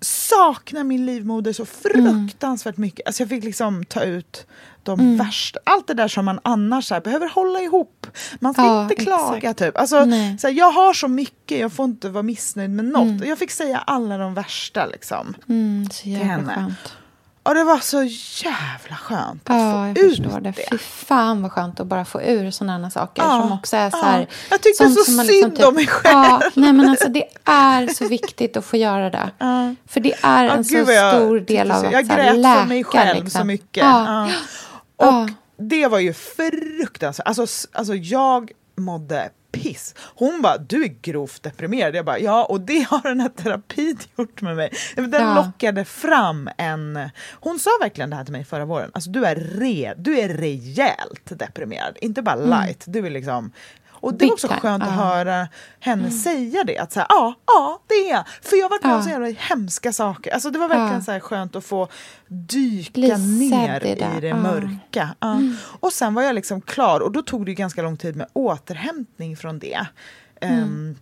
saknar 0.05 0.85
min 0.85 1.07
livmoder 1.07 1.53
så 1.53 1.67
fruktansvärt 1.67 2.77
mycket. 2.77 3.07
Alltså 3.07 3.23
jag 3.23 3.31
fick 3.31 3.45
liksom 3.45 3.85
ta 3.85 4.03
ut 4.03 4.47
de 4.83 5.01
Mm. 5.01 5.17
värsta, 5.17 5.61
allt 5.65 5.87
det 5.87 5.95
där 5.95 6.09
som 6.09 6.25
man 6.25 6.41
annars 6.45 6.91
här, 6.91 7.01
behöver 7.01 7.29
hålla 7.29 7.61
ihop. 7.61 8.07
Man 8.41 8.53
ska 8.55 8.63
Ja, 8.63 8.83
inte 8.83 8.95
klaga 8.95 9.37
exakt. 9.37 9.59
typ. 9.59 9.77
Alltså, 9.79 10.05
Nej. 10.05 10.39
så 10.39 10.47
här, 10.47 10.55
jag 10.55 10.71
har 10.73 10.93
så 10.95 11.09
mycket, 11.09 11.59
jag 11.59 11.73
får 11.73 11.85
inte 11.85 12.09
vara 12.09 12.23
missnöjd 12.23 12.71
med 12.71 12.85
något. 12.85 13.03
Mm. 13.03 13.29
Jag 13.29 13.39
fick 13.39 13.51
säga 13.51 13.79
alla 13.79 14.19
de 14.19 14.35
värsta 14.35 14.87
liksom. 14.87 15.35
Mm, 15.49 15.91
så 15.91 16.09
jävla 16.09 16.25
henne. 16.33 16.55
skönt. 16.55 16.93
Och 17.45 17.55
det 17.55 17.65
var 17.65 17.79
så 17.79 18.03
jävla 18.45 18.97
skönt 18.97 19.51
att 19.51 19.57
Ja, 19.57 19.73
få 19.73 19.79
jag 19.87 19.99
ut 19.99 20.17
förstår 20.17 20.41
det. 20.41 20.51
det. 20.51 20.67
Fy 20.71 20.79
fan 20.79 21.43
vad 21.43 21.53
skönt 21.53 21.81
att 21.81 21.87
bara 21.87 22.05
få 22.05 22.23
ur 22.23 22.51
sådana 22.51 22.91
saker 22.91 23.23
Ja, 23.23 23.41
som 23.43 23.53
också 23.53 23.77
är 23.77 23.91
så 23.91 23.97
ja. 23.97 24.03
här... 24.03 24.27
Jag 24.51 24.61
tyckte 24.63 24.85
sånt 24.85 24.95
så 24.99 25.05
som 25.05 25.17
man 25.17 25.27
liksom 25.27 25.51
synd 25.57 25.65
om 25.65 25.75
mig 25.75 25.87
själv. 25.87 26.15
Ja, 26.15 26.43
nej 26.55 26.73
men 26.73 26.89
alltså 26.89 27.09
det 27.09 27.25
är 27.45 27.87
så 27.95 28.09
viktigt 28.09 28.57
att 28.57 28.65
få 28.65 28.77
göra 28.77 29.11
det. 29.11 29.31
Ja. 29.39 29.75
För 29.87 30.01
det 30.01 30.13
är 30.23 30.45
Ja, 30.45 30.53
en 30.53 30.65
så 30.65 30.75
jag 30.75 31.15
stor 31.15 31.41
del 31.41 31.71
av 31.71 31.85
att 31.85 31.93
Jag 31.93 32.07
så 32.07 32.13
här, 32.13 32.25
grät 32.25 32.37
läka. 32.39 32.61
för 32.61 32.67
mig 32.69 32.85
själv 32.85 33.25
liksom. 33.25 33.41
så 33.41 33.47
mycket. 33.47 33.85
Ja. 33.85 34.29
Ja. 34.29 35.07
Och 35.07 35.13
Ja. 35.13 35.29
det 35.57 35.87
var 35.87 35.99
ju 35.99 36.13
fruktansvärt. 36.15 37.27
Alltså, 37.27 37.69
alltså 37.73 37.95
jag 37.95 38.51
mådde 38.77 39.29
piss. 39.63 39.95
Hon 40.15 40.43
bara, 40.43 40.59
du 40.59 40.85
är 40.85 40.89
grovt 41.03 41.43
deprimerad. 41.43 41.95
Jag 41.95 42.05
bara, 42.05 42.19
ja, 42.19 42.45
och 42.45 42.61
det 42.61 42.87
har 42.91 43.03
den 43.09 43.21
här 43.21 43.29
terapin 43.29 43.99
gjort 44.19 44.43
med 44.43 44.57
mig. 44.57 44.73
Den 44.97 45.11
Ja. 45.13 45.35
lockade 45.35 45.85
fram 45.85 46.51
en... 46.59 47.09
Hon 47.41 47.59
sa 47.59 47.71
verkligen 47.81 48.11
det 48.11 48.17
här 48.17 48.25
till 48.25 48.33
mig 48.33 48.45
förra 48.45 48.65
våren. 48.65 48.91
Alltså, 48.95 49.11
du, 49.11 49.25
är 49.25 49.37
re, 49.37 49.95
du 49.99 50.19
är 50.21 50.29
rejält 50.29 51.23
deprimerad, 51.39 51.97
inte 52.01 52.23
bara 52.23 52.35
light. 52.35 52.85
Du 52.87 53.07
är 53.07 53.11
liksom... 53.11 53.53
Och 54.03 54.15
det 54.15 54.25
Mm. 54.25 54.29
Var 54.29 54.35
också 54.35 54.49
skönt 54.49 54.83
att 54.83 54.93
höra 54.93 55.49
henne 55.81 56.11
säga 56.11 56.65
det. 56.65 56.79
Att 56.79 56.93
säga, 56.93 57.07
ja, 57.09 57.35
ja, 57.47 57.83
det 57.89 57.95
är 57.95 58.11
jag. 58.11 58.25
För 58.43 58.57
jag 58.57 58.65
har 58.65 58.71
varit 58.71 58.83
med 58.85 58.95
om 58.95 59.03
så 59.03 59.11
jävla 59.11 59.27
hemska 59.29 59.93
saker. 59.93 60.31
Alltså, 60.31 60.51
det 60.51 60.59
var 60.59 60.69
verkligen 60.69 60.95
Ja. 60.95 61.01
så 61.01 61.13
här 61.13 61.21
skönt 61.21 61.57
att 61.57 61.65
få 61.65 61.89
dyka 62.29 62.91
Bli 62.93 63.17
ner 63.51 63.87
i 63.87 63.95
det. 63.95 64.11
i 64.19 64.21
det 64.21 64.35
mörka. 64.35 65.15
Ja. 65.21 65.39
Och 65.81 65.93
sen 65.93 66.15
var 66.15 66.23
jag 66.23 66.35
liksom 66.35 66.61
klar 66.61 67.01
och 67.01 67.13
då 67.13 67.23
tog 67.23 67.47
det 67.47 67.55
ganska 67.55 67.83
lång 67.83 67.97
tid 67.97 68.17
med 68.17 68.27
återhämtning 68.33 69.37
från 69.37 69.59
det. 69.59 69.87
Ehm, 70.41 70.97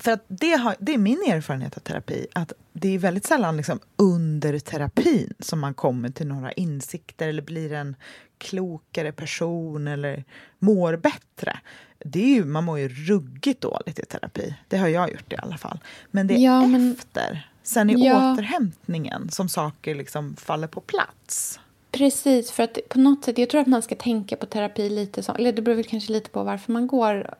för 0.00 0.12
att 0.12 0.24
det, 0.28 0.52
har, 0.52 0.74
det 0.78 0.94
är 0.94 0.98
min 0.98 1.22
erfarenhet 1.28 1.76
av 1.76 1.80
terapi, 1.80 2.26
att 2.34 2.52
det 2.72 2.94
är 2.94 2.98
väldigt 2.98 3.26
sällan 3.26 3.56
liksom 3.56 3.80
under 3.96 4.58
terapin 4.58 5.34
som 5.38 5.60
man 5.60 5.74
kommer 5.74 6.08
till 6.08 6.26
några 6.26 6.52
insikter 6.52 7.28
eller 7.28 7.42
blir 7.42 7.72
en 7.72 7.96
klokare 8.38 9.12
person 9.12 9.88
eller 9.88 10.24
mår 10.58 10.96
bättre. 10.96 11.58
Det 12.04 12.20
är 12.24 12.34
ju, 12.34 12.44
man 12.44 12.64
mår 12.64 12.78
ju 12.78 12.88
ruggigt 12.88 13.60
dåligt 13.60 13.98
i 13.98 14.02
terapi. 14.04 14.54
Det 14.68 14.76
har 14.78 14.88
jag 14.88 15.10
gjort 15.12 15.32
i 15.32 15.36
alla 15.36 15.58
fall. 15.58 15.78
Men 16.10 16.26
det 16.26 16.34
är 16.34 16.38
Ja, 16.38 16.66
men- 16.66 16.92
efter, 16.92 17.48
sen 17.62 17.90
i 17.90 18.06
Ja. 18.06 18.32
återhämtningen, 18.32 19.30
som 19.30 19.48
saker 19.48 19.94
liksom 19.94 20.36
faller 20.36 20.66
på 20.66 20.80
plats. 20.80 21.60
Precis, 21.92 22.50
för 22.50 22.62
att 22.62 22.78
på 22.88 22.98
något 22.98 23.24
sätt, 23.24 23.38
jag 23.38 23.50
tror 23.50 23.60
att 23.60 23.66
man 23.66 23.82
ska 23.82 23.94
tänka 23.94 24.36
på 24.36 24.46
terapi 24.46 24.88
lite 24.90 25.22
som, 25.22 25.36
eller 25.36 25.52
det 25.52 25.62
beror 25.62 25.76
väl 25.76 25.84
kanske 25.84 26.12
lite 26.12 26.30
på 26.30 26.42
varför 26.44 26.72
man 26.72 26.86
går. 26.86 27.34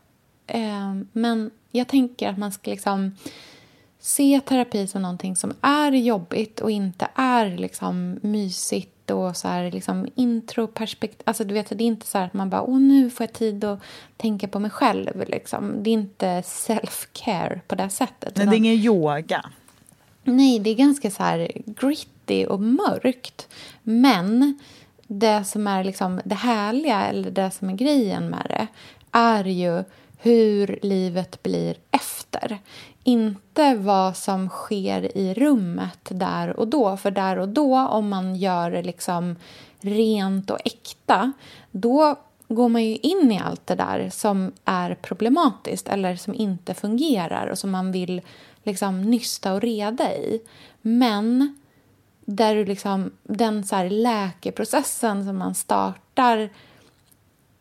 Eh, 0.47 0.95
men 1.13 1.51
jag 1.71 1.89
tänker 1.89 2.29
att 2.29 2.39
man 2.39 2.53
ska 2.53 2.71
liksom 2.71 3.17
se 4.01 4.41
terapi 4.45 4.87
som 4.87 5.03
någonting 5.03 5.37
som 5.37 5.55
är 5.61 5.93
jobbigt 5.93 6.61
och 6.61 6.71
inte 6.71 7.09
är 7.15 7.57
liksom 7.57 8.19
mysigt 8.23 9.11
och 9.11 9.37
så 9.37 9.49
här 9.49 9.71
liksom 9.71 10.09
introperspektiv. 10.15 11.23
Alltså 11.25 11.45
du 11.45 11.55
vet, 11.55 11.69
det 11.69 11.85
är 11.85 11.87
inte 11.87 12.07
så 12.07 12.19
här 12.19 12.27
att 12.27 12.35
man 12.35 12.51
bara, 12.51 12.63
åh 12.63 12.81
nu 12.81 13.11
får 13.11 13.25
jag 13.27 13.33
tid 13.33 13.65
att 13.65 13.81
tänka 14.17 14.49
på 14.49 14.59
mig 14.59 14.71
själv 14.71 15.25
liksom. 15.29 15.83
Det 15.83 15.91
är 15.91 15.95
inte 15.95 16.41
self-care 16.41 17.61
på 17.67 17.75
det 17.75 17.91
sättet. 17.91 18.37
Nej, 18.37 18.47
det 18.47 18.55
är 18.55 18.57
ingen 18.57 18.75
yoga. 18.75 19.51
Nej, 20.25 20.59
det 20.59 20.71
är 20.71 20.75
ganska 20.75 21.11
så 21.11 21.23
här 21.23 21.53
gritty 21.67 22.47
och 22.47 22.61
mörkt. 22.61 23.49
Men 23.83 24.59
det 25.07 25.45
som 25.45 25.67
är 25.67 25.85
liksom 25.85 26.21
det 26.25 26.35
härliga, 26.35 27.07
eller 27.07 27.31
det 27.31 27.51
som 27.51 27.71
är 27.71 27.75
grejen 27.75 28.31
med 28.31 28.47
det 28.49 28.67
är 29.13 29.45
ju 29.45 29.85
hur 30.19 30.79
livet 30.83 31.43
blir 31.43 31.77
efter. 31.91 32.30
Inte 33.05 33.75
vad 33.75 34.17
som 34.17 34.49
sker 34.49 35.19
i 35.19 35.35
rummet 35.35 36.09
där 36.09 36.61
och 36.61 36.69
då. 36.69 36.97
För 36.97 37.11
där 37.11 37.39
och 37.39 37.49
då, 37.49 37.79
om 37.79 38.09
man 38.09 38.37
gör 38.37 38.71
det 38.71 38.83
liksom 38.83 39.37
rent 39.81 40.51
och 40.51 40.59
äkta 40.65 41.33
då 41.71 42.17
går 42.49 42.69
man 42.69 42.85
ju 42.85 42.97
in 42.97 43.33
i 43.33 43.39
allt 43.39 43.67
det 43.67 43.75
där 43.75 44.11
som 44.11 44.53
är 44.65 44.95
problematiskt 44.95 45.89
eller 45.89 46.17
som 46.17 46.35
inte 46.35 46.75
fungerar 46.75 47.47
och 47.47 47.59
som 47.59 47.71
man 47.71 47.93
vill 47.93 48.21
liksom 48.63 49.03
nysta 49.03 49.53
och 49.53 49.61
reda 49.61 50.15
i. 50.15 50.41
Men 50.83 51.59
där 52.25 52.55
du 52.55 52.65
liksom, 52.65 53.11
den 53.23 53.65
så 53.65 53.77
här 53.77 53.91
läkeprocessen 53.91 55.25
som 55.25 55.39
man 55.39 55.55
startar 55.55 56.51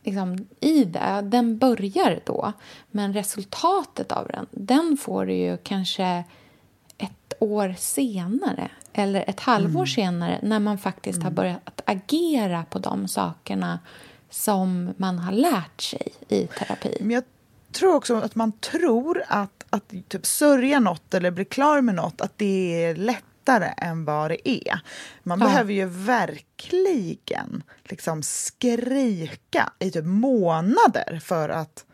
liksom, 0.09 0.47
i 0.59 0.83
det, 0.83 1.21
den 1.23 1.57
börjar 1.57 2.19
då. 2.25 2.53
Men 2.91 3.13
resultatet 3.13 4.11
av 4.11 4.27
den, 4.27 4.47
den 4.51 4.97
får 4.97 5.25
du 5.25 5.33
ju 5.33 5.57
kanske 5.57 6.23
ett 6.97 7.33
år 7.39 7.75
senare 7.77 8.71
eller 8.93 9.29
ett 9.29 9.39
halvår 9.39 9.85
senare 9.85 10.39
när 10.43 10.59
man 10.59 10.77
faktiskt 10.77 11.23
har 11.23 11.31
börjat 11.31 11.81
agera 11.85 12.65
på 12.69 12.79
de 12.79 13.07
sakerna 13.07 13.79
som 14.29 14.93
man 14.97 15.19
har 15.19 15.31
lärt 15.31 15.81
sig 15.81 16.07
i 16.27 16.47
terapi. 16.47 16.97
Men 17.01 17.11
jag 17.11 17.23
tror 17.71 17.95
också 17.95 18.15
att 18.15 18.35
man 18.35 18.51
tror 18.51 19.23
att, 19.27 19.65
att 19.69 19.93
typ 20.07 20.25
sörja 20.25 20.79
något 20.79 21.13
eller 21.13 21.31
bli 21.31 21.45
klar 21.45 21.81
med 21.81 21.95
något, 21.95 22.21
att 22.21 22.37
det 22.37 22.83
är 22.83 22.95
lättare 23.39 23.73
än 23.77 24.05
vad 24.05 24.31
det 24.31 24.49
är. 24.49 24.79
Man 25.23 25.39
Ja. 25.39 25.45
behöver 25.45 25.73
ju 25.73 25.85
verkligen 25.85 27.63
liksom 27.83 28.23
skrika 28.23 29.69
i 29.79 29.91
typ 29.91 30.05
månader 30.05 31.19
för 31.23 31.49
att 31.49 31.85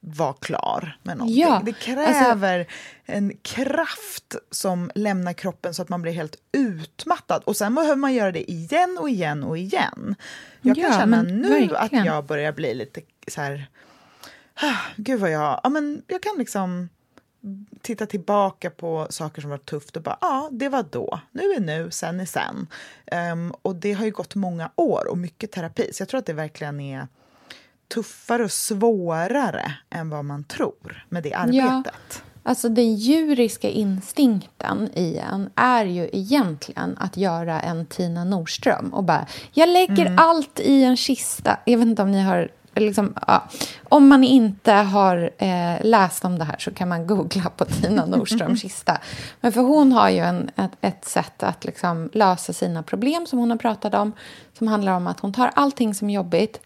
vara 0.00 0.32
klar 0.32 0.98
med 1.02 1.16
någonting. 1.18 1.40
Ja, 1.40 1.62
Det 1.64 1.72
kräver 1.72 2.66
en 3.04 3.32
kraft 3.42 4.34
som 4.50 4.90
lämnar 4.94 5.32
kroppen 5.32 5.74
så 5.74 5.82
att 5.82 5.88
man 5.88 6.02
blir 6.02 6.12
helt 6.12 6.36
utmattad. 6.52 7.42
Och 7.44 7.56
sen 7.56 7.74
behöver 7.74 7.96
man 7.96 8.14
göra 8.14 8.32
det 8.32 8.50
igen 8.50 8.98
och 9.00 9.08
igen 9.10 9.42
och 9.44 9.58
igen. 9.58 10.14
Jag 10.60 10.74
kan 10.76 10.84
Ja, 10.84 10.90
känna 10.98 11.06
men 11.22 11.26
nu 11.40 11.48
verkligen. 11.66 11.76
att 12.02 12.06
jag 12.06 12.24
börjar 12.24 12.52
bli 12.52 12.74
lite 12.74 13.00
så 13.28 13.40
här... 13.40 13.66
Ah, 14.54 14.76
Gud 14.96 15.20
vad 15.20 15.30
jag... 15.30 15.60
Ja, 15.62 15.68
men 15.68 16.02
jag 16.06 16.22
kan 16.22 16.34
liksom 16.38 16.88
titta 17.82 18.06
tillbaka 18.06 18.70
på 18.70 19.06
saker 19.10 19.40
som 19.40 19.50
var 19.50 19.58
tufft 19.58 19.96
och 19.96 20.02
bara, 20.02 20.18
ja, 20.20 20.48
det 20.52 20.68
var 20.68 20.84
då. 20.90 21.20
Nu 21.32 21.42
är 21.42 21.60
nu, 21.60 21.90
sen 21.90 22.20
är 22.20 22.26
sen. 22.26 22.66
Ehm, 23.06 23.52
och 23.62 23.76
det 23.76 23.92
har 23.92 24.04
ju 24.04 24.10
gått 24.10 24.34
många 24.34 24.70
år 24.76 25.06
och 25.10 25.18
mycket 25.18 25.52
terapi. 25.52 25.90
Så 25.92 26.00
jag 26.02 26.08
tror 26.08 26.18
att 26.18 26.26
det 26.26 26.32
verkligen 26.32 26.80
är 26.80 27.08
tuffare 27.94 28.44
och 28.44 28.52
svårare 28.52 29.74
än 29.90 30.10
vad 30.10 30.24
man 30.24 30.44
tror 30.44 31.06
med 31.08 31.22
det 31.22 31.34
arbetet. 31.34 32.22
Alltså 32.46 32.68
den 32.68 32.94
djuriska 32.94 33.68
instinkten 33.68 34.90
i 34.94 35.16
en 35.16 35.50
är 35.54 35.84
ju 35.84 36.10
egentligen 36.12 36.96
att 36.98 37.16
göra 37.16 37.60
en 37.60 37.86
Tina 37.86 38.24
Nordström 38.24 38.94
och 38.94 39.04
bara, 39.04 39.26
jag 39.52 39.68
lägger 39.68 40.06
Mm. 40.06 40.18
allt 40.18 40.60
i 40.60 40.82
en 40.84 40.96
kista. 40.96 41.58
Jag 41.66 41.78
vet 41.78 41.86
inte 41.86 42.02
om 42.02 42.12
ni 42.12 42.22
har... 42.22 42.50
Liksom, 42.74 43.14
ja. 43.26 43.48
Om 43.88 44.08
man 44.08 44.24
inte 44.24 44.72
har 44.72 45.30
eh, 45.38 45.76
läst 45.82 46.24
om 46.24 46.38
det 46.38 46.44
här 46.44 46.56
så 46.58 46.70
kan 46.70 46.88
man 46.88 47.06
googla 47.06 47.50
på 47.56 47.64
Tina 47.64 48.06
Nordströms 48.06 48.62
kista. 48.62 48.98
Men 49.40 49.52
för 49.52 49.60
hon 49.60 49.92
har 49.92 50.08
ju 50.08 50.18
en, 50.18 50.50
ett, 50.56 50.70
ett 50.80 51.04
sätt 51.04 51.42
att 51.42 51.64
liksom 51.64 52.10
lösa 52.12 52.52
sina 52.52 52.82
problem 52.82 53.26
som 53.26 53.38
hon 53.38 53.50
har 53.50 53.58
pratat 53.58 53.94
om. 53.94 54.12
Som 54.58 54.68
handlar 54.68 54.92
om 54.92 55.06
att 55.06 55.20
hon 55.20 55.32
tar 55.32 55.50
allting 55.54 55.94
som 55.94 56.10
är 56.10 56.14
jobbigt, 56.14 56.60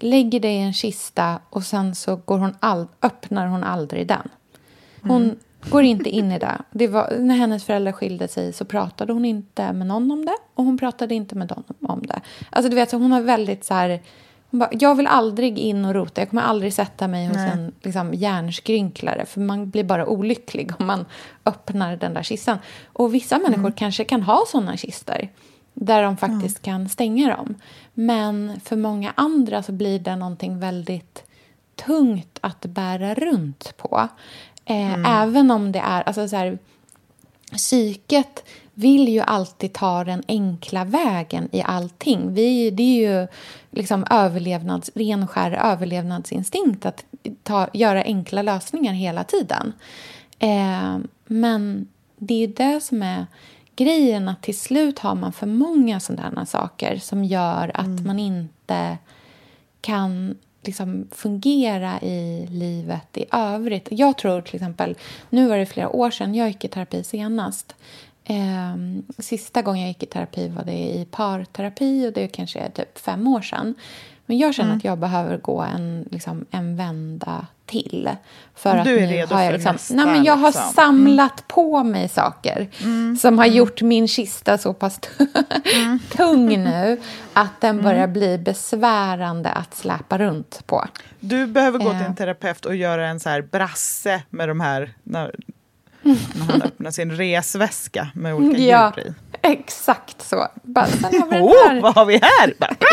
lägger 0.00 0.40
det 0.40 0.52
i 0.52 0.58
en 0.58 0.72
kista 0.72 1.38
och 1.50 1.62
sen 1.64 1.94
så 1.94 2.16
går 2.16 2.38
hon 2.38 2.56
all, 2.60 2.86
öppnar 3.02 3.46
hon 3.46 3.64
aldrig 3.64 4.06
den. 4.08 4.28
Hon 5.02 5.36
går 5.70 5.82
inte 5.82 6.10
in 6.10 6.32
i 6.32 6.38
det. 6.38 6.58
det 6.70 6.88
var, 6.88 7.16
när 7.18 7.34
hennes 7.34 7.64
föräldrar 7.64 7.92
skilde 7.92 8.28
sig 8.28 8.52
så 8.52 8.64
pratade 8.64 9.12
hon 9.12 9.24
inte 9.24 9.72
med 9.72 9.86
någon 9.86 10.10
om 10.10 10.24
det 10.24 10.36
och 10.54 10.64
hon 10.64 10.78
pratade 10.78 11.14
inte 11.14 11.34
med 11.34 11.48
dem 11.48 11.64
om 11.80 12.02
det. 12.06 12.20
Alltså 12.50 12.70
du 12.70 12.76
vet, 12.76 12.90
så 12.90 12.96
hon 12.96 13.12
har 13.12 13.20
väldigt 13.20 13.64
så 13.64 13.74
här... 13.74 14.00
Bara, 14.54 14.70
jag 14.72 14.94
vill 14.94 15.06
aldrig 15.06 15.58
in 15.58 15.84
och 15.84 15.94
rota. 15.94 16.20
Jag 16.20 16.30
kommer 16.30 16.42
aldrig 16.42 16.72
sätta 16.72 17.08
mig 17.08 17.26
hos 17.26 17.36
Nej. 17.36 17.50
en 17.50 17.72
liksom, 17.82 18.14
hjärnskrynklare 18.14 19.26
för 19.26 19.40
man 19.40 19.70
blir 19.70 19.84
bara 19.84 20.06
olycklig 20.06 20.70
om 20.78 20.86
man 20.86 21.04
öppnar 21.44 21.96
den 21.96 22.14
där 22.14 22.22
kistan. 22.22 22.58
Och 22.92 23.14
vissa 23.14 23.38
människor 23.38 23.72
kanske 23.76 24.04
kan 24.04 24.22
ha 24.22 24.44
såna 24.48 24.76
kistor 24.76 25.28
där 25.74 26.02
de 26.02 26.16
faktiskt 26.16 26.62
kan 26.62 26.88
stänga 26.88 27.36
dem. 27.36 27.54
Men 27.94 28.60
för 28.64 28.76
många 28.76 29.12
andra 29.16 29.62
så 29.62 29.72
blir 29.72 29.98
det 29.98 30.16
någonting 30.16 30.60
väldigt 30.60 31.24
tungt 31.86 32.38
att 32.40 32.66
bära 32.66 33.14
runt 33.14 33.76
på. 33.76 34.08
Eh, 34.64 35.22
Även 35.22 35.50
om 35.50 35.72
det 35.72 35.78
är... 35.78 36.02
Alltså 36.02 36.28
så 36.28 36.36
här, 36.36 36.58
psyket 37.52 38.44
vill 38.74 39.08
ju 39.08 39.20
alltid 39.20 39.72
ta 39.72 40.04
den 40.04 40.22
enkla 40.28 40.84
vägen 40.84 41.48
i 41.52 41.62
allting. 41.62 42.34
Vi, 42.34 42.70
det 42.70 42.82
är 42.82 43.20
ju 43.20 43.28
liksom 43.70 44.06
överlevnads, 44.10 44.90
ren 44.94 45.26
skär 45.26 45.50
överlevnadsinstinkt 45.50 46.86
att 46.86 47.04
ta, 47.42 47.68
göra 47.72 48.02
enkla 48.02 48.42
lösningar 48.42 48.92
hela 48.92 49.24
tiden. 49.24 49.72
Eh, 50.38 50.98
men 51.26 51.88
det 52.16 52.44
är 52.44 52.48
det 52.48 52.80
som 52.80 53.02
är 53.02 53.26
grejen, 53.76 54.28
att 54.28 54.42
till 54.42 54.58
slut 54.58 54.98
har 54.98 55.14
man 55.14 55.32
för 55.32 55.46
många 55.46 56.00
sådana 56.00 56.46
saker 56.46 56.98
som 56.98 57.24
gör 57.24 57.70
att 57.74 58.04
man 58.04 58.18
inte 58.18 58.98
kan 59.80 60.36
liksom 60.62 61.08
fungera 61.10 62.00
i 62.00 62.46
livet 62.50 63.16
i 63.16 63.24
övrigt. 63.32 63.88
Jag 63.90 64.18
tror 64.18 64.40
till 64.40 64.54
exempel, 64.54 64.96
nu 65.30 65.48
var 65.48 65.56
det 65.56 65.66
flera 65.66 65.88
år 65.88 66.10
sedan 66.10 66.34
jag 66.34 66.48
gick 66.48 66.64
i 66.64 66.68
terapi 66.68 67.04
senast. 67.04 67.74
Eh, 68.24 68.76
sista 69.18 69.62
gången 69.62 69.80
jag 69.80 69.88
gick 69.88 70.02
i 70.02 70.06
terapi 70.06 70.48
var 70.48 70.64
det 70.64 70.72
i 70.72 71.06
parterapi 71.10 72.08
och 72.08 72.12
det 72.12 72.28
kanske 72.28 72.58
är 72.58 72.70
typ 72.70 72.98
fem 72.98 73.26
år 73.26 73.40
sedan. 73.40 73.74
Men 74.26 74.38
jag 74.38 74.54
känner 74.54 74.76
att 74.76 74.84
jag 74.84 74.98
behöver 74.98 75.38
gå 75.38 75.60
en, 75.60 76.08
liksom, 76.10 76.46
en 76.50 76.76
vända 76.76 77.46
till. 77.66 78.10
För 78.54 78.76
att 78.76 78.86
nu 78.86 78.96
redo 78.96 79.34
har 79.34 79.42
jag 79.42 79.52
liksom, 79.52 79.72
nästa, 79.72 79.94
nej, 79.94 80.06
men 80.06 80.24
Jag 80.24 80.36
har 80.36 80.48
liksom. 80.48 80.72
samlat 80.74 81.48
på 81.48 81.84
mig 81.84 82.08
saker 82.08 82.68
som 83.16 83.38
har 83.38 83.46
gjort 83.46 83.82
min 83.82 84.08
kista 84.08 84.58
så 84.58 84.74
pass 84.74 85.00
tung 86.16 86.48
nu 86.48 87.00
att 87.32 87.60
den 87.60 87.82
börjar 87.82 88.06
bli 88.06 88.38
besvärande 88.38 89.50
att 89.50 89.74
släpa 89.74 90.18
runt 90.18 90.66
på. 90.66 90.84
Du 91.20 91.46
behöver 91.46 91.78
gå 91.78 91.90
till 91.90 92.06
en 92.06 92.16
terapeut 92.16 92.64
och 92.64 92.76
göra 92.76 93.08
en 93.08 93.20
så 93.20 93.28
här 93.28 93.42
brasse 93.42 94.22
med 94.30 94.48
de 94.48 94.60
här... 94.60 94.94
När, 96.02 96.44
han 96.52 96.62
öppnar 96.62 96.90
sin 96.90 97.10
resväska 97.12 98.08
med 98.14 98.34
olika 98.34 98.62
Ja, 98.62 98.92
djur 98.96 99.06
i. 99.06 99.14
exakt 99.42 100.22
så. 100.22 100.46
Bara, 100.62 100.86
sen 100.86 101.04
har 101.20 101.30
vi 101.30 101.40
Oh, 101.40 101.68
här. 101.68 101.80
vad 101.80 101.94
har 101.94 102.04
vi 102.06 102.20
här? 102.22 102.54
Bara, 102.58 102.74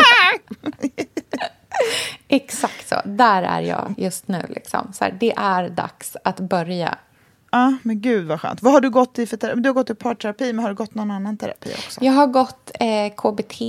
Exakt 2.28 2.88
så. 2.88 3.00
Där 3.04 3.42
är 3.42 3.60
jag 3.60 3.94
just 3.96 4.28
nu. 4.28 4.42
Liksom. 4.48 4.92
Så 4.92 5.04
här, 5.04 5.16
det 5.20 5.32
är 5.36 5.68
dags 5.68 6.16
att 6.24 6.40
börja. 6.40 6.98
Ja, 7.52 7.72
men 7.82 8.00
gud 8.00 8.26
vad 8.26 8.40
skönt. 8.40 8.62
Vad 8.62 8.72
har 8.72 8.80
du 8.80 8.90
gått 8.90 9.18
i 9.18 9.26
för 9.26 9.36
terapi? 9.36 9.60
Du 9.60 9.68
har 9.68 9.74
gått 9.74 9.90
i 9.90 9.94
parterapi, 9.94 10.52
men 10.52 10.62
har 10.62 10.68
du 10.70 10.74
gått 10.76 10.94
någon 10.94 11.10
annan 11.10 11.36
terapi 11.36 11.70
också? 11.78 12.04
Jag 12.04 12.12
har 12.12 12.26
gått 12.26 12.70
eh, 12.80 13.12
KBT 13.16 13.60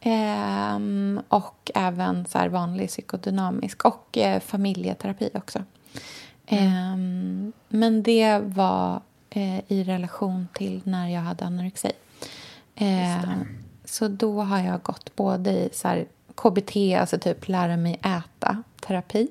ehm, 0.00 1.20
och 1.28 1.70
även 1.74 2.26
så 2.26 2.48
vanlig 2.48 2.88
psykodynamisk 2.88 3.84
och 3.84 4.18
eh, 4.18 4.40
familjeterapi 4.40 5.30
också. 5.34 5.62
Ehm, 6.48 7.52
men 7.68 8.02
det 8.02 8.38
var 8.38 9.00
eh, 9.30 9.58
i 9.68 9.84
relation 9.84 10.48
till 10.52 10.80
när 10.84 11.08
jag 11.08 11.20
hade 11.20 11.44
anorexi. 11.44 11.92
Eh, 12.74 13.32
så 13.84 14.08
då 14.08 14.42
har 14.42 14.58
jag 14.58 14.82
gått 14.82 15.16
både 15.16 15.50
i 15.50 15.68
så 15.72 15.88
här, 15.88 16.06
KBT, 16.34 16.76
alltså 17.00 17.18
typ 17.18 17.48
lära 17.48 17.76
mig 17.76 18.00
äta-terapi. 18.02 19.28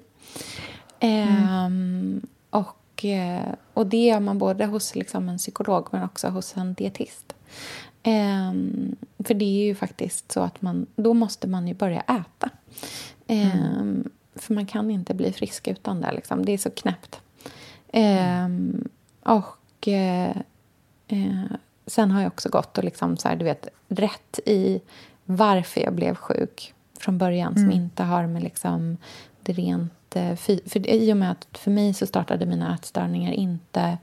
Ehm, 0.99 2.21
och, 2.49 3.05
eh, 3.05 3.53
och 3.73 3.87
det 3.87 4.05
gör 4.05 4.19
man 4.19 4.37
både 4.37 4.65
hos 4.65 4.95
liksom 4.95 5.29
en 5.29 5.37
psykolog 5.37 5.87
men 5.91 6.03
också 6.03 6.27
hos 6.27 6.57
en 6.57 6.73
dietist. 6.73 7.35
Ehm, 8.03 8.95
för 9.19 9.33
det 9.33 9.45
är 9.45 9.65
ju 9.65 9.75
faktiskt 9.75 10.31
så 10.31 10.41
att 10.41 10.61
man, 10.61 10.85
då 10.95 11.13
måste 11.13 11.47
man 11.47 11.67
ju 11.67 11.73
börja 11.73 12.01
äta. 12.01 12.49
Ehm, 13.27 14.09
För 14.37 14.53
man 14.53 14.65
kan 14.65 14.91
inte 14.91 15.13
bli 15.13 15.31
frisk 15.31 15.67
utan 15.67 16.01
det. 16.01 16.11
Liksom. 16.11 16.45
Det 16.45 16.51
är 16.51 16.57
så 16.57 16.69
knäppt. 16.69 17.21
Ehm, 17.91 18.87
och 19.23 19.87
eh, 19.87 20.37
eh, 21.07 21.43
sen 21.85 22.11
har 22.11 22.21
jag 22.21 22.27
också 22.27 22.49
gått 22.49 22.77
och 22.77 22.83
liksom 22.83 23.17
så 23.17 23.27
här, 23.27 23.35
du 23.35 23.45
vet, 23.45 23.67
rätt 23.87 24.39
i 24.45 24.81
varför 25.25 25.81
jag 25.81 25.93
blev 25.93 26.15
sjuk 26.15 26.73
från 26.99 27.17
början 27.17 27.53
som 27.53 27.71
inte 27.71 28.03
har 28.03 28.27
med 28.27 28.43
liksom 28.43 28.97
det 29.41 29.53
rent... 29.53 30.15
eh, 30.15 30.35
För, 30.35 30.69
för 30.69 30.87
I 30.87 31.13
och 31.13 31.17
med 31.17 31.31
att 31.31 31.47
för 31.51 31.71
mig 31.71 31.93
så 31.93 32.07
startade 32.07 32.45
mina 32.45 32.75
ätstörningar 32.75 33.31
inte 33.31 33.97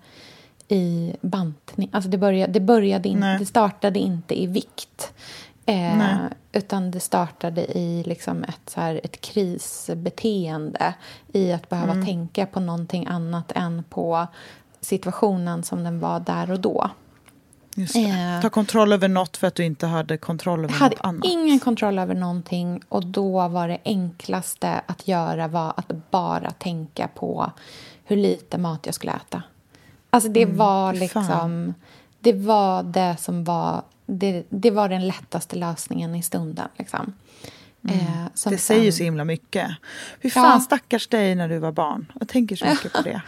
i 0.68 1.12
bantning. 1.20 1.88
Alltså 1.92 2.10
det, 2.10 2.18
började, 2.18 2.52
det, 2.52 2.60
började 2.60 3.08
in, 3.08 3.20
Nej. 3.20 3.38
det 3.38 3.46
startade 3.46 3.98
inte 3.98 4.42
i 4.42 4.46
vikt. 4.46 5.12
Eh, 5.66 6.16
utan 6.52 6.90
det 6.90 7.00
startade 7.00 7.78
i 7.78 8.02
liksom 8.06 8.44
ett, 8.44 8.60
så 8.70 8.80
här, 8.80 9.00
ett 9.04 9.20
krisbeteende 9.20 10.94
i 11.32 11.52
att 11.52 11.68
behöva 11.68 11.92
Mm. 11.92 12.06
tänka 12.06 12.46
på 12.46 12.60
någonting 12.60 13.06
annat 13.06 13.52
än 13.54 13.84
på 13.90 14.26
situationen 14.80 15.62
som 15.62 15.84
den 15.84 16.00
var 16.00 16.20
där 16.20 16.50
och 16.50 16.60
då. 16.60 16.90
Eh. 17.76 18.42
Ta 18.42 18.50
kontroll 18.50 18.92
över 18.92 19.08
något 19.08 19.36
för 19.36 19.46
att 19.46 19.54
du 19.54 19.64
inte 19.64 19.86
hade 19.86 20.16
kontroll 20.16 20.64
över 20.64 20.74
hade 20.74 20.96
något 20.96 21.04
annat. 21.04 21.24
ingen 21.24 21.60
kontroll 21.60 21.98
över 21.98 22.14
någonting 22.14 22.80
och 22.88 23.06
då 23.06 23.48
var 23.48 23.68
det 23.68 23.78
enklaste 23.84 24.80
att 24.86 25.08
göra 25.08 25.48
var 25.48 25.72
att 25.76 26.10
bara 26.10 26.50
tänka 26.50 27.08
på 27.08 27.50
hur 28.04 28.16
lite 28.16 28.58
mat 28.58 28.86
jag 28.86 28.94
skulle 28.94 29.12
äta. 29.12 29.42
Alltså 30.10 30.28
det 30.28 30.46
var 30.46 30.90
Mm, 30.94 31.08
fan. 31.08 31.22
liksom... 31.24 31.74
Det 32.20 32.32
var 32.32 32.82
det 32.82 33.16
som 33.18 33.44
var... 33.44 33.82
Det, 34.06 34.44
det 34.48 34.70
var 34.70 34.88
den 34.88 35.06
lättaste 35.06 35.56
lösningen 35.56 36.14
i 36.14 36.22
stunden. 36.22 36.68
Liksom. 36.76 37.12
Eh, 37.88 37.96
som 37.98 38.00
Mm. 38.00 38.24
Det 38.34 38.38
sen- 38.38 38.58
säger 38.58 38.92
så 38.92 39.02
himla 39.04 39.24
mycket. 39.24 39.70
Fy 40.22 40.30
fan, 40.30 40.44
Ja. 40.50 40.60
stackars 40.60 41.06
dig 41.08 41.34
när 41.34 41.48
du 41.48 41.58
var 41.58 41.72
barn. 41.72 42.12
Jag 42.20 42.28
tänker 42.28 42.56
så 42.56 42.66
mycket 42.66 42.92
på 42.92 43.02
det. 43.04 43.22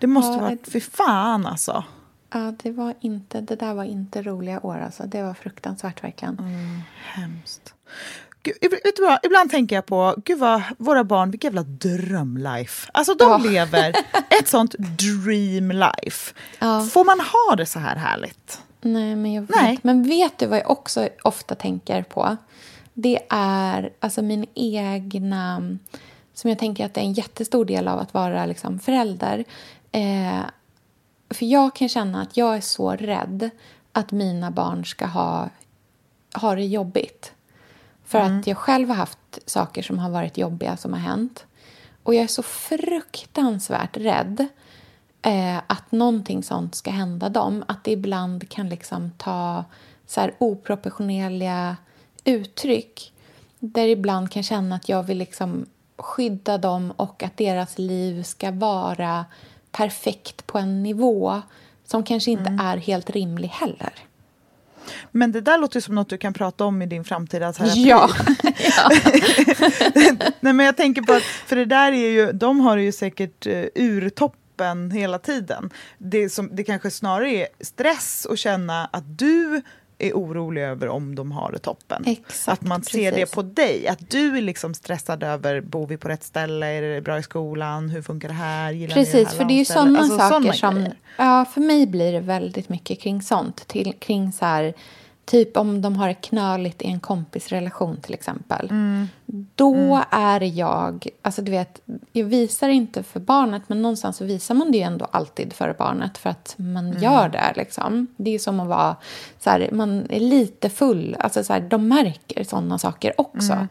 Det 0.00 0.06
måste 0.06 0.32
Ja, 0.32 0.38
vara... 0.38 0.50
ett- 0.52 0.68
Fy 0.72 0.80
fan 0.80 1.46
alltså. 1.46 1.84
Ja, 2.32 2.54
det, 2.62 2.70
var 2.70 2.94
inte, 3.00 3.40
det 3.40 3.56
där 3.56 3.74
var 3.74 3.84
inte 3.84 4.22
roliga 4.22 4.60
år. 4.66 4.78
Alltså. 4.78 5.02
Det 5.06 5.22
var 5.22 5.34
fruktansvärt, 5.34 6.04
verkligen. 6.04 6.38
Mm. 6.38 6.80
Hemskt. 7.04 7.74
gud, 8.42 8.56
vet 8.84 8.96
du 8.96 9.02
vad, 9.02 9.18
ibland 9.22 9.50
tänker 9.50 9.76
jag 9.76 9.86
på, 9.86 10.14
gud 10.24 10.38
vad, 10.38 10.62
våra 10.78 11.04
barn, 11.04 11.30
vilket 11.30 11.44
jävla 11.54 11.62
drömlife. 11.62 12.90
Alltså 12.94 13.14
de 13.14 13.30
Ja. 13.30 13.38
lever 13.50 13.94
ett 14.40 14.48
sånt 14.48 14.74
dream 14.78 15.70
life. 15.70 16.34
Ja. 16.58 16.82
Får 16.92 17.04
man 17.04 17.20
ha 17.20 17.56
det 17.56 17.66
så 17.66 17.78
här 17.78 17.96
härligt? 17.96 18.62
Nej, 18.92 19.16
men 19.16 19.32
jag 19.32 19.42
vet. 19.42 19.56
Nej. 19.56 19.78
Men 19.82 20.02
vet 20.02 20.38
du 20.38 20.46
vad 20.46 20.58
jag 20.58 20.70
också 20.70 21.08
ofta 21.22 21.54
tänker 21.54 22.02
på? 22.02 22.36
Det 22.94 23.18
är 23.30 23.92
alltså 24.00 24.22
min 24.22 24.46
egna... 24.54 25.76
Som 26.34 26.50
jag 26.50 26.58
tänker 26.58 26.86
att 26.86 26.94
det 26.94 27.00
är 27.00 27.04
en 27.04 27.12
jättestor 27.12 27.64
del 27.64 27.88
av 27.88 27.98
att 27.98 28.14
vara 28.14 28.46
liksom, 28.46 28.78
förälder. 28.78 29.44
Eh, 29.92 30.40
för 31.30 31.46
jag 31.46 31.74
kan 31.74 31.88
känna 31.88 32.22
att 32.22 32.36
jag 32.36 32.56
är 32.56 32.60
så 32.60 32.90
rädd 32.92 33.50
att 33.92 34.12
mina 34.12 34.50
barn 34.50 34.84
ska 34.84 35.06
ha, 35.06 35.48
ha 36.34 36.54
det 36.54 36.64
jobbigt. 36.64 37.32
För 38.04 38.18
att 38.18 38.46
jag 38.46 38.56
själv 38.56 38.88
har 38.88 38.96
haft 38.96 39.38
saker 39.46 39.82
som 39.82 39.98
har 39.98 40.10
varit 40.10 40.38
jobbiga 40.38 40.76
som 40.76 40.92
har 40.92 41.00
hänt. 41.00 41.46
Och 42.02 42.14
jag 42.14 42.22
är 42.22 42.28
så 42.28 42.42
fruktansvärt 42.42 43.96
rädd 43.96 44.46
eh, 45.22 45.56
att 45.66 45.92
någonting 45.92 46.42
sånt 46.42 46.74
ska 46.74 46.90
hända 46.90 47.28
dem. 47.28 47.64
Att 47.68 47.84
det 47.84 47.90
ibland 47.90 48.48
kan 48.48 48.68
liksom 48.68 49.10
ta 49.16 49.64
så 50.06 50.20
här 50.20 50.34
oproportionerliga 50.38 51.76
uttryck. 52.24 53.12
Där 53.58 53.88
ibland 53.88 54.30
kan 54.30 54.42
känna 54.42 54.76
att 54.76 54.88
jag 54.88 55.02
vill 55.02 55.18
liksom 55.18 55.66
skydda 55.96 56.58
dem 56.58 56.92
och 56.96 57.22
att 57.22 57.36
deras 57.36 57.78
liv 57.78 58.22
ska 58.22 58.50
vara 58.50 59.24
perfekt 59.72 60.46
på 60.46 60.58
en 60.58 60.82
nivå 60.82 61.42
som 61.84 62.02
kanske 62.02 62.30
inte 62.30 62.58
är 62.60 62.76
helt 62.76 63.10
rimlig 63.10 63.48
heller. 63.48 63.92
Men 65.10 65.32
det 65.32 65.40
där 65.40 65.58
låter 65.58 65.80
som 65.80 65.94
något 65.94 66.08
du 66.08 66.18
kan 66.18 66.32
prata 66.32 66.64
om 66.64 66.82
i 66.82 66.86
din 66.86 67.04
framtida 67.04 67.52
terapi. 67.52 67.84
Ja. 67.88 68.10
Nej, 70.40 70.52
men 70.52 70.66
jag 70.66 70.76
tänker 70.76 71.02
på 71.02 71.12
att, 71.12 71.22
för 71.22 71.56
det 71.56 71.64
där 71.64 71.92
är 71.92 72.10
ju, 72.10 72.32
de 72.32 72.60
har 72.60 72.76
ju 72.76 72.92
säkert 72.92 73.46
uh, 73.46 73.64
ur 73.74 74.10
toppen 74.58 74.90
hela 74.90 75.18
tiden. 75.18 75.70
Det, 75.98 76.28
som, 76.28 76.48
det 76.52 76.64
kanske 76.64 76.90
snarare 76.90 77.30
är 77.30 77.48
stress 77.60 78.26
att 78.30 78.38
känna 78.38 78.86
att 78.92 79.18
du 79.18 79.62
är 80.00 80.12
orolig 80.12 80.62
över 80.62 80.88
om 80.88 81.14
de 81.14 81.32
har 81.32 81.52
det 81.52 81.58
toppen. 81.58 82.04
Exakt, 82.06 82.48
att 82.62 82.68
man 82.68 82.82
ser 82.82 83.12
precis. 83.12 83.30
det 83.30 83.34
på 83.34 83.42
dig, 83.42 83.88
att 83.88 84.10
du 84.10 84.36
är 84.38 84.42
liksom 84.42 84.74
stressad 84.74 85.22
över, 85.22 85.60
bor 85.60 85.86
vi 85.86 85.96
på 85.96 86.08
rätt 86.08 86.24
ställe, 86.24 86.66
är 86.66 86.82
det 86.82 87.00
bra 87.00 87.18
i 87.18 87.22
skolan, 87.22 87.88
hur 87.88 88.02
funkar 88.02 88.28
det 88.28 88.34
här, 88.34 88.72
gillar 88.72 88.96
ni 88.96 89.04
det 89.04 89.10
Precis, 89.10 89.28
här 89.28 89.36
för 89.36 89.44
det 89.44 89.54
är 89.54 89.58
ju 89.58 89.64
sådana 89.64 89.98
Alltså, 89.98 90.18
saker 90.18 90.40
såna 90.40 90.52
som... 90.52 90.74
grejer. 90.74 90.96
Ja, 91.16 91.44
för 91.44 91.60
mig 91.60 91.86
blir 91.86 92.12
det 92.12 92.20
väldigt 92.20 92.68
mycket 92.68 93.00
kring 93.00 93.22
sånt. 93.22 93.68
Till, 93.68 93.92
kring 93.98 94.32
så 94.32 94.44
här, 94.44 94.74
typ 95.28 95.56
om 95.56 95.82
de 95.82 95.96
har 95.96 96.08
det 96.08 96.14
knöligt 96.14 96.82
i 96.82 96.86
en 96.86 97.00
kompisrelation 97.00 97.96
till 98.00 98.14
exempel. 98.14 98.70
Mm. 98.70 99.08
Då 99.54 100.02
är 100.10 100.40
jag... 100.40 101.06
Alltså 101.22 101.42
du 101.42 101.50
vet, 101.50 101.80
jag 102.12 102.24
visar 102.24 102.68
inte 102.68 103.02
för 103.02 103.20
barnet 103.20 103.62
men 103.66 103.82
någonstans 103.82 104.16
så 104.16 104.24
visar 104.24 104.54
man 104.54 104.72
det 104.72 104.78
ju 104.78 104.84
ändå 104.84 105.04
alltid 105.10 105.52
för 105.52 105.74
barnet 105.78 106.18
för 106.18 106.30
att 106.30 106.54
man 106.56 106.86
Mm. 106.86 107.02
gör 107.02 107.28
det. 107.28 107.52
Liksom. 107.56 108.06
Det 108.16 108.34
är 108.34 108.38
som 108.38 108.60
att 108.60 108.68
vara... 108.68 108.96
Så 109.38 109.50
här, 109.50 109.68
man 109.72 110.06
är 110.10 110.20
lite 110.20 110.70
full. 110.70 111.16
Alltså 111.18 111.44
så 111.44 111.52
här, 111.52 111.60
de 111.60 111.88
märker 111.88 112.44
såna 112.44 112.78
saker 112.78 113.20
också. 113.20 113.66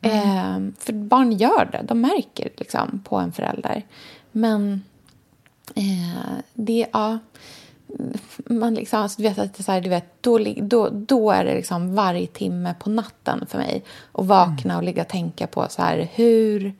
Eh, 0.00 0.58
för 0.78 0.92
barn 0.92 1.32
gör 1.32 1.68
det. 1.72 1.82
De 1.88 2.00
märker 2.00 2.48
liksom, 2.56 3.02
på 3.04 3.16
en 3.16 3.32
förälder. 3.32 3.82
Men 4.32 4.82
eh, 5.74 6.32
det... 6.54 6.86
Ja, 6.92 7.18
man 8.46 8.74
liksom, 8.74 9.02
alltså, 9.02 9.22
du 9.22 9.28
vet, 9.28 9.38
att 9.38 9.54
det 9.54 9.62
så 9.62 9.72
här, 9.72 9.80
du 9.80 9.90
vet, 9.90 10.04
då, 10.20 10.38
då, 10.56 10.88
då 10.90 11.30
är 11.30 11.44
det 11.44 11.54
liksom 11.54 11.94
varje 11.94 12.26
timme 12.26 12.74
på 12.80 12.90
natten 12.90 13.46
för 13.48 13.58
mig 13.58 13.84
att 14.12 14.26
vakna 14.26 14.76
och 14.76 14.82
ligga 14.82 15.02
och 15.02 15.08
tänka 15.08 15.46
på 15.46 15.66
så 15.70 15.82
här, 15.82 16.08
hur 16.14 16.74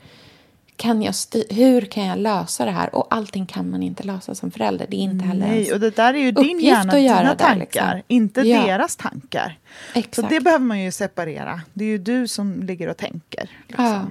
kan 0.77 1.03
jag, 1.03 1.15
hur 1.51 1.81
kan 1.81 2.07
jag 2.07 2.19
lösa 2.19 2.65
det 2.65 2.71
här? 2.71 2.95
Och 2.95 3.07
allting 3.11 3.47
kan 3.47 3.71
man 3.71 3.83
inte 3.83 4.03
lösa 4.03 4.35
som 4.35 4.51
förälder. 4.51 4.87
Det 4.89 4.97
är 4.97 5.01
inte 5.01 5.25
heller 5.25 5.47
ens 5.47 5.69
Nej, 5.69 5.75
och 5.75 5.81
det 5.81 5.97
där 5.97 6.15
är 6.15 6.19
ju 6.19 6.33
din 6.33 6.61
hjärna, 6.61 6.93
att 6.93 7.01
göra 7.01 7.19
dina 7.19 7.35
det, 7.35 7.39
tankar, 7.39 7.59
liksom. 7.95 8.03
inte 8.09 8.41
Ja. 8.41 8.67
deras 8.67 8.97
tankar. 8.97 9.59
Så 9.93 9.99
Exakt. 9.99 10.29
det 10.29 10.41
behöver 10.41 10.65
man 10.65 10.81
ju 10.81 10.93
separera. 10.93 11.61
Det 11.73 11.85
är 11.85 11.89
ju 11.89 11.99
du 11.99 12.29
som 12.29 12.63
ligger 12.63 12.89
och 12.89 12.97
tänker. 12.97 13.51
Liksom. 13.69 13.85
Ja, 13.85 14.07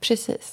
precis. 0.00 0.52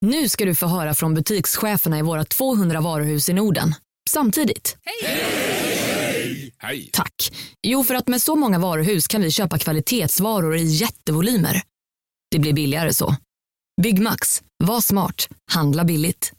Nu 0.00 0.28
ska 0.28 0.44
du 0.44 0.54
få 0.54 0.66
höra 0.66 0.94
från 0.94 1.14
butikscheferna 1.14 1.98
i 1.98 2.02
våra 2.02 2.24
200 2.24 2.80
varuhus 2.80 3.28
i 3.28 3.32
Norden. 3.32 3.74
Samtidigt. 4.10 4.76
Hej! 4.84 6.54
Tack. 6.92 7.32
Jo, 7.62 7.84
för 7.84 7.94
att 7.94 8.08
med 8.08 8.22
så 8.22 8.36
många 8.36 8.58
varuhus 8.58 9.06
kan 9.06 9.22
vi 9.22 9.30
köpa 9.30 9.58
kvalitetsvaror 9.58 10.56
i 10.56 10.62
jättevolymer. 10.64 11.62
Det 12.30 12.38
blir 12.38 12.52
billigare 12.52 12.94
så. 12.94 13.16
Byggmax. 13.82 14.42
Var 14.64 14.80
smart. 14.80 15.28
Handla 15.52 15.84
billigt. 15.84 16.32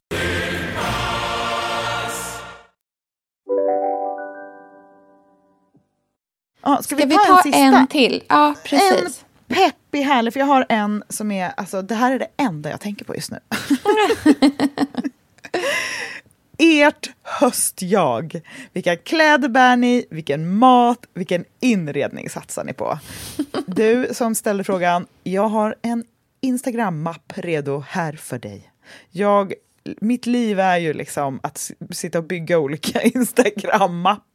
Ja, 6.63 6.79
ska, 6.83 6.95
Ska 6.95 7.05
vi 7.05 7.15
ta, 7.15 7.37
en 7.37 7.43
sista? 7.43 7.57
en 7.59 7.87
till? 7.87 8.23
Ja, 8.29 8.55
precis. 8.65 9.23
En 9.23 9.28
peppig, 9.49 10.01
härlig, 10.01 10.33
för 10.33 10.39
jag 10.39 10.47
har 10.47 10.65
en 10.69 11.03
som 11.09 11.31
är, 11.31 11.51
alltså 11.57 11.81
det 11.81 11.95
här 11.95 12.11
är 12.11 12.19
det 12.19 12.27
enda 12.37 12.69
jag 12.69 12.81
tänker 12.81 13.05
på 13.05 13.15
just 13.15 13.31
nu. 13.31 13.39
Ert 16.61 17.09
höstjag. 17.23 18.41
Vilka 18.73 18.95
kläder 18.95 19.49
bär 19.49 19.75
ni? 19.75 20.05
Vilken 20.09 20.57
mat? 20.57 21.05
Vilken 21.13 21.45
inredning 21.59 22.29
satsar 22.29 22.63
ni 22.63 22.73
på? 22.73 22.99
Du 23.65 24.09
som 24.11 24.35
ställer 24.35 24.63
frågan, 24.63 25.05
jag 25.23 25.47
har 25.47 25.75
en 25.81 26.03
Instagram-mapp 26.41 27.33
redo 27.35 27.83
här 27.87 28.13
för 28.13 28.39
dig. 28.39 28.71
Jag, 29.11 29.53
mitt 30.01 30.25
liv 30.25 30.59
är 30.59 30.77
ju 30.77 30.93
liksom 30.93 31.39
att 31.43 31.71
sitta 31.91 32.17
och 32.17 32.23
bygga 32.23 32.59
olika 32.59 33.01
Instagram-mappar. 33.03 34.28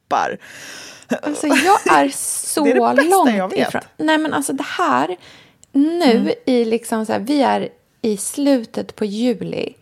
Alltså 1.22 1.46
jag 1.46 1.96
är 1.98 2.08
så 2.16 2.64
Det 2.64 2.70
är 2.70 2.94
det 2.96 3.02
långt 3.02 3.34
jag 3.36 3.48
vet. 3.50 3.68
ifrån. 3.68 3.82
Nej 3.96 4.18
men 4.18 4.34
alltså 4.34 4.52
det 4.52 4.64
här, 4.66 5.16
nu 5.72 6.04
Mm. 6.16 6.32
i 6.46 6.64
liksom 6.64 7.06
så 7.06 7.12
här, 7.12 7.20
vi 7.20 7.42
är 7.42 7.68
i 8.02 8.16
slutet 8.16 8.96
på 8.96 9.04
juli. 9.04 9.74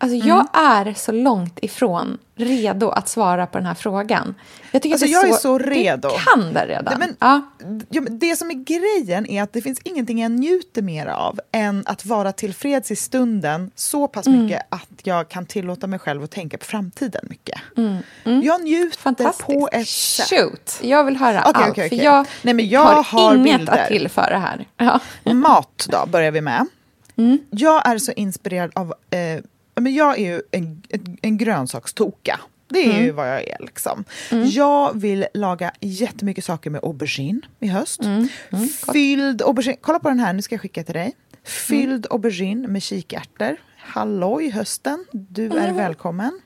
Alltså 0.00 0.14
Mm. 0.16 0.28
jag 0.28 0.46
är 0.52 0.94
så 0.94 1.12
långt 1.12 1.58
ifrån 1.62 2.18
redo 2.36 2.88
att 2.88 3.08
svara 3.08 3.46
på 3.46 3.58
den 3.58 3.66
här 3.66 3.74
frågan. 3.74 4.34
Jag 4.70 4.82
tycker 4.82 4.94
Alltså, 4.94 5.04
att 5.06 5.22
det 5.22 5.28
jag 5.28 5.36
är 5.36 5.40
så 5.40 5.58
redo. 5.58 6.08
Du 6.08 6.14
kan 6.42 6.52
det 6.54 6.66
redan. 6.66 6.84
Nej, 6.84 7.08
men, 7.08 7.16
ja. 7.20 7.40
ja, 7.88 8.00
men 8.00 8.18
det 8.18 8.36
som 8.36 8.50
är 8.50 8.54
grejen 8.54 9.26
är 9.26 9.42
att 9.42 9.52
det 9.52 9.62
finns 9.62 9.78
ingenting 9.84 10.18
jag 10.22 10.30
njuter 10.32 10.82
mer 10.82 11.06
av 11.06 11.40
än 11.52 11.82
att 11.86 12.06
vara 12.06 12.32
tillfreds 12.32 12.90
i 12.90 12.96
stunden 12.96 13.70
så 13.74 14.08
pass 14.08 14.26
Mm. 14.26 14.42
mycket 14.44 14.62
att 14.68 14.88
jag 15.02 15.28
kan 15.28 15.46
tillåta 15.46 15.86
mig 15.86 15.98
själv 15.98 16.22
att 16.22 16.30
tänka 16.30 16.58
på 16.58 16.64
framtiden 16.64 17.26
mycket. 17.30 17.60
Mm. 17.76 17.96
Mm. 18.24 18.42
Jag 18.42 18.62
njuter 18.62 19.42
på 19.46 19.68
ett 19.72 19.88
sätt. 19.88 20.28
Shoot, 20.28 20.78
jag 20.82 21.04
vill 21.04 21.16
höra 21.16 21.40
Okej, 21.46 21.62
allt. 21.62 21.70
okej, 21.70 21.88
För 21.88 21.96
okej. 21.96 22.04
jag, 22.04 22.26
Nej, 22.42 22.54
men 22.54 22.68
jag 22.68 22.80
har, 22.80 23.02
har 23.02 23.34
inget 23.34 23.56
bilder. 23.58 23.78
att 23.82 23.88
tillföra 23.88 24.38
här. 24.38 24.66
Ja. 24.76 25.00
Mat 25.34 25.86
då, 25.90 26.06
börjar 26.06 26.30
vi 26.30 26.40
med. 26.40 26.66
Mm. 27.16 27.38
Jag 27.50 27.88
är 27.88 27.98
så 27.98 28.12
inspirerad 28.12 28.70
av... 28.74 28.94
Eh, 29.10 29.42
men 29.80 29.94
jag 29.94 30.18
är 30.18 30.22
ju 30.34 30.42
en, 30.50 30.82
en, 30.88 31.16
en 31.22 31.38
grönsakstoka. 31.38 32.40
Det 32.70 32.78
är 32.86 32.90
Mm. 32.90 33.04
ju 33.04 33.10
vad 33.10 33.28
jag 33.28 33.42
är. 33.48 33.56
Liksom. 33.60 34.04
Jag 34.46 35.00
vill 35.00 35.26
laga 35.34 35.72
jättemycket 35.80 36.44
saker 36.44 36.70
med 36.70 36.84
aubergine 36.84 37.40
i 37.60 37.66
höst. 37.68 38.00
Mm. 38.04 38.28
Fylld 38.92 39.42
aubergine. 39.42 39.76
Kolla 39.80 39.98
på 39.98 40.08
den 40.08 40.20
här, 40.20 40.32
nu 40.32 40.42
ska 40.42 40.54
jag 40.54 40.62
skicka 40.62 40.82
till 40.84 40.94
dig. 40.94 41.12
Fylld 41.44 42.06
Mm. 42.06 42.06
aubergine 42.10 42.68
med 42.68 42.82
kikärtor. 42.82 43.56
Halloj 43.78 44.50
hösten, 44.50 45.04
du 45.12 45.46
är 45.46 45.64
Mm. 45.64 45.76
välkommen. 45.76 46.40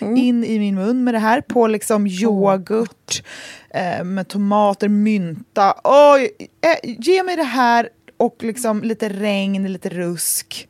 In 0.00 0.44
i 0.44 0.58
min 0.58 0.74
mun 0.74 1.04
med 1.04 1.14
det 1.14 1.18
här. 1.18 1.40
På 1.40 1.66
liksom 1.66 2.06
yoghurt, 2.06 3.22
eh, 3.70 4.04
med 4.04 4.28
tomater, 4.28 4.88
mynta. 4.88 5.74
Oj, 5.84 6.30
eh, 6.60 6.90
ge 6.98 7.22
mig 7.22 7.36
det 7.36 7.42
här 7.42 7.88
och 8.16 8.36
liksom 8.40 8.82
lite 8.82 9.08
regn, 9.08 9.72
lite 9.72 9.88
rusk. 9.88 10.68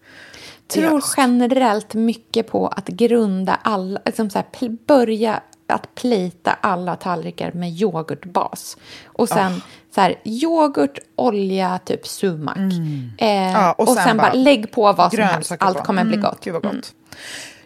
Tror 0.69 1.05
generellt 1.16 1.95
mycket 1.95 2.47
på 2.47 2.66
att 2.66 2.89
grunda 2.89 3.59
alla, 3.62 4.01
liksom 4.05 4.31
så 4.31 4.39
här, 4.39 4.69
börja 4.87 5.43
att 5.66 5.95
plita 5.95 6.57
alla 6.61 6.97
tallrikar 6.97 7.53
med 7.53 7.71
yoghurtbas. 7.71 8.77
Och 9.05 9.29
sen 9.29 9.53
oh. 9.53 9.59
så 9.95 10.01
här, 10.01 10.21
yoghurt, 10.25 10.99
olja, 11.16 11.79
typ 11.85 12.07
sumak. 12.07 12.57
Mm. 12.57 13.11
Eh, 13.19 13.53
ja, 13.53 13.73
och, 13.73 13.89
och, 13.89 13.95
sen, 13.95 14.05
sen 14.05 14.16
bara, 14.16 14.33
lägg 14.33 14.73
på 14.73 14.93
vad 14.93 15.12
som 15.12 15.23
helst. 15.23 15.53
Allt 15.59 15.85
kommer 15.85 16.03
mm. 16.03 16.12
bli 16.12 16.23
gott. 16.23 16.45
Gud 16.45 16.53
vad 16.53 16.62
gott. 16.62 16.73
Mm. 16.73 16.85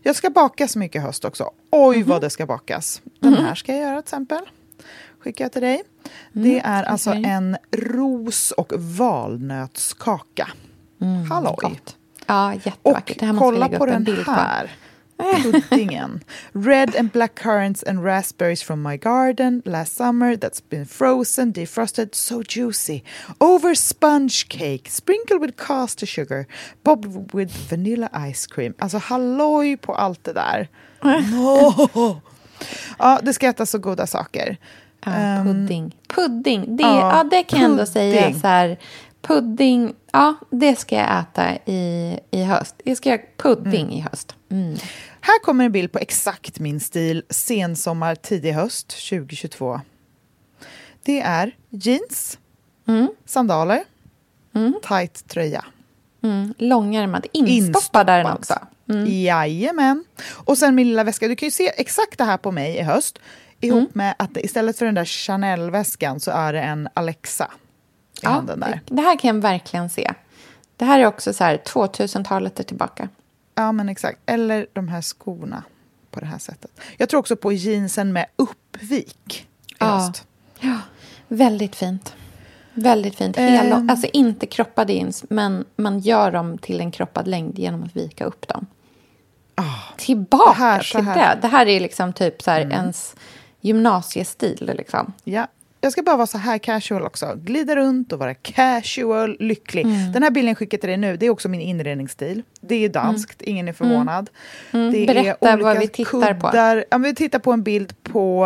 Jag 0.03 0.17
ska 0.17 0.31
baka 0.31 0.69
så 0.69 0.79
mycket 0.79 1.03
höst 1.03 1.25
också. 1.25 1.51
Oj, 1.71 1.97
mm. 1.97 2.09
vad 2.09 2.21
det 2.21 2.31
ska 2.31 2.47
bakas. 2.47 3.03
Den 3.21 3.33
mm. 3.35 3.45
här 3.45 3.55
ska 3.55 3.73
jag 3.73 3.81
göra 3.81 4.03
till 4.03 4.07
exempel. 4.07 4.41
Skickar 5.19 5.45
jag 5.45 5.53
till 5.53 5.63
dig. 5.63 5.83
Mm, 6.35 6.49
det 6.49 6.61
är 6.61 6.83
alltså 6.83 7.11
okay. 7.11 7.25
en 7.25 7.57
ros 7.77 8.51
och 8.51 8.73
valnötskaka. 8.77 10.49
Mm, 11.01 11.31
Halloj! 11.31 11.57
Gott. 11.59 11.97
Ja, 12.33 12.55
jättevackert. 12.55 13.23
Och 13.23 13.39
kolla 13.39 13.69
på 13.69 13.87
den 13.87 14.07
här. 14.27 14.71
Puddingen. 15.43 16.21
Red 16.53 16.97
and 16.97 17.11
black 17.11 17.35
currants 17.35 17.83
and 17.83 18.05
raspberries 18.05 18.63
from 18.63 18.83
my 18.83 18.97
garden 18.97 19.63
last 19.65 19.97
summer 19.97 20.37
that's 20.37 20.61
been 20.69 20.87
frozen, 20.87 21.53
defrosted, 21.53 22.15
so 22.15 22.43
juicy. 22.49 23.03
Over 23.39 23.75
sponge 23.75 24.49
cake, 24.49 24.91
sprinkled 24.91 25.41
with 25.41 25.57
caster 25.57 26.07
sugar, 26.07 26.47
bobbed 26.83 27.35
with 27.35 27.71
vanilla 27.71 28.09
ice 28.31 28.47
cream. 28.47 28.75
Alltså 28.79 28.99
halloj 28.99 29.77
på 29.77 29.95
allt 29.95 30.25
det 30.25 30.33
där. 30.33 30.69
No. 31.03 32.21
Ja, 32.99 33.21
det 33.23 33.33
ska 33.33 33.47
äta 33.49 33.67
så 33.67 33.79
goda 33.79 34.07
saker. 34.07 34.57
Ja, 35.05 35.39
um, 35.39 35.47
pudding. 35.47 35.97
Pudding, 36.09 36.77
det, 36.77 36.83
ja, 36.83 37.17
ja, 37.17 37.25
det 37.25 37.43
kan 37.43 37.61
jag 37.61 37.71
ändå 37.71 37.87
säga 37.87 38.33
så 38.33 38.47
här. 38.47 38.79
Pudding, 39.23 39.95
ja, 40.13 40.35
det 40.51 40.77
ska 40.77 40.97
jag 40.97 41.21
äta 41.21 41.55
i, 41.67 42.19
i 42.31 42.43
höst. 42.43 42.75
Jag 42.85 42.97
ska 42.97 43.09
göra 43.09 43.21
pudding 43.37 43.83
mm. 43.83 43.91
i 43.91 44.01
höst. 44.01 44.35
Mm. 44.51 44.77
Här 45.21 45.43
kommer 45.43 45.65
en 45.65 45.73
bild 45.73 45.93
på 45.93 45.99
exakt 45.99 46.59
min 46.59 46.81
stil 46.81 47.23
sensommar, 47.31 48.15
tidig 48.15 48.53
höst 48.53 48.89
2022. 48.89 49.81
Det 51.03 51.21
är 51.21 51.57
jeans, 51.71 52.39
mm. 52.89 53.09
sandaler, 53.25 53.85
mm. 54.55 54.75
tight 54.89 55.29
tröja. 55.29 55.65
Mm. 56.23 56.55
Långärmad, 56.59 57.27
instoppad 57.33 58.11
är 58.11 58.25
den 58.25 58.33
också. 58.33 58.59
Mm. 58.89 59.23
Jajamän. 59.23 60.05
Och 60.31 60.59
sen 60.59 60.75
min 60.75 60.89
lilla 60.89 61.05
väska. 61.05 61.29
Du 61.29 61.37
kan 61.37 61.47
ju 61.47 61.51
se 61.51 61.73
exakt 61.77 62.19
det 62.19 62.25
här 62.25 62.37
på 62.37 62.51
mig 62.51 62.77
i 62.77 62.83
höst. 62.83 63.19
Ihop 63.61 63.79
mm. 63.79 63.91
med 63.93 64.15
att 64.19 64.37
istället 64.37 64.79
för 64.79 64.87
den 64.87 64.95
där 64.95 65.05
Chanel-väskan 65.05 66.21
så 66.21 66.31
är 66.31 66.53
det 66.53 66.61
en 66.61 66.89
Alexa 66.95 67.51
i 68.23 68.27
ja, 68.27 68.31
handen 68.31 68.61
där. 68.61 68.81
Det 68.87 69.03
här 69.03 69.19
kan 69.19 69.37
jag 69.37 69.43
verkligen 69.43 69.91
se. 69.91 70.13
Det 70.77 70.85
här 70.85 71.01
är 71.01 71.07
också 71.07 71.33
så 71.33 71.45
här 71.45 71.57
2000-talet 71.57 72.67
tillbaka. 72.67 73.09
Ja, 73.55 73.73
men 73.73 73.89
exakt. 73.89 74.19
Eller 74.27 74.67
de 74.73 74.89
här 74.89 75.03
skorna 75.03 75.63
på 76.11 76.21
det 76.21 76.27
här 76.27 76.39
sättet. 76.39 76.71
Jag 76.97 77.09
tror 77.09 77.21
också 77.21 77.37
på 77.37 77.53
jeansen 77.53 78.13
med 78.13 78.27
uppvik. 78.37 79.47
Ja. 79.79 80.13
ja, 80.61 80.79
väldigt 81.29 81.77
fint. 81.77 82.15
Väldigt 82.75 83.17
fint. 83.17 83.37
Hela, 83.37 83.77
um, 83.77 83.91
alltså 83.91 84.07
inte 84.13 84.47
kroppade 84.47 84.93
jeans, 84.93 85.25
men 85.29 85.65
man 85.77 85.99
gör 85.99 86.31
dem 86.31 86.59
till 86.59 86.81
en 86.81 86.91
kroppad 86.91 87.29
längd 87.29 87.59
genom 87.59 87.83
att 87.83 87.97
vika 87.97 88.25
upp 88.25 88.49
dem. 88.49 88.67
Oh, 89.57 89.97
Tillbaka 89.97 90.53
det 90.53 90.65
här, 90.65 90.81
till 90.81 91.05
det. 91.05 91.39
Det 91.43 91.49
här 91.49 91.67
är 91.67 91.81
liksom 91.81 92.13
typ 92.13 92.43
så 92.43 92.51
här 92.51 92.61
mm. 92.61 92.73
ens 92.73 93.17
gymnasiestil. 93.61 94.73
Liksom. 94.77 95.13
Ja, 95.25 95.47
jag 95.85 95.93
ska 95.93 96.03
bara 96.03 96.17
vara 96.17 96.27
så 96.27 96.39
här 96.39 96.59
casual 96.59 97.03
också. 97.03 97.35
Glida 97.37 97.77
runt 97.77 98.13
och 98.13 98.19
vara 98.19 98.35
casual, 98.35 99.37
lycklig. 99.41 99.85
Mm. 99.85 100.13
Den 100.13 100.23
här 100.23 100.31
bilden 100.31 100.55
skickar 100.55 100.79
till 100.79 100.89
dig 100.89 100.97
nu, 100.97 101.17
det 101.17 101.27
är 101.27 101.31
också 101.31 101.49
min 101.49 101.61
inredningsstil. 101.61 102.43
Det 102.61 102.75
är 102.85 102.89
danskt, 102.89 103.43
mm. 103.43 103.51
ingen 103.51 103.69
är 103.69 103.73
förvånad. 103.73 104.31
Mm. 104.73 104.89
mm. 104.89 105.01
Det 105.01 105.15
Berätta 105.15 105.51
är 105.51 105.57
vad 105.57 105.79
vi 105.79 105.89
tittar 105.89 106.11
kuddar. 106.11 106.35
på. 106.35 106.85
Ja, 106.91 106.99
vi 106.99 107.15
tittar 107.15 107.39
på 107.39 107.53
en 107.53 107.63
bild 107.63 108.03
på 108.03 108.45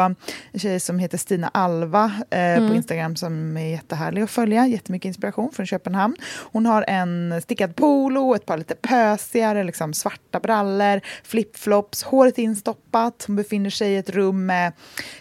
en 0.52 0.60
tjej 0.60 0.80
som 0.80 0.98
heter 0.98 1.18
Stina 1.18 1.50
Alva 1.54 2.04
eh, 2.04 2.56
på 2.56 2.62
mm. 2.62 2.74
Instagram 2.74 3.16
som 3.16 3.56
är 3.56 3.70
jättehärlig 3.70 4.22
att 4.22 4.30
följa. 4.30 4.66
Jättemycket 4.66 5.06
inspiration 5.06 5.52
från 5.52 5.66
Köpenhamn. 5.66 6.16
Hon 6.52 6.66
har 6.66 6.84
en 6.88 7.42
stickad 7.42 7.76
polo, 7.76 8.34
ett 8.34 8.46
par 8.46 8.56
lite 8.56 8.74
pösigare 8.74 9.64
liksom 9.64 9.94
svarta 9.94 10.40
brallor, 10.40 11.00
flipflops, 11.24 12.02
håret 12.02 12.38
instoppat. 12.38 13.24
Hon 13.26 13.36
befinner 13.36 13.70
sig 13.70 13.92
i 13.92 13.96
ett 13.96 14.10
rum 14.10 14.46
med 14.46 14.72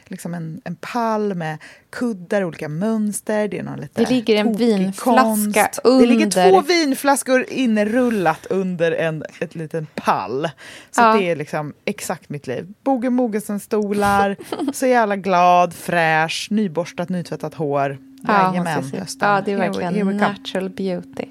liksom 0.05 0.33
en, 0.33 0.61
en 0.63 0.75
pall 0.75 1.35
med 1.35 1.57
kuddar, 1.95 2.43
olika 2.43 2.69
mönster. 2.69 3.47
Det 3.47 3.59
är 3.59 3.63
någon 3.63 3.79
lite 3.79 4.01
Det 4.01 4.09
ligger 4.09 4.35
en 4.35 4.53
vinflaska 4.53 5.63
konst. 5.63 5.79
under. 5.83 6.07
Det 6.07 6.13
ligger 6.13 6.51
två 6.51 6.61
vinflaskor 6.61 7.45
inrullat 7.49 8.45
under 8.45 8.91
en 8.91 9.23
ett 9.39 9.55
liten 9.55 9.87
pall. 9.95 10.49
Så 10.91 11.01
ja. 11.01 11.13
det 11.13 11.29
är 11.31 11.35
liksom 11.35 11.73
exakt 11.85 12.29
mitt 12.29 12.47
liv. 12.47 12.73
Boge 12.83 13.09
Mogensen-stolar, 13.09 14.35
så 14.73 14.85
jävla 14.87 15.15
glad, 15.15 15.73
fräsch, 15.73 16.47
nyborstat, 16.51 17.09
nytvättat 17.09 17.53
hår. 17.53 17.97
Jajamän, 18.27 18.83
ja, 18.93 19.05
ja, 19.19 19.41
det 19.45 19.51
är 19.51 19.57
verkligen 19.57 20.17
natural 20.17 20.69
beauty. 20.69 21.25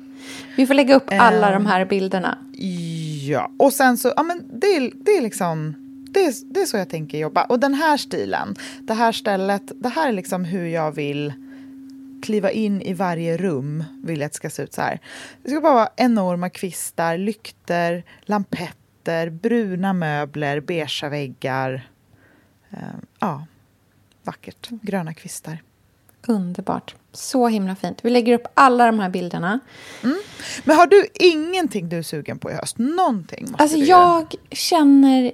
Vi 0.57 0.67
får 0.67 0.75
lägga 0.75 0.95
upp 0.95 1.05
alla 1.09 1.47
um, 1.47 1.53
de 1.53 1.71
här 1.71 1.85
bilderna. 1.85 2.39
Ja, 3.29 3.51
och 3.59 3.73
sen 3.73 3.99
så, 3.99 4.12
ja 4.17 4.23
men 4.23 4.61
det 4.61 4.67
är, 4.67 4.91
det 4.95 5.11
är 5.11 5.23
liksom 5.23 5.84
det 6.15 6.21
är, 6.21 6.35
det 6.45 6.61
är 6.61 6.67
så 6.67 6.77
jag 6.77 6.89
tänker 6.89 7.19
jobba. 7.19 7.45
Och 7.45 7.61
den 7.61 7.75
här 7.75 7.97
stilen, 7.97 8.57
det 8.81 8.95
här 8.95 9.12
stället, 9.12 9.62
det 9.75 9.89
här 9.89 10.09
är 10.09 10.12
liksom 10.12 10.45
hur 10.45 10.67
jag 10.67 10.93
vill 10.93 11.33
kliva 12.23 12.51
in 12.51 12.83
i 12.83 12.95
varje 12.95 13.37
rum, 13.37 13.85
vill 14.03 14.21
jag 14.21 14.27
att 14.27 14.33
det 14.33 14.37
ska 14.37 14.51
se 14.51 14.62
ut 14.62 14.73
så 14.73 14.83
här. 14.83 15.01
Det 15.43 15.51
ska 15.51 15.61
bara 15.61 15.75
vara 15.75 15.91
enorma 15.97 16.51
kvistar, 16.51 17.19
lykter, 17.19 18.05
lampetter, 18.23 19.31
bruna 19.31 19.93
möbler, 19.93 20.61
beigea 20.61 21.09
väggar. 21.09 21.89
Uh, 22.73 22.79
ja, 23.19 23.47
vackert. 24.23 24.69
Gröna 24.83 25.15
kvistar. 25.15 25.62
Underbart. 26.27 26.95
Så 27.12 27.49
himla 27.49 27.77
fint. 27.77 27.99
Vi 28.03 28.11
lägger 28.11 28.35
upp 28.35 28.47
alla 28.55 28.87
de 28.87 28.99
här 28.99 29.09
bilderna. 29.09 29.61
Mm. 30.03 30.17
Men 30.65 30.77
har 30.77 30.87
du 30.87 31.07
ingenting 31.15 31.89
du 31.89 31.99
är 31.99 32.03
sugen 32.03 32.39
på 32.39 32.51
i 32.51 32.55
höst? 32.55 32.79
Någonting? 32.79 33.47
Måste 33.51 33.62
alltså, 33.62 33.79
jag 33.79 34.35
känner 34.51 35.33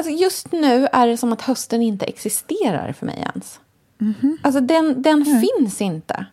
Alltså 0.00 0.12
just 0.12 0.52
nu 0.52 0.88
är 0.92 1.06
det 1.06 1.16
som 1.16 1.32
att 1.32 1.42
hösten 1.42 1.82
inte 1.82 2.04
existerar 2.06 2.92
för 2.92 3.06
mig 3.06 3.24
ens. 3.34 3.60
Mm 4.00 4.14
-hmm. 4.20 4.36
Alltså 4.42 4.60
den, 4.60 5.02
den 5.02 5.22
mm. 5.22 5.40
finns 5.40 5.80
inte. 5.80 6.26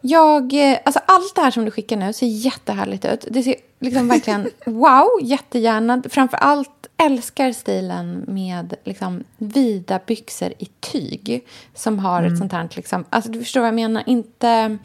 Jag, 0.00 0.72
eh, 0.72 0.78
alltså 0.84 1.00
allt 1.06 1.34
det 1.34 1.40
här 1.40 1.50
som 1.50 1.64
du 1.64 1.70
skickar 1.70 1.96
nu 1.96 2.12
ser 2.12 2.26
jättehärligt 2.26 3.04
ut. 3.04 3.24
Det 3.30 3.42
ser 3.42 3.54
liksom 3.80 4.08
verkligen 4.08 4.50
wow, 4.66 5.08
jättegärna. 5.22 6.02
Framför 6.08 6.36
allt 6.36 6.86
älskar 6.96 7.52
stilen 7.52 8.24
med 8.28 8.74
liksom 8.84 9.24
vida 9.36 10.00
byxor 10.06 10.52
i 10.58 10.66
tyg. 10.80 11.46
Som 11.74 11.98
har 11.98 12.18
mm. 12.18 12.32
ett 12.32 12.38
sånt 12.38 12.52
här, 12.52 12.68
liksom, 12.76 13.04
alltså 13.10 13.30
du 13.30 13.38
förstår 13.38 13.60
vad 13.60 13.68
jag 13.68 13.74
menar, 13.74 14.02
inte 14.06 14.78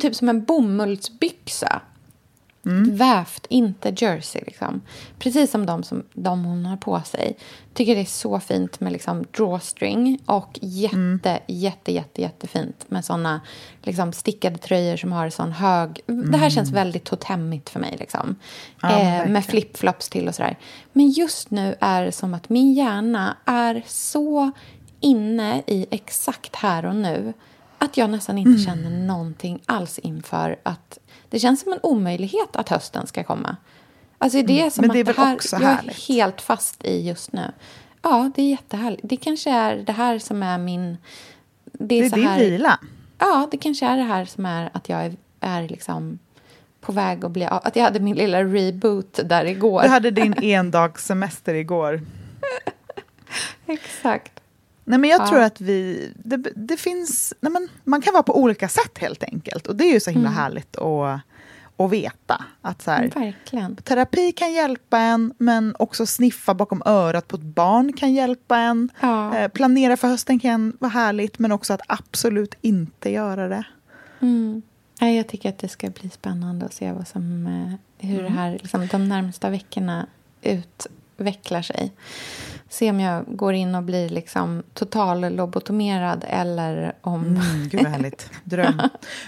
typ 0.00 0.14
som 0.14 0.28
en 0.28 0.44
bomullsbyxa. 0.44 1.80
Mm. 2.66 2.96
Vävt, 2.96 3.46
inte 3.48 3.94
jersey. 3.96 4.42
Liksom. 4.46 4.80
Precis 5.18 5.50
som 5.50 5.66
de, 5.66 5.82
som 5.82 6.04
de 6.12 6.44
hon 6.44 6.66
har 6.66 6.76
på 6.76 7.00
sig. 7.00 7.36
Tycker 7.74 7.94
det 7.94 8.00
är 8.00 8.04
så 8.04 8.40
fint 8.40 8.80
med 8.80 8.92
liksom 8.92 9.24
drawstring 9.36 10.18
och 10.26 10.58
jätte, 10.62 10.96
mm. 10.96 11.40
jätte, 11.46 11.92
jätte, 11.92 12.22
jättefint 12.22 12.84
med 12.88 13.04
såna 13.04 13.40
liksom 13.82 14.12
stickade 14.12 14.58
tröjor 14.58 14.96
som 14.96 15.12
har 15.12 15.30
sån 15.30 15.52
hög... 15.52 16.00
Mm. 16.08 16.30
Det 16.30 16.38
här 16.38 16.50
känns 16.50 16.68
mm. 16.68 16.84
väldigt 16.84 17.04
totemmigt 17.04 17.70
för 17.70 17.80
mig. 17.80 17.96
Liksom. 17.98 18.36
Ja, 18.82 19.00
eh, 19.00 19.28
med 19.28 19.44
flipflops 19.44 20.08
till 20.08 20.28
och 20.28 20.34
sådär. 20.34 20.58
Men 20.92 21.10
just 21.10 21.50
nu 21.50 21.74
är 21.80 22.04
det 22.04 22.12
som 22.12 22.34
att 22.34 22.48
min 22.48 22.74
hjärna 22.74 23.36
är 23.44 23.82
så 23.86 24.50
inne 25.00 25.62
i 25.66 25.86
exakt 25.90 26.56
här 26.56 26.86
och 26.86 26.96
nu 26.96 27.32
att 27.78 27.96
jag 27.96 28.10
nästan 28.10 28.38
inte 28.38 28.50
mm. 28.50 28.64
känner 28.64 29.06
någonting 29.06 29.62
alls 29.66 29.98
inför 29.98 30.56
att 30.62 30.98
det 31.30 31.38
känns 31.38 31.60
som 31.60 31.72
en 31.72 31.80
omöjlighet 31.82 32.56
att 32.56 32.68
hösten 32.68 33.06
ska 33.06 33.24
komma. 33.24 33.56
Alltså 34.18 34.42
det 34.42 34.52
är 34.52 34.60
mm. 34.60 34.70
som 34.70 34.82
Men 34.82 34.90
det 34.90 35.00
är 35.00 35.10
att 35.10 35.50
det 35.50 35.56
här, 35.56 35.82
jag 35.84 35.94
är 35.94 36.08
helt 36.08 36.40
fast 36.40 36.84
i 36.84 37.08
just 37.08 37.32
nu. 37.32 37.52
Ja, 38.02 38.30
det 38.34 38.42
är 38.42 38.50
jättehärligt. 38.50 39.02
Det 39.04 39.16
kanske 39.16 39.50
är 39.50 39.76
det 39.76 39.92
här 39.92 40.18
som 40.18 40.42
är 40.42 40.58
min... 40.58 40.98
Det 41.72 41.94
är, 41.94 42.00
det 42.00 42.06
är 42.06 42.10
så 42.10 42.16
din 42.16 42.26
här, 42.26 42.38
vila. 42.38 42.78
Ja, 43.18 43.48
det 43.50 43.58
kanske 43.58 43.86
är 43.86 43.96
det 43.96 44.02
här 44.02 44.24
som 44.24 44.46
är 44.46 44.70
att 44.72 44.88
jag 44.88 45.04
är, 45.04 45.16
är 45.40 45.68
liksom 45.68 46.18
på 46.80 46.92
väg 46.92 47.24
att 47.24 47.30
bli... 47.30 47.44
Att 47.44 47.76
jag 47.76 47.84
hade 47.84 48.00
min 48.00 48.16
lilla 48.16 48.44
reboot 48.44 49.20
där 49.24 49.44
igår. 49.44 49.82
Du 49.82 49.88
hade 49.88 50.10
din 50.10 50.34
endagssemester 50.42 51.54
igår. 51.54 52.00
Exakt. 53.66 54.35
Nej, 54.88 54.98
men 54.98 55.10
jag 55.10 55.20
ja. 55.20 55.28
tror 55.28 55.40
att 55.40 55.60
vi... 55.60 56.10
Det, 56.16 56.36
det 56.56 56.76
finns... 56.76 57.34
Nej, 57.40 57.52
men 57.52 57.68
man 57.84 58.02
kan 58.02 58.12
vara 58.12 58.22
på 58.22 58.38
olika 58.40 58.68
sätt, 58.68 58.98
helt 58.98 59.22
enkelt. 59.22 59.66
Och 59.66 59.76
Det 59.76 59.84
är 59.84 59.92
ju 59.92 60.00
så 60.00 60.10
himla 60.10 60.28
mm. 60.28 60.38
härligt 60.38 60.76
att, 60.76 61.20
att 61.76 61.90
veta. 61.90 62.44
Att 62.62 62.82
så 62.82 62.90
här, 62.90 63.10
Verkligen. 63.14 63.76
Terapi 63.76 64.32
kan 64.32 64.52
hjälpa 64.52 64.98
en, 64.98 65.34
men 65.38 65.74
också 65.78 66.06
sniffa 66.06 66.54
bakom 66.54 66.82
örat 66.84 67.28
på 67.28 67.36
ett 67.36 67.42
barn 67.42 67.92
kan 67.92 68.14
hjälpa 68.14 68.58
en. 68.58 68.90
Ja. 69.00 69.36
Eh, 69.36 69.48
planera 69.48 69.96
för 69.96 70.08
hösten 70.08 70.38
kan 70.38 70.76
vara 70.80 70.90
härligt, 70.90 71.38
men 71.38 71.52
också 71.52 71.72
att 71.72 71.82
absolut 71.88 72.54
inte 72.60 73.10
göra 73.10 73.48
det. 73.48 73.64
Mm. 74.20 74.62
Jag 74.98 75.28
tycker 75.28 75.48
att 75.48 75.58
det 75.58 75.68
ska 75.68 75.90
bli 75.90 76.10
spännande 76.10 76.66
att 76.66 76.74
se 76.74 76.92
vad 76.92 77.08
som, 77.08 77.46
eh, 77.46 78.06
hur 78.08 78.20
mm. 78.20 78.32
det 78.32 78.38
här, 78.38 78.52
liksom, 78.52 78.86
de 78.86 79.08
närmsta 79.08 79.50
veckorna 79.50 80.06
utvecklar 80.42 81.62
sig. 81.62 81.92
Se 82.68 82.90
om 82.90 83.00
jag 83.00 83.24
går 83.26 83.54
in 83.54 83.74
och 83.74 83.82
blir 83.82 84.08
liksom 84.08 84.62
total 84.74 85.34
lobotomerad 85.34 86.24
eller 86.28 86.92
om... 87.00 87.24
Mm, 87.24 87.68
gud 87.68 87.82
vad 87.82 87.92
härligt. 87.92 88.30
Dröm. 88.44 88.82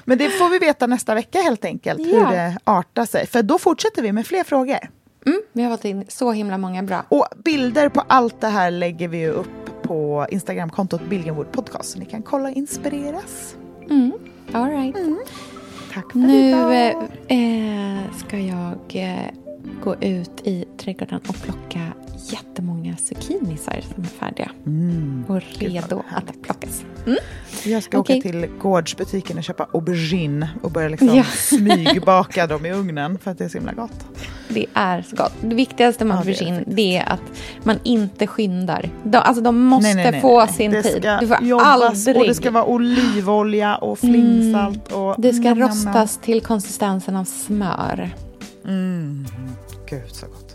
Men 0.05 0.19
det 0.19 0.31
får 0.31 0.51
vi 0.51 0.59
veta 0.59 0.87
nästa 0.87 1.15
vecka 1.15 1.39
helt 1.39 1.65
enkelt, 1.65 2.01
ja. 2.01 2.07
hur 2.07 2.37
det 2.37 2.59
artar 2.65 3.05
sig. 3.05 3.27
För 3.27 3.43
då 3.43 3.59
fortsätter 3.59 4.03
vi 4.03 4.13
med 4.13 4.27
fler 4.27 4.45
frågor. 4.45 4.79
Mm, 5.27 5.43
vi 5.53 5.63
har 5.63 5.71
fått 5.71 5.85
in 5.85 6.05
så 6.09 6.33
himla 6.33 6.59
många 6.59 6.83
bra. 6.83 7.05
Och 7.09 7.27
bilder 7.45 7.89
på 7.89 8.01
allt 8.07 8.41
det 8.41 8.49
här 8.49 8.71
lägger 8.71 9.09
vi 9.09 9.29
upp 9.29 9.83
på 9.83 10.27
Instagramkontot 10.31 11.03
Billgrenwood 11.09 11.53
Podcast 11.53 11.91
så 11.91 11.99
ni 11.99 12.05
kan 12.05 12.23
kolla 12.23 12.49
och 12.49 12.57
inspireras. 12.57 13.57
Mm, 13.91 14.13
all 14.53 14.71
right. 14.71 14.97
Mm. 14.97 15.19
Tack 15.95 16.13
för 16.13 16.19
nu, 16.19 16.49
idag. 16.49 16.71
Nu 17.29 17.97
eh, 17.97 18.15
ska 18.17 18.39
jag 18.39 18.79
eh, 18.89 19.31
gå 19.85 19.95
ut 19.95 20.41
i 20.45 20.65
trädgården 20.79 21.21
och 21.29 21.43
plocka 21.43 21.81
jättemånga 22.33 22.97
zucchinisar 22.97 23.81
som 23.95 24.03
är 24.03 24.09
färdiga 24.09 24.51
mm. 24.67 25.25
och 25.29 25.43
redo 25.59 26.03
att 26.11 26.43
plockas. 26.43 26.85
Mm. 27.07 27.19
Jag 27.65 27.83
ska 27.83 27.99
okay. 27.99 28.19
åka 28.19 28.29
till 28.29 28.47
gårdsbutiken 28.61 29.39
och 29.39 29.45
köpa 29.45 29.69
aubergine 29.73 30.49
och 30.63 30.71
börja 30.71 30.89
liksom 30.89 31.15
ja. 31.15 31.25
smygbaka 31.25 32.47
dem 32.47 32.67
i 32.67 32.73
ugnen 32.73 33.19
för 33.19 33.31
att 33.31 33.39
det 33.39 33.45
är 33.45 33.49
så 33.49 33.59
himla 33.59 33.73
gott. 33.73 34.07
Det 34.49 34.67
är 34.75 35.03
så 35.03 35.17
gott. 35.17 35.33
Det 35.41 35.55
viktigaste 35.55 36.05
med 36.05 36.15
ja, 36.15 36.19
aubergine 36.19 36.65
det 36.67 36.97
är, 36.97 37.13
att 37.13 37.23
man 37.63 37.79
inte 37.83 38.27
skyndar. 38.27 38.91
De, 39.05 39.19
alltså 39.19 39.43
de 39.43 39.59
måste 39.59 39.95
nej, 39.95 39.95
nej, 39.95 40.13
nej, 40.13 40.21
få 40.21 40.47
sin 40.47 40.71
det 40.71 40.83
tid. 40.83 41.07
Du 41.21 41.27
får 41.27 41.43
jobbas, 41.43 41.67
aldrig... 41.67 42.17
Och 42.17 42.27
det 42.27 42.35
ska 42.35 42.51
vara 42.51 42.65
olivolja 42.65 43.77
och 43.77 43.99
flingsalt. 43.99 44.93
Och 44.93 45.15
det 45.19 45.33
ska 45.33 45.55
rostas 45.55 46.19
till 46.23 46.41
konsistensen 46.41 47.17
av 47.17 47.25
smör. 47.25 48.11
Mm. 48.65 49.27
Gud 49.91 50.11
så 50.13 50.27
gott. 50.27 50.48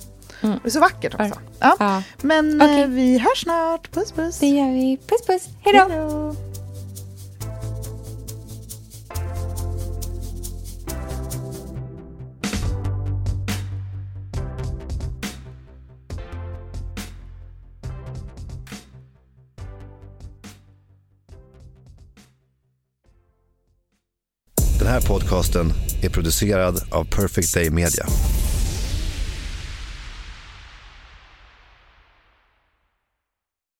Mm. 0.43 0.59
Det 0.63 0.69
är 0.69 0.71
så 0.71 0.79
vackert 0.79 1.13
också. 1.13 1.39
Ja. 1.59 1.75
ja. 1.79 2.03
Men 2.21 2.61
okay. 2.61 2.81
Eh, 2.81 2.87
vi 2.87 3.17
hörs 3.17 3.41
snart. 3.43 3.91
Puss 3.91 4.11
puss. 4.11 4.39
Det 4.39 4.47
gör 4.47 4.71
vi. 4.71 4.97
Puss 5.07 5.27
puss. 5.27 5.49
Hej 5.61 5.73
då. 5.89 6.35
Den 24.79 24.91
här 24.91 25.01
podcasten 25.01 25.73
är 26.01 26.09
producerad 26.09 26.81
av 26.91 27.05
Perfect 27.05 27.53
Day 27.53 27.69
Media. 27.69 28.05